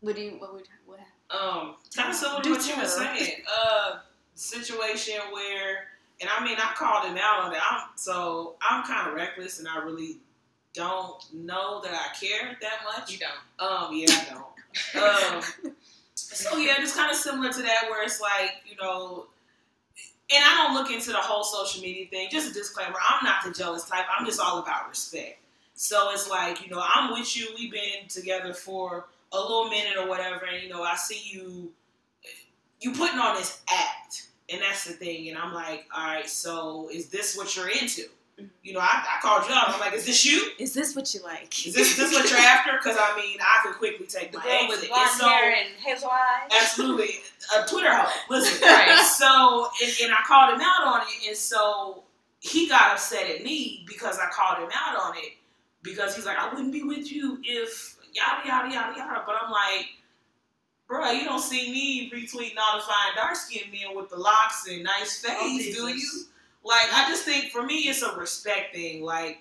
What 0.00 0.16
do 0.16 0.22
you 0.22 0.32
what 0.32 0.52
would 0.52 0.68
what? 0.84 0.98
happened? 0.98 1.13
Um, 1.34 1.74
kind 1.96 2.10
of 2.10 2.16
similar 2.16 2.42
to 2.42 2.50
what 2.50 2.68
you 2.68 2.76
were 2.76 2.86
saying. 2.86 3.42
Uh, 3.66 3.98
situation 4.34 5.14
where, 5.32 5.84
and 6.20 6.28
I 6.28 6.44
mean, 6.44 6.56
I 6.58 6.72
called 6.74 7.06
him 7.06 7.16
out 7.16 7.44
on 7.44 7.52
it. 7.52 7.58
I'm 7.62 7.88
so 7.96 8.56
I'm 8.60 8.84
kind 8.84 9.08
of 9.08 9.14
reckless, 9.14 9.58
and 9.58 9.68
I 9.68 9.78
really 9.78 10.18
don't 10.74 11.22
know 11.32 11.80
that 11.82 11.92
I 11.92 12.14
care 12.18 12.56
that 12.60 12.80
much. 12.84 13.12
You 13.12 13.18
don't. 13.18 13.70
Um, 13.70 13.90
yeah, 13.92 14.06
I 14.10 15.34
don't. 15.34 15.66
um, 15.66 15.72
so 16.14 16.56
yeah, 16.58 16.74
it's 16.78 16.94
kind 16.94 17.10
of 17.10 17.16
similar 17.16 17.52
to 17.52 17.62
that, 17.62 17.86
where 17.88 18.02
it's 18.02 18.20
like 18.20 18.62
you 18.68 18.76
know, 18.82 19.26
and 20.34 20.44
I 20.44 20.56
don't 20.56 20.74
look 20.74 20.90
into 20.90 21.10
the 21.10 21.18
whole 21.18 21.44
social 21.44 21.80
media 21.80 22.06
thing. 22.08 22.28
Just 22.30 22.50
a 22.50 22.54
disclaimer: 22.54 22.96
I'm 23.08 23.24
not 23.24 23.44
the 23.44 23.52
jealous 23.52 23.84
type. 23.84 24.06
I'm 24.18 24.26
just 24.26 24.40
all 24.40 24.58
about 24.58 24.88
respect. 24.88 25.38
So 25.74 26.10
it's 26.12 26.28
like 26.28 26.64
you 26.64 26.74
know, 26.74 26.82
I'm 26.82 27.12
with 27.12 27.36
you. 27.36 27.48
We've 27.56 27.72
been 27.72 28.08
together 28.08 28.52
for 28.52 29.06
a 29.34 29.40
little 29.40 29.68
minute 29.68 29.96
or 29.98 30.08
whatever, 30.08 30.44
and 30.52 30.62
you 30.62 30.68
know, 30.68 30.82
I 30.82 30.96
see 30.96 31.20
you, 31.24 31.72
you 32.80 32.92
putting 32.92 33.18
on 33.18 33.36
this 33.36 33.60
act, 33.68 34.28
and 34.50 34.60
that's 34.62 34.84
the 34.84 34.92
thing. 34.92 35.28
And 35.28 35.38
I'm 35.38 35.52
like, 35.52 35.86
all 35.94 36.06
right, 36.06 36.28
so 36.28 36.88
is 36.92 37.08
this 37.08 37.36
what 37.36 37.54
you're 37.56 37.68
into? 37.68 38.02
Mhm. 38.40 38.48
You 38.64 38.72
know, 38.74 38.80
I, 38.80 39.04
I 39.16 39.20
called 39.22 39.48
you 39.48 39.54
up. 39.54 39.68
I'm 39.70 39.78
like, 39.80 39.92
is 39.94 40.06
this 40.06 40.24
you? 40.24 40.50
Is 40.58 40.74
this 40.74 40.96
what 40.96 41.12
you 41.14 41.22
like? 41.22 41.66
Is 41.66 41.72
this 41.74 41.96
this 41.96 42.12
what 42.12 42.28
you're 42.28 42.38
after? 42.40 42.72
Because 42.82 42.96
I 43.00 43.16
mean, 43.16 43.38
I 43.40 43.60
could 43.64 43.76
quickly 43.76 44.06
take 44.06 44.32
The 44.32 44.38
my 44.38 44.44
girl 44.44 44.52
exit. 44.54 44.68
with 44.70 44.80
And 44.80 44.88
blonde 44.90 45.10
so- 45.10 45.28
hair 45.28 45.50
and 45.54 45.68
hazel 45.84 46.10
eyes. 46.10 46.50
Absolutely. 46.60 47.10
A 47.56 47.66
Twitter 47.66 47.92
hoe. 47.94 48.10
Listen. 48.30 48.60
Right. 48.68 48.98
So, 49.04 49.68
and, 49.82 49.92
and 50.04 50.12
I 50.12 50.18
called 50.26 50.52
him 50.54 50.60
out 50.62 50.84
on 50.86 51.02
it, 51.02 51.28
and 51.28 51.36
so 51.36 52.02
he 52.40 52.68
got 52.68 52.92
upset 52.92 53.30
at 53.30 53.42
me 53.44 53.84
because 53.86 54.18
I 54.18 54.26
called 54.32 54.58
him 54.64 54.70
out 54.74 54.96
on 55.00 55.14
it 55.16 55.34
because 55.82 56.16
he's 56.16 56.26
like, 56.26 56.36
I 56.38 56.52
wouldn't 56.52 56.72
be 56.72 56.82
with 56.82 57.10
you 57.12 57.38
if 57.44 57.93
yada 58.14 58.46
yada 58.46 58.72
yada 58.72 58.96
yada. 58.98 59.22
But 59.26 59.36
I'm 59.42 59.50
like, 59.50 59.86
bro, 60.86 61.10
you 61.10 61.24
don't 61.24 61.40
see 61.40 61.70
me 61.70 62.10
retweeting 62.10 62.56
all 62.58 62.78
the 62.78 62.82
fine 62.84 63.14
dark 63.16 63.36
skinned 63.36 63.72
men 63.72 63.96
with 63.96 64.10
the 64.10 64.16
locks 64.16 64.66
and 64.68 64.82
nice 64.84 65.24
Oh, 65.28 65.34
face, 65.34 65.76
do 65.76 65.88
you? 65.88 66.10
Like, 66.64 66.92
I 66.92 67.06
just 67.08 67.24
think 67.24 67.50
for 67.52 67.62
me, 67.62 67.80
it's 67.80 68.02
a 68.02 68.16
respect 68.16 68.74
thing. 68.74 69.02
Like, 69.02 69.38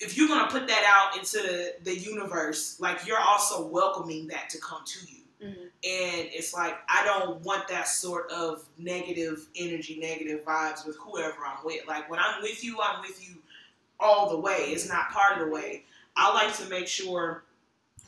if 0.00 0.16
you're 0.16 0.28
gonna 0.28 0.50
put 0.50 0.66
that 0.68 0.84
out 0.86 1.18
into 1.18 1.38
the, 1.38 1.74
the 1.84 1.96
universe, 1.96 2.78
like 2.80 3.06
you're 3.06 3.20
also 3.20 3.66
welcoming 3.66 4.26
that 4.28 4.50
to 4.50 4.58
come 4.58 4.82
to 4.84 4.98
you. 5.06 5.18
Mhm. 5.42 5.62
And 5.64 6.28
it's 6.32 6.54
like 6.54 6.78
I 6.88 7.04
don't 7.04 7.40
want 7.42 7.66
that 7.68 7.88
sort 7.88 8.30
of 8.30 8.64
negative 8.78 9.46
energy, 9.56 9.98
negative 9.98 10.44
vibes 10.44 10.86
with 10.86 10.96
whoever 10.98 11.44
I'm 11.44 11.64
with. 11.64 11.86
Like 11.86 12.08
when 12.10 12.20
I'm 12.20 12.42
with 12.42 12.62
you, 12.62 12.80
I'm 12.80 13.00
with 13.00 13.26
you 13.26 13.36
all 13.98 14.30
the 14.30 14.38
way. 14.38 14.66
It's 14.72 14.88
not 14.88 15.10
part 15.10 15.38
of 15.38 15.46
the 15.46 15.52
way. 15.52 15.84
I 16.16 16.32
like 16.32 16.54
to 16.58 16.68
make 16.68 16.86
sure 16.86 17.42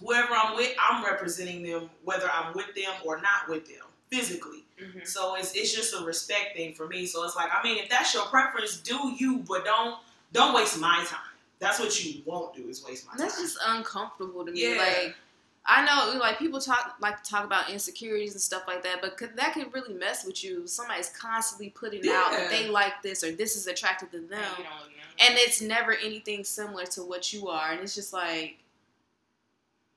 whoever 0.01 0.35
I'm 0.35 0.57
with, 0.57 0.75
I'm 0.81 1.05
representing 1.05 1.63
them, 1.63 1.91
whether 2.05 2.29
I'm 2.31 2.53
with 2.55 2.75
them 2.75 2.93
or 3.05 3.21
not 3.21 3.49
with 3.49 3.67
them 3.67 3.85
physically. 4.11 4.65
Mhm. 4.81 5.07
So 5.07 5.37
it's 5.37 5.53
it's 5.55 5.73
just 5.75 5.95
a 5.95 6.05
respect 6.05 6.57
thing 6.57 6.75
for 6.75 6.87
me. 6.89 7.07
So 7.07 7.25
it's 7.25 7.37
like 7.37 7.51
I 7.53 7.63
mean, 7.63 7.79
if 7.83 7.89
that's 7.89 8.13
your 8.15 8.27
preference, 8.27 8.77
do 8.79 9.15
you, 9.17 9.39
but 9.49 9.65
don't 9.65 9.99
don't 10.33 10.55
waste 10.55 10.79
my 10.81 11.05
time. 11.07 11.21
That's 11.61 11.79
what 11.79 12.05
you 12.05 12.23
won't 12.27 12.55
do 12.55 12.69
is 12.69 12.85
waste 12.85 13.07
my 13.07 13.13
That's 13.17 13.35
time. 13.35 13.43
That's 13.45 13.55
just 13.55 13.59
uncomfortable 13.67 14.45
to 14.45 14.51
me. 14.53 14.75
Yeah. 14.75 14.79
Like 14.79 15.17
I 15.67 15.83
know, 15.87 16.19
like 16.19 16.39
people 16.39 16.61
talk 16.61 16.97
like 17.01 17.23
to 17.23 17.31
talk 17.31 17.45
about 17.47 17.71
insecurities 17.71 18.33
and 18.33 18.41
stuff 18.41 18.65
like 18.67 18.83
that, 18.83 19.01
but 19.01 19.17
could, 19.17 19.35
that 19.37 19.55
could 19.55 19.73
really 19.73 19.95
mess 19.95 20.27
with 20.27 20.45
you. 20.45 20.67
Somebody's 20.67 21.09
constantly 21.11 21.71
putting 21.71 22.01
out 22.11 22.33
that 22.33 22.51
they 22.51 22.69
like 22.69 23.01
this 23.03 23.25
or 23.25 23.33
this 23.33 23.57
is 23.57 23.67
attracted 23.67 24.11
to 24.13 24.19
them, 24.19 24.43
You 24.59 24.65
don't 24.65 24.67
know. 24.67 25.27
and 25.27 25.39
it's 25.39 25.63
never 25.63 25.95
anything 25.95 26.45
similar 26.45 26.85
to 26.87 27.03
what 27.03 27.33
you 27.33 27.49
are, 27.49 27.71
and 27.73 27.81
it's 27.81 27.95
just 27.95 28.13
like. 28.13 28.59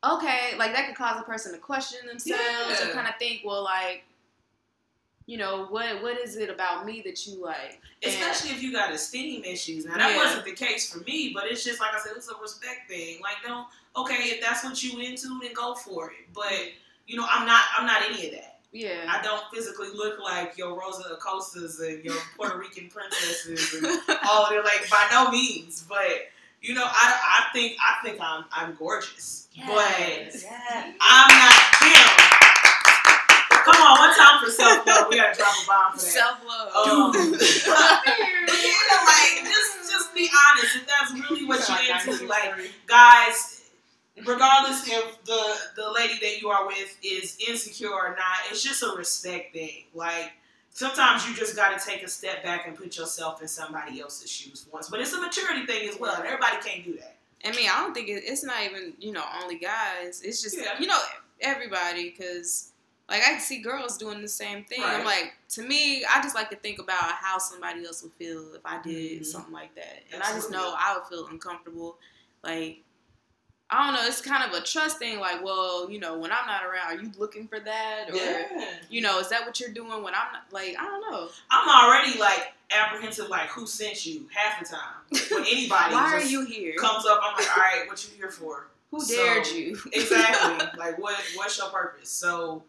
Okay, 0.04 0.52
like 0.58 0.74
that 0.74 0.88
could 0.88 0.95
cause 0.95 1.20
a 1.20 1.24
person 1.24 1.52
to 1.54 1.58
question 1.58 2.06
themselves 2.08 2.82
or 2.82 2.88
Yeah. 2.88 2.93
kind 2.93 3.08
of 3.08 3.16
think, 3.18 3.41
well, 3.43 3.64
like, 3.64 4.04
you 5.26 5.38
know, 5.38 5.66
what 5.66 6.02
what 6.02 6.18
is 6.20 6.38
it 6.38 6.50
about 6.50 6.86
me 6.86 7.02
that 7.02 7.26
you 7.28 7.41
like? 7.43 7.82
And- 8.04 8.14
Especially 8.14 8.52
if 8.52 8.62
you 8.62 8.72
got 8.72 8.91
esteem 8.93 9.43
issues. 9.43 9.86
Now 9.86 9.98
that 9.98 10.12
Yeah. 10.12 10.18
wasn't 10.18 10.45
the 10.45 10.54
case 10.54 10.91
for 10.91 11.00
me, 11.00 11.32
but 11.34 11.45
it's 11.45 11.64
just 11.64 11.80
like 11.82 11.93
I 11.93 12.00
said, 12.00 12.14
it's 12.16 12.30
a 12.30 12.36
respect 12.38 12.88
thing. 12.88 13.20
Like 13.22 13.38
don't 13.45 13.68
okay, 13.95 14.30
if 14.30 14.41
that's 14.41 14.64
what 14.64 14.82
you 14.84 15.00
into, 15.00 15.39
then 15.41 15.54
go 15.54 15.74
for 15.76 16.12
it. 16.12 16.32
But 16.34 16.54
you 17.08 17.18
know, 17.18 17.26
I'm 17.30 17.45
not 17.45 17.66
I'm 17.78 17.86
not 17.86 18.04
any 18.04 18.28
of 18.28 18.34
that. 18.36 18.60
Yeah. 18.72 19.06
I 19.10 19.22
don't 19.24 19.43
physically 19.54 19.89
look 19.89 20.20
like 20.20 20.58
your 20.58 20.80
Rosa 20.80 21.18
Acostas 21.20 21.80
and 21.82 22.04
your 22.06 22.16
Puerto 22.38 22.58
Rican 22.58 22.89
princesses 22.89 23.74
and 23.74 23.86
all 24.30 24.48
they're 24.50 24.64
like 24.64 24.88
by 24.89 25.08
no 25.12 25.32
means. 25.32 25.84
But 25.89 26.30
you 26.68 26.74
know, 26.74 26.84
I, 26.86 27.39
I 27.39 27.53
think 27.53 27.78
I 27.80 28.05
think 28.05 28.20
I'm 28.22 28.43
I'm 28.51 28.76
gorgeous. 28.76 29.47
But 29.55 30.36
Yeah. 30.43 30.93
I'm 31.01 31.30
not 31.30 31.55
Kim. 31.80 32.38
Come 33.63 33.82
on, 33.82 33.99
one 33.99 34.15
time 34.15 34.43
for 34.43 34.51
self 34.51 34.86
love. 34.86 35.07
We 35.09 35.15
gotta 35.15 35.38
drop 35.38 35.53
a 35.63 35.68
bomb 35.68 35.91
for 35.93 35.97
that. 35.97 36.01
Self 36.01 36.45
love. 36.45 36.88
Um, 36.88 37.13
yeah, 37.15 38.97
like 39.05 39.43
just 39.43 39.91
just 39.91 40.13
be 40.13 40.30
honest. 40.51 40.76
If 40.76 40.88
that's 40.88 41.13
really 41.13 41.45
what 41.45 41.68
you're 41.68 42.13
into, 42.13 42.28
like 42.28 42.53
guys, 42.86 43.63
regardless 44.26 44.88
if 44.88 45.24
the 45.26 45.55
the 45.76 45.91
lady 45.91 46.20
that 46.22 46.41
you 46.41 46.49
are 46.49 46.68
with 46.68 46.97
is 47.03 47.38
insecure 47.47 47.91
or 47.91 48.09
not, 48.09 48.51
it's 48.51 48.61
just 48.63 48.84
a 48.84 48.93
respect 48.97 49.53
thing. 49.53 49.86
Like 49.93 50.32
sometimes 50.78 51.28
you 51.28 51.34
just 51.34 51.55
got 51.55 51.78
to 51.78 51.84
take 51.84 52.03
a 52.03 52.07
step 52.07 52.43
back 52.43 52.67
and 52.67 52.78
put 52.78 52.95
yourself 52.97 53.41
in 53.41 53.47
somebody 53.47 53.99
else's 53.99 54.30
shoes 54.32 54.67
once. 54.71 54.89
But 54.89 54.99
it's 55.01 55.11
a 55.13 55.19
maturity 55.19 55.65
thing 55.65 55.89
as 55.89 55.99
well, 55.99 56.15
and 56.15 56.23
everybody 56.25 56.57
can't 56.63 56.86
do 56.86 56.95
that. 56.97 57.15
I 57.43 57.51
mean, 57.55 57.67
I 57.67 57.80
don't 57.80 57.93
think 57.95 58.09
it, 58.09 58.23
it's 58.25 58.43
not 58.43 58.63
even 58.63 58.93
you 58.99 59.11
know 59.11 59.23
only 59.41 59.57
guys. 59.57 60.21
It's 60.23 60.41
just 60.41 60.55
Yeah. 60.57 60.80
you 60.80 60.86
know 60.86 60.99
everybody 61.41 62.11
because 62.11 62.71
like 63.09 63.23
I 63.28 63.39
see 63.39 63.59
girls 63.59 63.97
doing 63.97 64.21
the 64.21 64.28
same 64.28 64.65
thing. 64.65 64.82
I'm 64.84 65.03
like, 65.05 65.34
to 65.51 65.63
me, 65.63 66.05
I 66.05 66.21
just 66.21 66.36
like 66.36 66.49
to 66.51 66.55
think 66.57 66.78
about 66.80 67.03
how 67.13 67.38
somebody 67.39 67.84
else 67.86 68.03
would 68.03 68.13
feel 68.13 68.53
if 68.53 68.61
I 68.65 68.80
did 68.82 69.21
Mhm. 69.21 69.25
something 69.25 69.53
like 69.53 69.73
that, 69.75 70.03
and 70.13 70.21
I 70.21 70.32
just 70.34 70.51
know 70.51 70.75
I 70.78 70.95
would 70.97 71.07
feel 71.07 71.25
uncomfortable. 71.28 71.97
Like. 72.43 72.84
I 73.70 73.86
don't 73.86 73.95
know. 73.95 74.07
It's 74.07 74.22
kind 74.22 74.49
of 74.49 74.57
a 74.57 74.63
trust 74.63 74.97
thing. 74.97 75.20
Like, 75.20 75.43
well, 75.43 75.89
you 75.91 75.99
know, 75.99 76.18
when 76.18 76.32
I'm 76.32 76.47
not 76.47 76.63
around, 76.63 76.97
are 76.97 77.01
you 77.03 77.11
looking 77.18 77.47
for 77.47 77.59
that, 77.59 78.05
or 78.09 78.65
you 78.89 79.01
know, 79.01 79.20
is 79.20 79.28
that 79.30 79.45
what 79.45 79.59
you're 79.59 79.72
doing 79.74 79.89
when 80.03 80.13
I'm 80.15 80.32
not? 80.32 80.43
Like, 80.51 80.76
I 80.80 80.84
don't 80.86 81.01
know. 81.11 81.28
I'm 81.51 81.68
already 81.68 82.18
like 82.18 82.53
apprehensive, 82.72 83.28
like 83.30 83.49
who 83.49 83.68
sent 83.68 84.05
you 84.05 84.28
half 84.34 84.59
the 84.59 84.74
time. 84.74 85.22
When 85.32 85.41
anybody 85.51 85.93
Why 85.93 86.13
are 86.13 86.22
you 86.24 86.45
here? 86.45 86.76
comes 86.76 87.05
up, 87.05 87.20
I'm 87.22 87.36
like, 87.36 87.49
all 87.57 87.61
right, 87.63 87.84
what 87.88 88.03
you 88.09 88.15
here 88.18 88.32
for? 88.32 88.68
Who 88.91 89.01
So- 89.01 89.15
dared 89.15 89.47
you? 89.47 89.78
Exactly. 89.91 90.68
like 90.80 90.97
what 90.97 91.15
what's 91.36 91.57
your 91.57 91.68
purpose? 91.70 92.09
So 92.09 92.63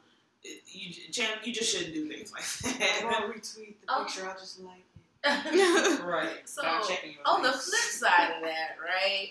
you 0.66 0.92
Chan, 1.12 1.28
you 1.44 1.52
just 1.52 1.74
shouldn't 1.76 1.94
do 1.94 2.08
things 2.08 2.32
like 2.32 2.42
that. 2.78 3.00
I'm 3.04 3.10
that. 3.10 3.20
gonna 3.20 3.32
retweet 3.34 3.74
the 3.80 3.86
Oh. 3.88 4.04
picture. 4.04 4.28
I'll 4.28 4.36
just 4.38 4.60
like 4.60 4.82
it. 5.24 6.02
right. 6.02 6.48
so 6.48 6.62
Not 6.62 6.90
on 7.26 7.42
the 7.42 7.52
flip 7.52 7.80
side 7.90 8.32
of 8.36 8.42
that, 8.42 8.76
right? 8.82 9.30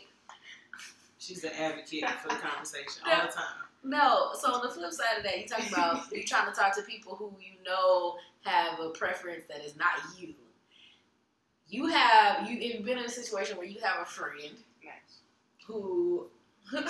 She's 1.28 1.44
an 1.44 1.52
advocate 1.60 2.10
for 2.22 2.30
the 2.30 2.36
conversation 2.42 3.04
all 3.06 3.26
the 3.28 3.34
time. 3.34 3.68
No, 3.84 4.30
so 4.40 4.54
on 4.54 4.62
the 4.66 4.70
flip 4.70 4.94
side 4.94 5.18
of 5.18 5.24
that, 5.24 5.38
you 5.40 5.46
talk 5.48 5.68
about 5.72 6.12
you 6.12 6.24
trying 6.24 6.50
to 6.50 6.58
talk 6.58 6.74
to 6.78 6.84
people 6.84 7.16
who 7.16 7.34
you 7.40 7.52
know 7.66 8.16
have 8.42 8.80
a 8.80 8.90
preference 8.90 9.44
that 9.50 9.64
is 9.64 9.76
not 9.76 9.90
you. 10.18 10.34
You 11.70 11.88
have 11.88 12.50
you 12.50 12.58
you've 12.58 12.86
been 12.86 12.98
in 12.98 13.06
a 13.06 13.10
situation 13.10 13.58
where 13.58 13.68
you 13.68 13.80
have 13.82 14.02
a 14.02 14.06
friend 14.06 14.56
Nice. 14.84 15.20
who 15.66 16.28
wait, 16.74 16.88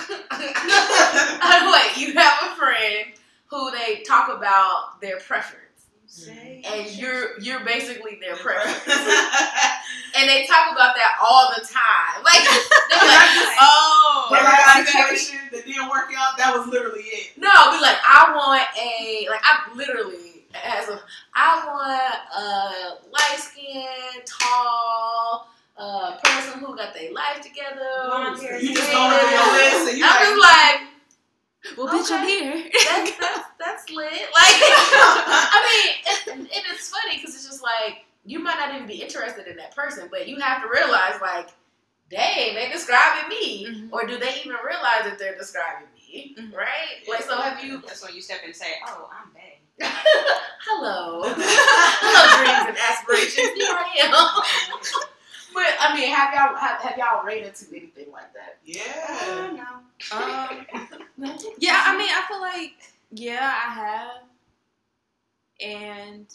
you 1.97 2.13
have 2.13 2.51
a 2.51 2.55
friend 2.55 3.13
who 3.47 3.71
they 3.71 4.03
talk 4.03 4.29
about 4.29 5.01
their 5.01 5.17
preference. 5.19 5.63
Say 6.05 6.61
And 6.65 6.95
you're 6.95 7.39
you're 7.39 7.65
basically 7.65 8.19
their 8.21 8.35
preference. 8.35 8.83
And 10.16 10.30
they 10.30 10.45
talk 10.45 10.72
about 10.72 10.95
that 10.95 11.18
all 11.24 11.49
the 11.55 11.62
time. 11.66 12.24
Like 12.24 12.43
they're 12.89 13.08
like, 13.08 13.58
oh, 13.60 14.28
But 14.30 14.43
Right. 14.43 14.86
that 14.86 14.86
situation 14.88 15.39
that 15.51 15.66
didn't 15.66 15.89
work 15.89 16.12
out, 16.18 16.38
that 16.38 16.55
was 16.55 16.68
literally 16.68 17.03
it. 17.03 17.38
No, 17.38 17.49
be 17.72 17.82
like, 17.82 17.97
I 18.03 18.32
want 18.36 18.64
a 18.80 19.28
like 19.30 19.41
I 19.43 19.74
literally 19.76 20.45
as 20.53 20.89
a 20.89 20.99
I 21.36 21.66
want 21.68 22.16
a 22.36 23.10
light 23.12 23.38
skinned, 23.39 24.26
tall, 24.26 25.49
uh 25.78 26.18
person 26.24 26.60
who 26.60 26.76
got 26.76 26.93
their 26.93 27.14
life 27.14 27.41
together. 27.41 28.05
Blonde. 28.05 28.41
You 28.41 28.74
just 28.74 28.89
creative. 28.89 28.93
going 28.93 29.20
through 29.20 29.30
your 29.30 29.53
list 29.53 30.03
I'm 30.03 30.24
just 30.26 30.41
like, 30.41 30.82
like, 30.82 31.78
well, 31.78 31.88
bitch, 31.93 32.10
I'm 32.12 32.26
here. 32.26 32.64
that's 32.74 33.12
that's, 33.20 33.45
that's 33.60 33.89
lit. 33.91 34.12
Like, 34.12 34.58
I 35.53 35.60
mean, 35.68 35.93
and, 36.34 36.41
and 36.41 36.64
it's 36.74 36.89
funny 36.89 37.18
because 37.18 37.36
it's 37.36 37.45
just 37.45 37.62
like 37.62 38.05
you 38.28 38.39
might 38.39 38.57
not 38.59 38.75
even 38.75 38.86
be 38.88 39.01
interested 39.01 39.47
in 39.47 39.55
that 39.57 39.75
person, 39.75 40.07
but 40.11 40.28
you 40.28 40.39
have 40.39 40.61
to 40.61 40.69
realize 40.69 41.19
like, 41.21 41.49
dang, 42.11 42.53
they 42.55 42.69
describing 42.71 43.30
me, 43.30 43.65
Mhm. 43.67 43.89
or 43.91 44.05
do 44.05 44.17
they 44.19 44.36
even 44.43 44.57
realize 44.65 45.03
that 45.05 45.17
they're 45.17 45.36
describing 45.38 45.88
me? 45.95 46.36
Mhm. 46.38 46.53
Right? 46.53 47.07
Like, 47.07 47.23
so 47.23 47.36
have 47.41 47.63
you? 47.63 47.82
That's 47.82 48.03
when 48.03 48.13
you 48.13 48.21
step 48.21 48.39
in 48.43 48.47
and 48.49 48.55
say, 48.55 48.80
"Oh, 48.88 49.09
I'm 49.11 49.32
bad." 49.32 49.57
Hello. 50.67 51.23
Hello, 51.38 52.43
dreams 52.43 52.67
and 52.69 52.78
aspirations. 52.78 53.53
Here 53.55 53.71
I 53.71 53.88
am. 54.03 55.03
But 55.53 55.73
I 55.80 55.95
mean, 55.95 56.13
have 56.13 56.34
y'all 56.36 56.55
have, 56.55 56.80
have 56.82 56.97
y'all 56.99 57.25
ran 57.25 57.43
into 57.45 57.65
anything 57.71 58.11
like 58.11 58.32
that? 58.34 58.57
yeah. 58.63 59.49
no. 59.55 60.15
Um, 60.15 60.67
yeah, 61.57 61.82
I 61.88 61.97
mean, 61.97 62.09
I 62.11 62.23
feel 62.28 62.39
like 62.41 62.73
yeah, 63.09 63.53
I 63.65 63.73
have, 63.73 64.21
and 65.59 66.25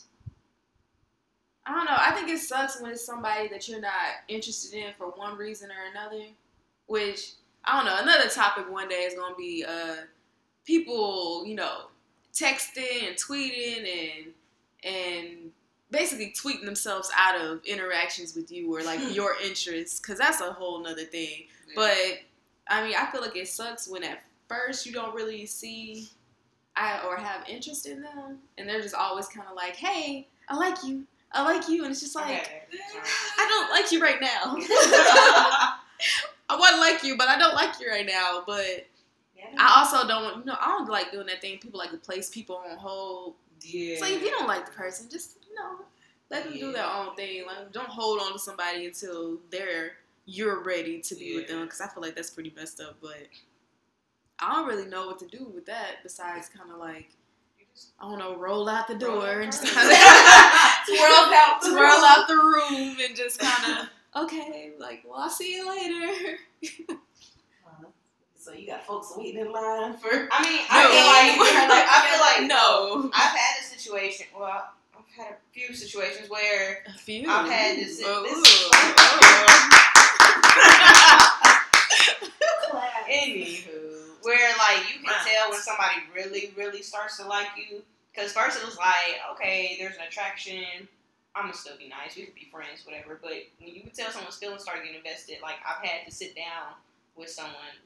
I 1.64 1.74
don't 1.74 1.84
know. 1.84 1.96
I 1.96 2.10
think 2.12 2.28
it 2.28 2.38
sucks 2.38 2.80
when 2.80 2.90
it's 2.90 3.04
somebody 3.04 3.48
that 3.48 3.68
you're 3.68 3.80
not 3.80 3.92
interested 4.28 4.74
in 4.74 4.92
for 4.98 5.10
one 5.10 5.36
reason 5.36 5.70
or 5.70 5.90
another. 5.90 6.26
Which 6.86 7.32
I 7.64 7.76
don't 7.76 7.86
know. 7.86 7.98
Another 8.02 8.28
topic 8.28 8.70
one 8.70 8.88
day 8.88 9.02
is 9.02 9.14
gonna 9.14 9.36
be 9.36 9.64
uh, 9.66 9.96
people, 10.66 11.44
you 11.46 11.54
know, 11.54 11.86
texting 12.32 13.06
and 13.06 13.16
tweeting 13.16 13.78
and 13.78 14.32
and 14.84 15.50
basically 15.90 16.34
tweeting 16.36 16.64
themselves 16.64 17.10
out 17.16 17.40
of 17.40 17.64
interactions 17.64 18.34
with 18.34 18.50
you 18.50 18.74
or 18.74 18.82
like 18.82 19.00
your 19.14 19.36
interests, 19.44 20.00
because 20.00 20.18
that's 20.18 20.40
a 20.40 20.52
whole 20.52 20.82
nother 20.82 21.04
thing. 21.04 21.44
But 21.76 21.96
I 22.68 22.84
mean, 22.84 22.94
I 22.98 23.10
feel 23.10 23.20
like 23.20 23.36
it 23.36 23.48
sucks 23.48 23.88
when 23.88 24.02
at 24.02 24.24
first 24.48 24.84
you 24.84 24.92
don't 24.92 25.14
really 25.14 25.46
see 25.46 26.08
I 26.74 27.02
or 27.06 27.16
have 27.16 27.48
interest 27.48 27.86
in 27.86 28.02
them, 28.02 28.38
and 28.56 28.68
they're 28.68 28.80
just 28.80 28.94
always 28.94 29.28
kind 29.28 29.46
of 29.48 29.54
like, 29.54 29.76
"Hey, 29.76 30.26
I 30.48 30.56
like 30.56 30.82
you, 30.84 31.06
I 31.34 31.42
like 31.42 31.68
you," 31.68 31.84
and 31.84 31.92
it's 31.92 32.00
just 32.00 32.14
like, 32.14 32.68
I 33.38 33.48
don't 33.48 33.70
like 33.70 33.90
you 33.92 34.00
right 34.00 34.20
now. 34.20 34.56
I 36.48 36.56
want 36.58 36.74
to 36.74 36.80
like 36.80 37.02
you, 37.02 37.16
but 37.16 37.28
I 37.28 37.38
don't 37.38 37.54
like 37.54 37.80
you 37.80 37.88
right 37.88 38.06
now. 38.06 38.42
But 38.46 38.86
I 39.56 39.78
also 39.78 40.06
don't, 40.06 40.40
you 40.40 40.44
know, 40.44 40.56
I 40.60 40.66
don't 40.66 40.88
like 40.88 41.12
doing 41.12 41.26
that 41.26 41.40
thing. 41.40 41.58
People 41.58 41.78
like 41.78 41.90
to 41.90 41.96
place 41.96 42.28
people 42.30 42.56
on 42.56 42.76
hold. 42.76 43.34
yeah. 43.62 43.96
So 43.98 44.06
if 44.06 44.22
you 44.22 44.30
don't 44.30 44.46
like 44.48 44.66
the 44.66 44.72
person, 44.72 45.08
just 45.10 45.38
you 45.48 45.54
know, 45.54 45.84
let 46.30 46.44
them 46.44 46.54
do 46.54 46.72
their 46.72 46.86
own 46.86 47.14
thing. 47.16 47.46
Like 47.46 47.72
don't 47.72 47.88
hold 47.88 48.20
on 48.20 48.32
to 48.32 48.38
somebody 48.38 48.86
until 48.86 49.38
they're 49.50 49.92
you're 50.26 50.62
ready 50.62 51.00
to 51.00 51.14
be 51.14 51.36
with 51.36 51.48
them. 51.48 51.64
Because 51.64 51.80
I 51.80 51.88
feel 51.88 52.02
like 52.02 52.14
that's 52.14 52.30
pretty 52.30 52.52
messed 52.54 52.80
up. 52.80 52.96
But 53.00 53.28
I 54.38 54.54
don't 54.54 54.66
really 54.66 54.88
know 54.88 55.06
what 55.06 55.18
to 55.20 55.26
do 55.26 55.50
with 55.54 55.66
that 55.66 56.02
besides 56.02 56.48
kind 56.48 56.70
of 56.70 56.78
like 56.78 57.10
I 57.98 58.08
don't 58.08 58.18
know, 58.18 58.36
roll 58.36 58.68
out 58.68 58.88
the 58.88 58.94
door 58.94 59.40
and 59.40 59.50
just 59.50 59.64
kind 59.66 59.90
of 59.90 59.96
Twirl 59.96 60.71
out 61.48 61.60
the 61.62 61.70
twirl 61.70 61.80
room. 61.82 62.04
out 62.04 62.28
the 62.28 62.34
room 62.36 62.96
and 63.04 63.16
just 63.16 63.38
kind 63.38 63.78
of 63.80 63.88
okay, 64.24 64.72
like 64.78 65.02
well 65.06 65.20
I'll 65.20 65.30
see 65.30 65.54
you 65.54 65.68
later. 65.68 66.38
So 68.36 68.52
you 68.52 68.66
got 68.66 68.84
folks 68.84 69.12
waiting 69.16 69.40
in 69.40 69.52
line 69.52 69.94
for. 69.98 70.08
I 70.10 70.42
mean, 70.42 70.60
I 70.68 70.82
feel 70.90 71.06
like, 71.06 71.68
like 71.70 71.86
I 71.88 71.96
feel 72.10 72.20
like 72.48 72.50
no, 72.50 73.08
I've 73.14 73.36
had 73.38 73.60
a 73.60 73.64
situation. 73.64 74.26
Well, 74.36 74.68
I've 74.98 75.14
had 75.16 75.34
a 75.34 75.36
few 75.52 75.72
situations 75.72 76.28
where 76.28 76.82
a 76.88 76.92
few. 76.98 77.30
I've 77.30 77.48
had 77.48 77.78
to 77.78 77.88
sit- 77.88 78.04
Oh, 78.08 78.24
this- 78.24 78.68
oh. 78.74 79.92
Anywho, 83.10 84.22
where 84.22 84.50
like 84.58 84.92
you 84.92 85.00
can 85.04 85.14
tell 85.24 85.50
when 85.50 85.60
somebody 85.60 85.96
really, 86.14 86.52
really 86.56 86.82
starts 86.82 87.18
to 87.18 87.26
like 87.26 87.48
you. 87.56 87.82
Because 88.14 88.32
first 88.32 88.58
it 88.58 88.64
was 88.66 88.76
like, 88.76 89.20
okay, 89.32 89.76
there's 89.80 89.96
an 89.96 90.02
attraction. 90.06 90.88
I'm 91.34 91.44
gonna 91.44 91.54
still 91.54 91.76
be 91.78 91.88
nice. 91.88 92.16
We 92.16 92.24
could 92.24 92.34
be 92.34 92.48
friends, 92.52 92.84
whatever. 92.84 93.18
But 93.20 93.32
when 93.58 93.74
you 93.74 93.80
can 93.80 93.90
tell 93.90 94.10
someone's 94.10 94.36
feelings 94.36 94.62
start 94.62 94.78
getting 94.84 94.96
invested, 94.98 95.38
like 95.42 95.56
I've 95.66 95.84
had 95.84 96.04
to 96.06 96.12
sit 96.12 96.36
down 96.36 96.76
with 97.16 97.30
someone, 97.30 97.80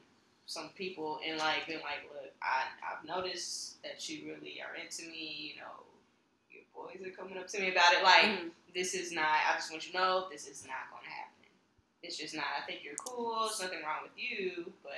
some 0.45 0.69
people, 0.75 1.19
and 1.25 1.37
like 1.37 1.65
been 1.67 1.79
like, 1.79 2.03
look, 2.11 2.31
I 2.41 2.67
I've 2.83 3.05
noticed 3.07 3.81
that 3.83 4.07
you 4.09 4.27
really 4.33 4.59
are 4.61 4.75
into 4.75 5.03
me. 5.09 5.53
You 5.55 5.61
know, 5.61 5.79
your 6.51 6.63
boys 6.75 6.99
are 7.07 7.15
coming 7.15 7.37
up 7.37 7.47
to 7.47 7.59
me 7.61 7.71
about 7.71 7.93
it. 7.93 8.03
Like 8.03 8.25
Mhm. 8.25 8.51
this 8.73 8.93
is 8.93 9.11
not. 9.13 9.25
I 9.47 9.55
just 9.55 9.71
want 9.71 9.85
you 9.85 9.93
to 9.93 9.97
know 9.97 10.27
this 10.29 10.47
is 10.47 10.65
not 10.65 10.91
gonna 10.91 11.07
happen. 11.07 11.47
It's 12.03 12.17
just 12.17 12.35
not. 12.35 12.45
I 12.61 12.65
think 12.65 12.83
you're 12.83 12.95
cool. 12.95 13.45
There's 13.47 13.61
nothing 13.61 13.79
wrong 13.83 14.03
with 14.03 14.11
you, 14.17 14.73
but 14.83 14.91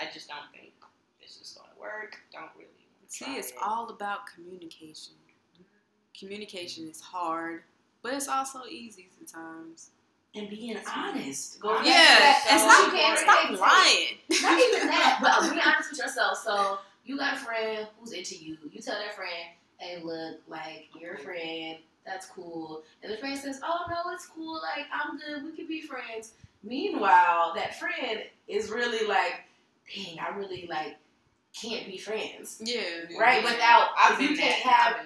I 0.00 0.10
just 0.12 0.28
don't 0.28 0.50
think 0.52 0.72
this 1.20 1.40
is 1.40 1.58
gonna 1.58 1.74
work. 1.78 2.18
Don't 2.32 2.50
really. 2.56 2.68
See, 3.08 3.36
it's 3.36 3.50
it. 3.50 3.56
all 3.60 3.90
about 3.90 4.26
communication. 4.26 5.14
Communication 6.16 6.88
is 6.88 7.00
hard, 7.00 7.62
but 8.02 8.14
it's 8.14 8.28
also 8.28 8.60
easy 8.70 9.08
sometimes. 9.16 9.90
And 10.34 10.48
being 10.48 10.76
honest. 10.96 11.58
Go 11.60 11.70
Honest. 11.70 11.84
back 11.84 11.84
to 11.84 11.88
Yeah, 11.90 12.18
that. 12.18 12.46
and 12.50 12.60
stop, 12.60 12.86
You 12.86 12.98
can't 12.98 13.18
stop 13.18 13.60
lying. 13.60 14.18
Not 14.42 14.60
even 14.68 14.86
that, 14.88 15.18
but 15.20 15.42
be 15.54 15.60
honest 15.60 15.90
with 15.90 15.98
yourself. 15.98 16.38
So 16.38 16.78
you 17.04 17.18
got 17.18 17.34
a 17.34 17.36
friend 17.38 17.88
who's 17.98 18.12
into 18.12 18.36
you. 18.36 18.56
You 18.70 18.80
tell 18.80 18.94
that 18.94 19.16
friend, 19.16 19.32
hey, 19.78 19.96
hey, 19.96 20.02
look, 20.04 20.36
like 20.46 20.86
you're 21.00 21.14
a 21.14 21.18
friend. 21.18 21.78
That's 22.06 22.26
cool. 22.26 22.82
And 23.02 23.12
the 23.12 23.16
friend 23.16 23.36
says, 23.38 23.60
oh 23.64 23.80
no, 23.90 24.12
it's 24.12 24.26
cool. 24.26 24.60
Like 24.62 24.86
I'm 24.92 25.18
good. 25.18 25.44
We 25.44 25.56
can 25.56 25.66
be 25.66 25.82
friends. 25.82 26.32
Meanwhile, 26.62 27.52
that 27.56 27.78
friend 27.80 28.20
is 28.46 28.70
really 28.70 29.06
like, 29.08 29.40
dang, 29.94 30.18
I 30.20 30.34
really 30.36 30.68
like 30.70 30.96
can't 31.60 31.86
be 31.86 31.98
friends. 31.98 32.62
Yeah. 32.64 32.80
Right? 33.18 33.42
Yeah. 33.42 33.50
Without 33.50 33.88
I've 33.98 34.20
you 34.20 34.28
can't 34.36 34.62
that. 34.64 34.72
have 34.72 34.96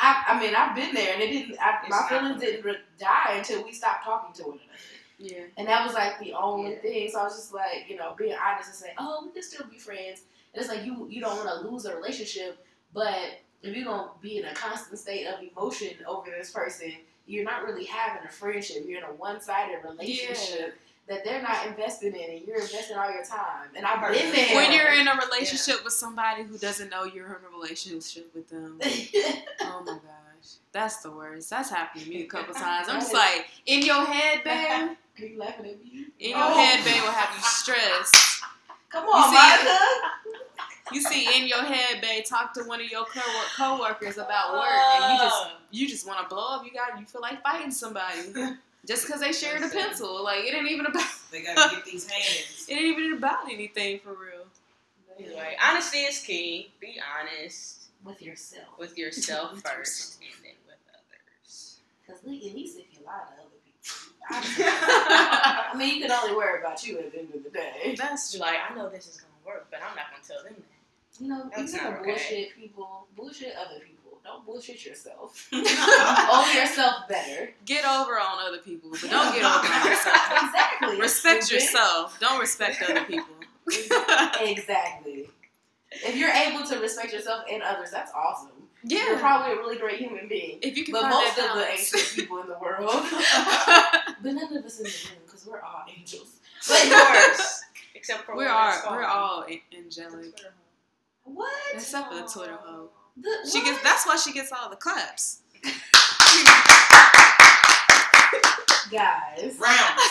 I, 0.00 0.24
I 0.28 0.40
mean, 0.40 0.54
I've 0.54 0.76
been 0.76 0.94
there, 0.94 1.14
and 1.14 1.22
it 1.22 1.28
didn't. 1.30 1.58
I, 1.60 1.86
my 1.88 2.06
feelings 2.08 2.40
didn't 2.40 2.64
re- 2.64 2.76
die 2.98 3.34
until 3.36 3.64
we 3.64 3.72
stopped 3.72 4.04
talking 4.04 4.32
to 4.34 4.42
one 4.50 4.58
another, 4.58 4.78
Yeah. 5.18 5.42
and 5.56 5.66
that 5.66 5.84
was 5.84 5.94
like 5.94 6.18
the 6.20 6.32
only 6.34 6.72
Yeah. 6.74 6.78
thing. 6.78 7.10
So 7.10 7.18
I 7.20 7.24
was 7.24 7.34
just 7.34 7.52
like, 7.52 7.86
you 7.88 7.96
know, 7.96 8.14
being 8.16 8.36
honest 8.40 8.68
and 8.68 8.76
saying, 8.78 8.94
"Oh, 8.98 9.24
we 9.26 9.32
can 9.32 9.42
still 9.42 9.66
be 9.66 9.76
friends." 9.78 10.22
And 10.54 10.62
it's 10.62 10.68
like 10.72 10.84
you 10.84 11.08
you 11.10 11.20
don't 11.20 11.36
want 11.36 11.48
to 11.48 11.68
lose 11.68 11.84
a 11.84 11.96
relationship, 11.96 12.64
but 12.94 13.18
if 13.62 13.74
you're 13.74 13.84
gonna 13.84 14.10
be 14.22 14.38
in 14.38 14.44
a 14.44 14.54
constant 14.54 14.98
state 15.00 15.26
of 15.26 15.40
emotion 15.42 15.96
over 16.06 16.30
this 16.30 16.52
person, 16.52 16.92
you're 17.26 17.44
not 17.44 17.64
really 17.64 17.84
having 17.84 18.24
a 18.24 18.30
friendship. 18.30 18.84
You're 18.86 18.98
in 18.98 19.04
a 19.04 19.12
one 19.14 19.40
sided 19.40 19.80
relationship. 19.84 20.78
That 21.08 21.24
they're 21.24 21.40
not 21.42 21.66
invested 21.66 22.14
in, 22.14 22.30
and 22.36 22.46
you're 22.46 22.60
investing 22.60 22.96
all 22.96 23.10
your 23.10 23.24
time. 23.24 23.68
And 23.74 23.86
I've 23.86 24.12
been 24.12 24.30
there. 24.30 24.54
When 24.56 24.72
you're 24.72 24.92
in 24.92 25.08
a 25.08 25.14
relationship 25.26 25.82
with 25.82 25.94
somebody 25.94 26.42
who 26.42 26.58
doesn't 26.58 26.90
know 26.90 27.04
you're 27.04 27.26
in 27.26 27.32
a 27.50 27.56
relationship 27.56 28.30
with 28.34 28.48
them. 28.50 28.78
Oh 29.60 29.82
my 29.84 29.92
gosh. 29.92 30.54
That's 30.72 30.98
the 30.98 31.10
worst. 31.10 31.50
That's 31.50 31.70
happened 31.70 32.04
to 32.04 32.10
me 32.10 32.22
a 32.22 32.26
couple 32.26 32.52
times. 32.66 32.88
I'm 32.90 33.00
just 33.00 33.12
like, 33.14 33.46
in 33.66 33.82
your 33.82 34.04
head, 34.04 34.42
babe. 34.44 34.96
Are 35.18 35.24
you 35.26 35.38
laughing 35.38 35.66
at 35.66 35.78
me? 35.84 36.06
In 36.20 36.30
your 36.30 36.38
Oh. 36.40 36.54
head, 36.54 36.84
babe, 36.84 37.02
will 37.02 37.10
have 37.10 37.34
you 37.36 37.42
stressed. 37.42 38.42
Come 38.90 39.04
on, 39.08 39.32
You 39.32 39.38
see- 39.38 39.64
Monica. 39.64 39.78
You 40.90 41.00
see, 41.02 41.40
in 41.42 41.46
your 41.48 41.62
head, 41.62 42.00
babe, 42.00 42.24
talk 42.24 42.54
to 42.54 42.62
one 42.64 42.80
of 42.80 42.90
your 42.90 43.04
co- 43.04 43.20
coworkers 43.56 44.16
about 44.16 44.54
work, 44.54 44.70
and 44.70 45.12
you 45.12 45.18
just 45.20 45.36
oh. 45.46 45.50
you 45.70 45.86
just 45.88 46.06
want 46.06 46.20
to 46.26 46.34
blow 46.34 46.56
up. 46.56 46.64
You 46.64 46.70
got 46.72 46.98
you 46.98 47.04
feel 47.04 47.20
like 47.20 47.42
fighting 47.42 47.70
somebody 47.70 48.22
just 48.86 49.06
because 49.06 49.20
they 49.20 49.32
shared 49.32 49.62
a 49.62 49.68
pencil. 49.68 50.22
Like 50.22 50.44
it 50.44 50.54
ain't 50.54 50.70
even 50.70 50.86
about 50.86 51.04
They 51.30 51.42
gotta 51.42 51.76
get 51.76 51.84
these 51.84 52.08
hands. 52.10 52.66
it 52.68 52.74
ain't 52.74 52.98
even 52.98 53.18
about 53.18 53.50
anything 53.50 54.00
for 54.00 54.10
real. 54.10 54.46
Anyway, 55.18 55.56
honesty 55.62 55.98
is 55.98 56.20
key. 56.20 56.70
Be 56.80 56.98
honest 57.18 57.88
with 58.04 58.22
yourself. 58.22 58.68
with 58.78 58.96
yourself 58.96 59.52
With 59.54 59.62
first, 59.64 60.20
and 60.20 60.44
then 60.44 60.52
with 60.66 60.76
others. 60.94 61.80
Because 62.06 62.22
at 62.22 62.28
least 62.28 62.78
if 62.78 62.86
you 62.92 63.04
lie 63.04 63.12
to 63.26 63.32
other 63.42 63.58
people, 63.64 64.14
I 64.30 65.74
mean, 65.76 65.96
you 65.96 66.02
can 66.02 66.12
only 66.12 66.36
worry 66.36 66.60
about 66.60 66.86
you 66.86 66.98
at 66.98 67.12
the 67.12 67.18
end 67.18 67.34
of 67.34 67.42
the 67.42 67.50
day. 67.50 67.94
That's 67.98 68.34
You're 68.34 68.42
like, 68.42 68.58
I 68.70 68.74
know 68.74 68.88
this 68.88 69.06
is 69.08 69.16
gonna 69.16 69.32
work, 69.44 69.66
but 69.70 69.80
I'm 69.82 69.96
not 69.96 70.06
gonna 70.12 70.22
tell 70.26 70.44
them 70.44 70.54
that. 70.56 71.20
You 71.20 71.28
know, 71.28 71.50
That's 71.54 71.72
you 71.72 71.78
not 71.78 71.90
can 71.90 72.00
okay. 72.00 72.10
bullshit 72.10 72.56
people, 72.56 73.06
bullshit 73.16 73.54
other 73.56 73.80
people. 73.80 73.97
Don't 74.28 74.44
bullshit 74.44 74.84
yourself. 74.84 75.48
Own 75.52 76.54
yourself 76.54 77.08
better. 77.08 77.50
Get 77.64 77.84
over 77.86 78.20
on 78.20 78.46
other 78.46 78.58
people, 78.58 78.90
but 78.90 79.00
don't 79.08 79.32
get 79.34 79.42
over 79.42 79.66
on 79.66 79.86
yourself. 79.90 80.16
Exactly. 80.44 81.00
Respect 81.00 81.44
stupid. 81.44 81.62
yourself. 81.62 82.20
Don't 82.20 82.38
respect 82.38 82.82
other 82.82 83.04
people. 83.04 83.26
Exactly. 84.40 85.28
If 85.90 86.16
you're 86.16 86.30
able 86.30 86.64
to 86.66 86.78
respect 86.78 87.12
yourself 87.12 87.44
and 87.50 87.62
others, 87.62 87.90
that's 87.90 88.12
awesome. 88.14 88.50
Yeah. 88.84 89.06
You're 89.08 89.18
probably 89.18 89.52
a 89.52 89.56
really 89.56 89.78
great 89.78 89.98
human 89.98 90.28
being. 90.28 90.58
If 90.62 90.76
you 90.76 90.84
can 90.84 90.92
But 90.92 91.08
most 91.10 91.30
of 91.30 91.36
the 91.36 91.42
balance. 91.42 91.94
ancient 91.94 92.14
people 92.16 92.40
in 92.42 92.48
the 92.48 92.58
world, 92.58 93.04
but 94.22 94.32
none 94.32 94.56
of 94.56 94.64
us 94.64 94.78
in 94.78 94.84
the 94.84 94.90
room 95.10 95.22
because 95.26 95.46
we're 95.46 95.60
all 95.62 95.84
angels. 95.94 96.36
Of 96.60 96.90
course. 96.90 97.62
Except 97.94 98.24
for 98.24 98.36
we're 98.36 98.44
it's 98.46 98.86
we're 98.90 99.04
all 99.04 99.44
angelic, 99.76 100.38
What? 101.24 101.50
except 101.74 102.12
for 102.12 102.14
the 102.22 102.28
Twitter 102.28 102.56
hoe. 102.62 102.90
The- 103.20 103.48
She 103.50 103.62
gets 103.64 103.82
that's 103.82 104.06
why 104.06 104.16
she 104.16 104.32
gets 104.32 104.52
all 104.52 104.68
the 104.70 104.76
claps. 104.76 105.40
guys. 108.90 109.58
Rounds. 109.60 110.02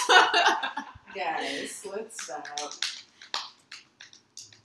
Guys, 1.15 1.85
let's 1.89 2.23
stop. 2.23 2.45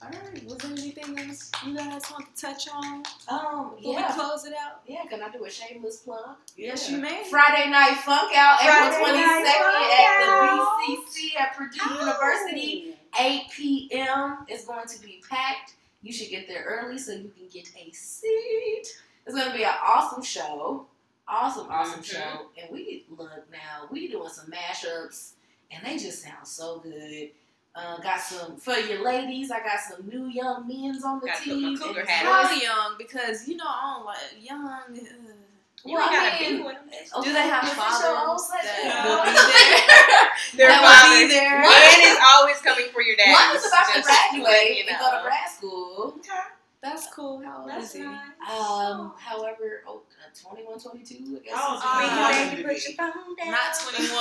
All 0.01 0.09
right. 0.09 0.43
Was 0.45 0.57
there 0.57 0.71
anything 0.71 1.17
else 1.17 1.49
you 1.65 1.75
guys 1.77 2.03
want 2.11 2.35
to 2.35 2.41
touch 2.41 2.67
on 2.67 3.03
Um, 3.29 3.75
before 3.77 3.93
yeah, 3.93 4.15
we 4.15 4.21
close 4.21 4.45
it 4.45 4.53
out? 4.53 4.81
yeah. 4.85 5.05
Can 5.09 5.21
I 5.23 5.29
do 5.29 5.45
a 5.45 5.49
shameless 5.49 5.97
plug? 5.97 6.35
Yes, 6.57 6.89
you 6.91 6.97
may. 6.97 7.23
Friday 7.29 7.69
Night 7.69 7.95
Funk 8.05 8.33
Out, 8.35 8.59
April 8.61 8.75
Friday 8.75 8.99
twenty 8.99 9.21
Night 9.21 9.45
at 9.47 10.25
the 10.27 10.93
BCC 10.93 11.39
at 11.39 11.55
Purdue 11.55 11.93
University. 12.05 12.97
8 13.19 13.41
p.m. 13.51 14.37
is 14.49 14.65
going 14.65 14.87
to 14.87 14.99
be 15.01 15.21
packed. 15.29 15.75
You 16.03 16.11
should 16.13 16.29
get 16.29 16.47
there 16.47 16.63
early 16.65 16.97
so 16.97 17.13
you 17.13 17.31
can 17.35 17.47
get 17.51 17.69
a 17.75 17.91
seat. 17.91 18.83
It's 19.25 19.33
going 19.33 19.49
to 19.49 19.55
be 19.57 19.63
an 19.63 19.73
awesome 19.81 20.21
show. 20.21 20.85
Awesome, 21.27 21.67
awesome 21.69 22.01
Mhm. 22.01 22.05
show. 22.05 22.49
And 22.61 22.69
we 22.69 23.05
look 23.09 23.49
now, 23.49 23.87
we 23.89 24.09
doing 24.09 24.29
some 24.29 24.47
mashups, 24.51 25.31
and 25.71 25.85
they 25.85 25.97
just 25.97 26.21
sound 26.21 26.45
so 26.45 26.79
good. 26.79 27.31
Uh, 27.75 27.97
got 28.01 28.19
some 28.19 28.57
for 28.57 28.73
your 28.77 29.03
ladies. 29.03 29.49
I 29.49 29.59
got 29.61 29.79
some 29.79 30.07
new 30.07 30.27
young 30.27 30.67
men's 30.67 31.03
on 31.03 31.21
the 31.21 31.27
my 31.27 31.33
team. 31.33 31.75
cougar 31.77 32.01
and 32.01 32.09
hat 32.09 32.61
young? 32.61 32.95
Because 32.99 33.47
you 33.47 33.55
know 33.55 33.65
I 33.65 33.93
don't 33.95 34.05
like 34.05 34.17
young. 34.47 34.99
Uh, 34.99 35.32
You 35.85 35.95
Well, 35.95 36.07
ain't 36.09 36.15
I 36.33 36.39
mean, 36.39 36.57
be 36.57 36.63
with 36.63 36.75
them. 36.75 36.87
bitch. 36.87 37.11
Okay, 37.11 37.27
do 37.27 37.33
they 37.33 37.47
have 37.47 37.63
official 37.63 37.83
fathers 37.83 38.47
that 38.55 39.03
will 39.03 39.19
be 39.27 39.35
there? 40.57 40.67
Their 40.67 40.67
that 40.71 40.79
will 40.79 41.27
be 41.27 41.27
there. 41.27 41.59
One 41.59 41.99
is 42.07 42.17
always 42.23 42.57
coming 42.63 42.87
for 42.93 43.01
your 43.01 43.17
dad. 43.17 43.33
One 43.35 43.55
is 43.57 43.67
about 43.67 43.91
to 43.91 44.01
graduate 44.01 44.77
you 44.79 44.85
and 44.87 44.97
go 44.99 45.11
to 45.11 45.21
grad 45.23 45.49
school. 45.51 46.15
Okay. 46.19 46.31
That's 46.81 47.07
cool. 47.13 47.41
How 47.43 47.61
old 47.61 47.69
That's 47.69 47.95
is 47.95 47.99
he? 47.99 48.03
nice. 48.03 48.19
Um, 48.51 49.13
however, 49.17 49.83
oh, 49.87 50.03
uh, 50.19 50.51
21, 50.51 50.79
22, 50.79 51.39
I 51.39 51.43
guess. 51.43 51.53
Oh, 51.55 51.75
is- 51.75 51.83
so 51.83 51.87
When 51.95 52.09
Uh, 52.11 52.27
you 52.27 52.51
baby, 52.51 52.63
put 52.63 52.83
your 52.83 52.95
phone 52.99 53.35
down. 53.39 53.51
Not 53.51 53.71
21. 53.75 54.07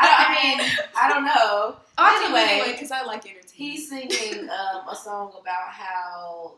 I, 0.00 0.08
I 0.24 0.26
mean, 0.32 0.70
I 0.96 1.08
don't 1.08 1.24
know. 1.24 1.76
anyway, 1.98 2.40
Anyway, 2.48 2.72
because 2.72 2.90
I 2.92 3.02
like 3.02 3.24
entertainment. 3.24 3.50
He's 3.52 3.88
singing 3.88 4.48
um, 4.50 4.88
a 4.88 4.96
song 4.96 5.32
about 5.38 5.68
how 5.68 6.54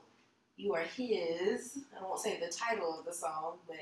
you 0.56 0.74
are 0.74 0.82
his. 0.82 1.78
I 1.98 2.02
won't 2.04 2.20
say 2.20 2.38
the 2.40 2.48
title 2.52 2.98
of 2.98 3.04
the 3.04 3.12
song, 3.12 3.54
but 3.66 3.76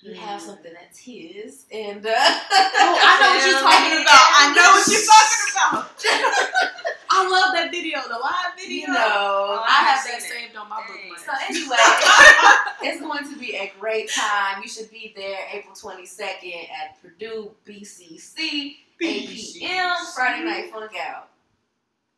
you 0.00 0.14
have 0.14 0.40
Hmm. 0.40 0.46
something 0.48 0.72
that's 0.72 0.98
his. 0.98 1.66
And 1.72 2.04
uh, 2.04 2.10
Oh, 2.10 2.98
I 3.02 3.20
know 3.20 3.28
what 3.34 3.46
you're 3.46 3.60
talking 3.60 4.02
about. 4.02 4.26
I 4.34 4.52
know 4.54 4.68
what 4.72 4.88
you're 4.88 5.06
talking 5.14 6.32
about. 6.34 6.92
I 7.14 7.28
love 7.28 7.52
that 7.54 7.70
video, 7.70 8.00
the 8.08 8.18
live 8.18 8.54
video. 8.56 8.78
you 8.80 8.86
know. 8.88 8.94
Oh, 8.98 9.64
I 9.68 9.72
have 9.84 10.04
that 10.04 10.16
it. 10.18 10.22
saved 10.22 10.56
on 10.56 10.68
my 10.68 10.82
bookmark. 10.86 11.20
So 11.20 11.32
anyway, 11.48 11.76
it's 12.90 13.00
going 13.00 13.28
to 13.32 13.38
be 13.38 13.54
a 13.54 13.70
great 13.78 14.10
time. 14.10 14.62
You 14.62 14.68
should 14.68 14.90
be 14.90 15.12
there 15.14 15.38
April 15.52 15.74
22nd 15.74 16.68
at 16.70 17.00
Purdue 17.02 17.52
BCC, 17.66 18.38
8 18.40 18.76
p.m. 19.00 19.96
Friday 20.14 20.44
night 20.44 20.70
funk 20.72 20.92
out. 20.98 21.28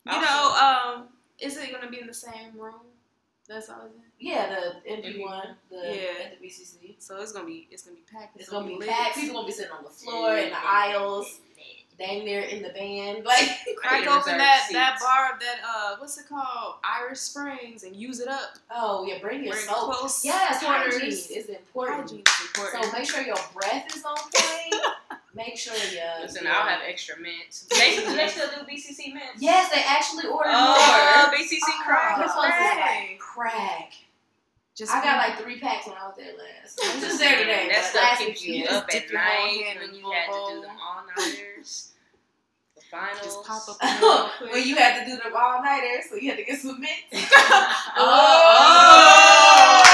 You 0.07 0.21
know, 0.21 0.55
um, 0.97 1.09
is 1.41 1.57
it 1.57 1.73
gonna 1.73 1.91
be 1.91 2.01
in 2.01 2.07
the 2.07 2.15
same 2.15 2.53
room? 2.57 2.75
That's 3.49 3.69
all. 3.69 3.83
It's? 3.87 3.95
Yeah, 4.19 4.55
the 4.85 4.91
MP1, 4.91 5.47
the 5.71 5.77
Yeah. 5.77 6.25
at 6.25 6.41
the 6.41 6.47
BCC. 6.47 6.97
So 6.99 7.17
it's 7.21 7.33
gonna 7.33 7.47
be 7.47 7.69
it's 7.71 7.83
gonna 7.83 7.97
be 7.97 8.03
packed. 8.11 8.37
It's 8.41 8.49
gonna 8.49 8.67
be 8.67 8.77
lit. 8.77 8.89
packed. 8.89 9.17
People 9.17 9.35
gonna 9.37 9.47
be 9.47 9.53
sitting 9.53 9.73
on 9.73 9.85
the 9.85 9.91
floor 9.91 10.37
in 10.39 10.49
the 10.51 10.57
aisles, 10.57 11.41
dang 11.99 12.25
near 12.25 12.41
in 12.41 12.63
the 12.63 12.71
band. 12.71 13.25
Like, 13.25 13.49
Crack 13.77 14.01
Reserved 14.07 14.23
open 14.29 14.39
that 14.39 14.67
that 14.73 14.95
seats. 14.99 15.05
bar 15.05 15.39
that 15.41 15.59
uh 15.67 15.97
what's 15.99 16.17
it 16.19 16.27
called 16.29 16.77
Irish 16.85 17.19
Springs 17.19 17.83
and 17.83 17.95
use 17.95 18.21
it 18.21 18.29
up. 18.29 18.55
oh 18.71 19.05
yeah, 19.07 19.19
bring 19.21 19.45
your 19.45 19.53
Bring 19.53 19.67
soap. 19.67 19.93
close 19.95 20.25
Yes, 20.25 20.63
hygiene 20.63 21.09
is 21.09 21.49
important. 21.51 22.01
Hygiene 22.11 22.23
is 22.27 22.47
important. 22.47 22.85
So 22.85 22.93
make 22.99 23.11
sure 23.11 23.23
your 23.23 23.37
breath 23.53 23.95
is 23.95 24.05
on 24.05 24.17
point. 24.17 24.83
make 25.35 25.57
sure 25.59 25.75
you. 25.75 26.01
Listen, 26.23 26.47
I'll 26.47 26.67
have 26.67 26.81
extra 26.87 27.19
mints. 27.21 27.67
They, 27.77 27.97
do 27.97 28.15
they 28.17 28.29
still 28.29 28.49
do 28.49 28.63
BCC 28.65 29.13
mints? 29.13 29.41
Yes, 29.41 29.71
they 29.73 29.83
actually 29.87 30.27
ordered 30.31 30.51
Oh, 30.53 31.27
more. 31.29 31.35
BCC 31.39 31.59
Oh, 31.63 31.83
crack 31.85 32.19
this 32.19 32.31
is 32.31 32.37
one's 32.37 32.51
like 32.51 33.19
crack. 33.19 33.93
Just 34.77 34.91
I 34.93 35.03
got 35.05 35.19
like 35.19 35.39
three 35.41 35.61
packs 35.61 35.87
when 35.87 35.97
I 35.97 36.07
was 36.09 36.17
there 36.17 36.33
last. 36.37 36.81
I 36.83 36.95
was 36.95 37.05
just 37.05 37.19
there 37.21 37.39
today. 37.39 37.69
That 37.71 37.85
stuff 37.85 38.19
keeps 38.19 38.45
you 38.45 38.65
up 38.67 38.89
at 38.93 39.13
night 39.13 39.65
hand 39.65 39.79
when 39.81 39.95
you 39.95 40.03
the 40.03 40.11
had 40.15 40.27
to 40.27 40.55
do 40.55 40.61
them 40.63 40.77
all 40.83 41.05
nighters. 41.17 41.93
The 42.75 42.81
finals. 42.91 43.23
just 43.23 43.45
pop 43.47 43.69
up 43.69 43.77
in 43.83 44.01
there 44.01 44.51
when 44.53 44.67
you 44.67 44.75
had 44.77 45.05
to 45.05 45.11
do 45.11 45.17
the 45.17 45.33
all 45.37 45.63
nighters, 45.63 46.07
so 46.11 46.17
you 46.17 46.29
had 46.31 46.39
to 46.39 46.45
get 46.45 46.59
some 46.59 46.81
mints. 46.81 47.13
Y'all 47.13 47.21
oh, 47.99 48.11
oh. 48.51 49.85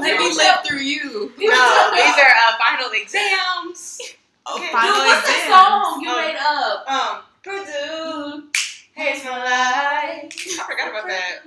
Let 0.00 0.18
me 0.18 0.34
live 0.36 0.58
through 0.66 0.80
you. 0.80 1.32
No, 1.38 1.90
these 1.94 2.14
are 2.14 2.32
uh, 2.46 2.56
final 2.58 2.90
exams. 2.92 4.00
Oh, 4.46 4.56
Okay. 4.58 4.70
final 4.72 4.94
Dude, 4.94 5.06
what's 5.06 5.26
the 5.26 5.50
song 5.50 6.00
you 6.02 6.08
Oh. 6.10 6.16
made 6.16 6.36
up? 6.38 6.86
Um, 6.88 7.22
Purdue, 7.42 8.48
here's 8.94 9.24
my 9.24 9.38
life. 9.38 10.32
I 10.60 10.64
forgot 10.68 10.88
about 10.90 11.06
that. 11.08 11.38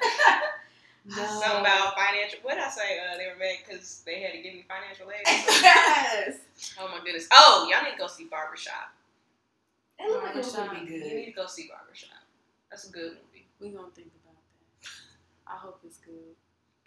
Something 1.10 1.62
about 1.62 1.96
financial. 1.98 2.40
What 2.44 2.56
did 2.56 2.64
I 2.66 2.70
say? 2.70 3.00
Uh, 3.00 3.18
they 3.18 3.28
were 3.28 3.40
mad 3.40 3.56
because 3.66 4.04
they 4.06 4.20
had 4.22 4.34
to 4.34 4.42
give 4.42 4.54
me 4.54 4.66
financial 4.68 5.08
aid. 5.10 5.22
yes. 5.26 6.36
oh 6.80 6.88
my 6.90 7.00
goodness. 7.04 7.28
Oh, 7.32 7.68
y'all 7.72 7.82
need 7.84 7.94
to 7.94 7.98
go 7.98 8.08
see 8.08 8.26
Barbershop. 8.26 8.92
It 10.00 10.12
looked 10.12 10.24
like 10.26 10.36
it 10.36 10.38
was 10.40 10.54
Barbershop. 10.54 10.76
gonna 10.86 10.90
You 10.92 11.16
need 11.16 11.26
to 11.28 11.32
go 11.32 11.46
see 11.48 11.70
Barbershop. 11.72 12.20
That's 12.70 12.90
a 12.90 12.92
good 12.92 13.14
movie. 13.24 13.46
We 13.62 13.70
gonna 13.70 13.88
think 13.96 14.12
about 14.22 14.36
that. 14.36 14.90
I 15.48 15.56
hope 15.58 15.80
it's 15.86 15.87
good. 15.87 15.87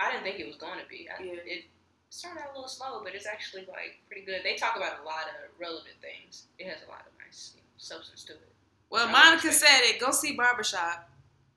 I 0.00 0.10
didn't 0.10 0.24
think 0.24 0.40
it 0.40 0.46
was 0.46 0.56
going 0.56 0.78
to 0.80 0.88
be. 0.88 1.08
I, 1.08 1.22
Yeah. 1.22 1.34
It 1.44 1.64
started 2.08 2.40
out 2.42 2.50
a 2.50 2.54
little 2.54 2.68
slow, 2.68 3.02
but 3.04 3.14
it's 3.14 3.26
actually 3.26 3.62
like 3.68 4.00
pretty 4.08 4.24
good. 4.26 4.40
They 4.42 4.56
talk 4.56 4.76
about 4.76 5.00
a 5.00 5.04
lot 5.04 5.28
of 5.28 5.50
relevant 5.60 5.94
things. 6.00 6.46
It 6.58 6.66
has 6.66 6.78
a 6.86 6.90
lot 6.90 7.00
of 7.06 7.12
nice 7.24 7.52
you 7.54 7.60
know, 7.60 7.66
substance 7.76 8.24
to 8.24 8.32
it. 8.32 8.52
Well, 8.90 9.06
Monica 9.08 9.52
said 9.52 9.80
it. 9.82 10.00
Go 10.00 10.10
see 10.10 10.32
Barbershop. 10.32 11.08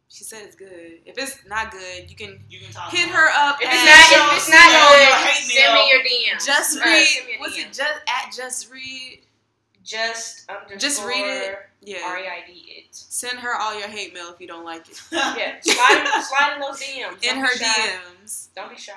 She 0.10 0.24
said 0.24 0.44
it's 0.46 0.56
good. 0.56 1.00
If 1.08 1.18
it's 1.18 1.40
not 1.48 1.72
good, 1.72 2.06
you 2.08 2.16
can 2.16 2.40
You 2.48 2.60
can 2.60 2.72
talk. 2.72 2.92
hit 2.92 3.10
her 3.10 3.30
up 3.34 3.58
If 3.60 3.68
it's 3.72 3.86
not, 3.86 4.30
if 4.30 4.38
it's 4.38 4.50
not 4.50 4.70
Send 4.70 4.74
me 4.74 4.78
good, 4.94 5.02
your 5.02 5.16
hate 5.18 5.44
send 5.50 5.74
me 5.74 5.90
your 5.90 6.36
DMs. 6.38 6.46
just 6.46 6.78
Uh, 6.78 6.82
read. 6.86 7.06
send 7.08 7.28
me 7.28 7.38
Was 7.40 7.54
DM. 7.54 7.60
it 7.62 7.68
just 7.74 8.00
at 8.08 8.32
just 8.36 8.70
read? 8.72 9.22
Just 9.84 10.50
underscore 10.50 10.78
Just 10.78 11.06
read 11.06 11.26
it. 11.26 11.58
Yeah. 11.82 11.98
R 12.06 12.18
E 12.20 12.24
I 12.28 12.44
D 12.48 12.54
it. 12.68 12.88
Send 12.92 13.40
her 13.40 13.56
all 13.56 13.78
your 13.78 13.88
hate 13.90 14.14
mail 14.14 14.30
if 14.34 14.40
you 14.40 14.48
don't 14.48 14.64
like 14.66 14.90
it. 14.90 15.02
Yeah, 15.12 15.60
slide 15.62 16.02
in, 16.16 16.24
slide 16.24 16.54
in 16.56 16.62
those 16.62 16.80
DMs. 16.82 17.24
In 17.24 17.36
Don't 17.36 17.46
her 17.46 17.56
shy. 17.56 17.66
DMs. 17.66 18.48
Don't 18.56 18.70
be 18.70 18.78
shy. 18.78 18.94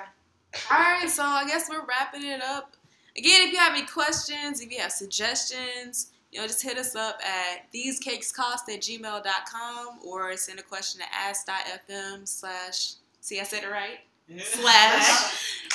All 0.71 0.79
right, 0.79 1.09
so 1.09 1.23
I 1.23 1.45
guess 1.45 1.69
we're 1.69 1.85
wrapping 1.85 2.23
it 2.25 2.41
up. 2.41 2.75
Again, 3.17 3.47
if 3.47 3.51
you 3.53 3.59
have 3.59 3.73
any 3.73 3.85
questions, 3.85 4.61
if 4.61 4.71
you 4.71 4.79
have 4.79 4.91
suggestions, 4.91 6.11
you 6.31 6.39
know, 6.39 6.47
just 6.47 6.61
hit 6.61 6.77
us 6.77 6.95
up 6.95 7.19
at 7.23 7.71
thesecakescost 7.73 8.69
at 8.69 8.81
gmail.com 8.81 9.99
or 10.05 10.35
send 10.37 10.59
a 10.59 10.63
question 10.63 11.01
to 11.01 11.07
ask.fm 11.13 12.27
slash, 12.27 12.93
see, 13.21 13.39
I 13.39 13.43
said 13.43 13.63
it 13.63 13.71
right? 13.71 13.99
Slash. 14.43 15.33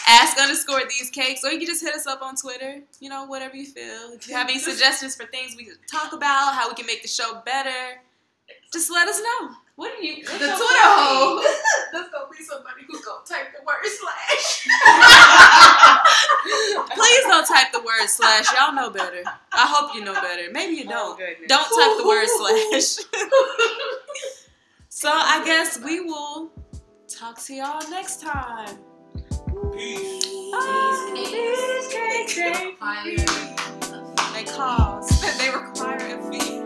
Ask 0.09 0.37
underscore 0.39 0.83
these 0.89 1.11
cakes, 1.11 1.43
or 1.45 1.53
you 1.53 1.59
can 1.59 1.67
just 1.69 1.81
hit 1.83 1.95
us 1.95 2.07
up 2.07 2.23
on 2.23 2.35
Twitter, 2.35 2.81
you 3.01 3.09
know, 3.09 3.25
whatever 3.25 3.57
you 3.57 3.67
feel. 3.67 4.11
If 4.13 4.29
you 4.29 4.35
have 4.35 4.49
any 4.49 4.59
suggestions 4.59 5.15
for 5.15 5.25
things 5.27 5.55
we 5.57 5.65
could 5.65 5.79
talk 5.91 6.13
about, 6.13 6.55
how 6.55 6.69
we 6.69 6.75
can 6.75 6.87
make 6.87 7.03
the 7.03 7.09
show 7.09 7.41
better, 7.47 8.01
just 8.73 8.91
let 8.91 9.09
us 9.09 9.21
know. 9.21 9.51
What 9.77 9.93
do 9.99 10.07
you? 10.07 10.23
The 10.25 10.31
Twitter 10.39 10.57
hole. 10.59 11.37
There's 11.93 12.09
gonna 12.11 12.27
be 12.37 12.45
somebody 12.45 12.83
who's 12.87 13.01
gonna 13.03 13.25
type 13.25 13.47
the 13.57 13.63
word 13.65 13.87
slash. 13.87 14.69
Please 16.95 17.25
don't 17.25 17.47
type 17.47 17.73
the 17.73 17.81
word 17.81 18.07
slash. 18.09 18.53
Y'all 18.53 18.73
know 18.75 18.91
better. 18.91 19.23
I 19.53 19.67
hope 19.67 19.95
you 19.95 20.05
know 20.05 20.13
better. 20.15 20.51
Maybe 20.53 20.75
you 20.75 20.85
Oh, 20.89 20.91
don't. 20.91 21.19
goodness. 21.19 21.49
Don't 21.49 21.65
type 21.65 21.97
the 21.97 22.07
word 22.07 22.27
slash. 22.29 22.99
so 24.89 25.09
I 25.11 25.43
guess 25.45 25.79
we 25.81 26.01
will 26.01 26.51
talk 27.17 27.39
to 27.45 27.55
y'all 27.55 27.89
next 27.91 28.23
time. 28.23 28.79
Peace. 29.73 30.25
Bye. 30.53 31.13
These 31.15 31.31
cakes. 31.31 32.33
These 32.33 32.37
cakes. 32.37 32.79
Fire. 32.79 33.17
They 34.35 34.45
cause. 34.45 35.39
They 35.39 35.51
record. 35.55 36.62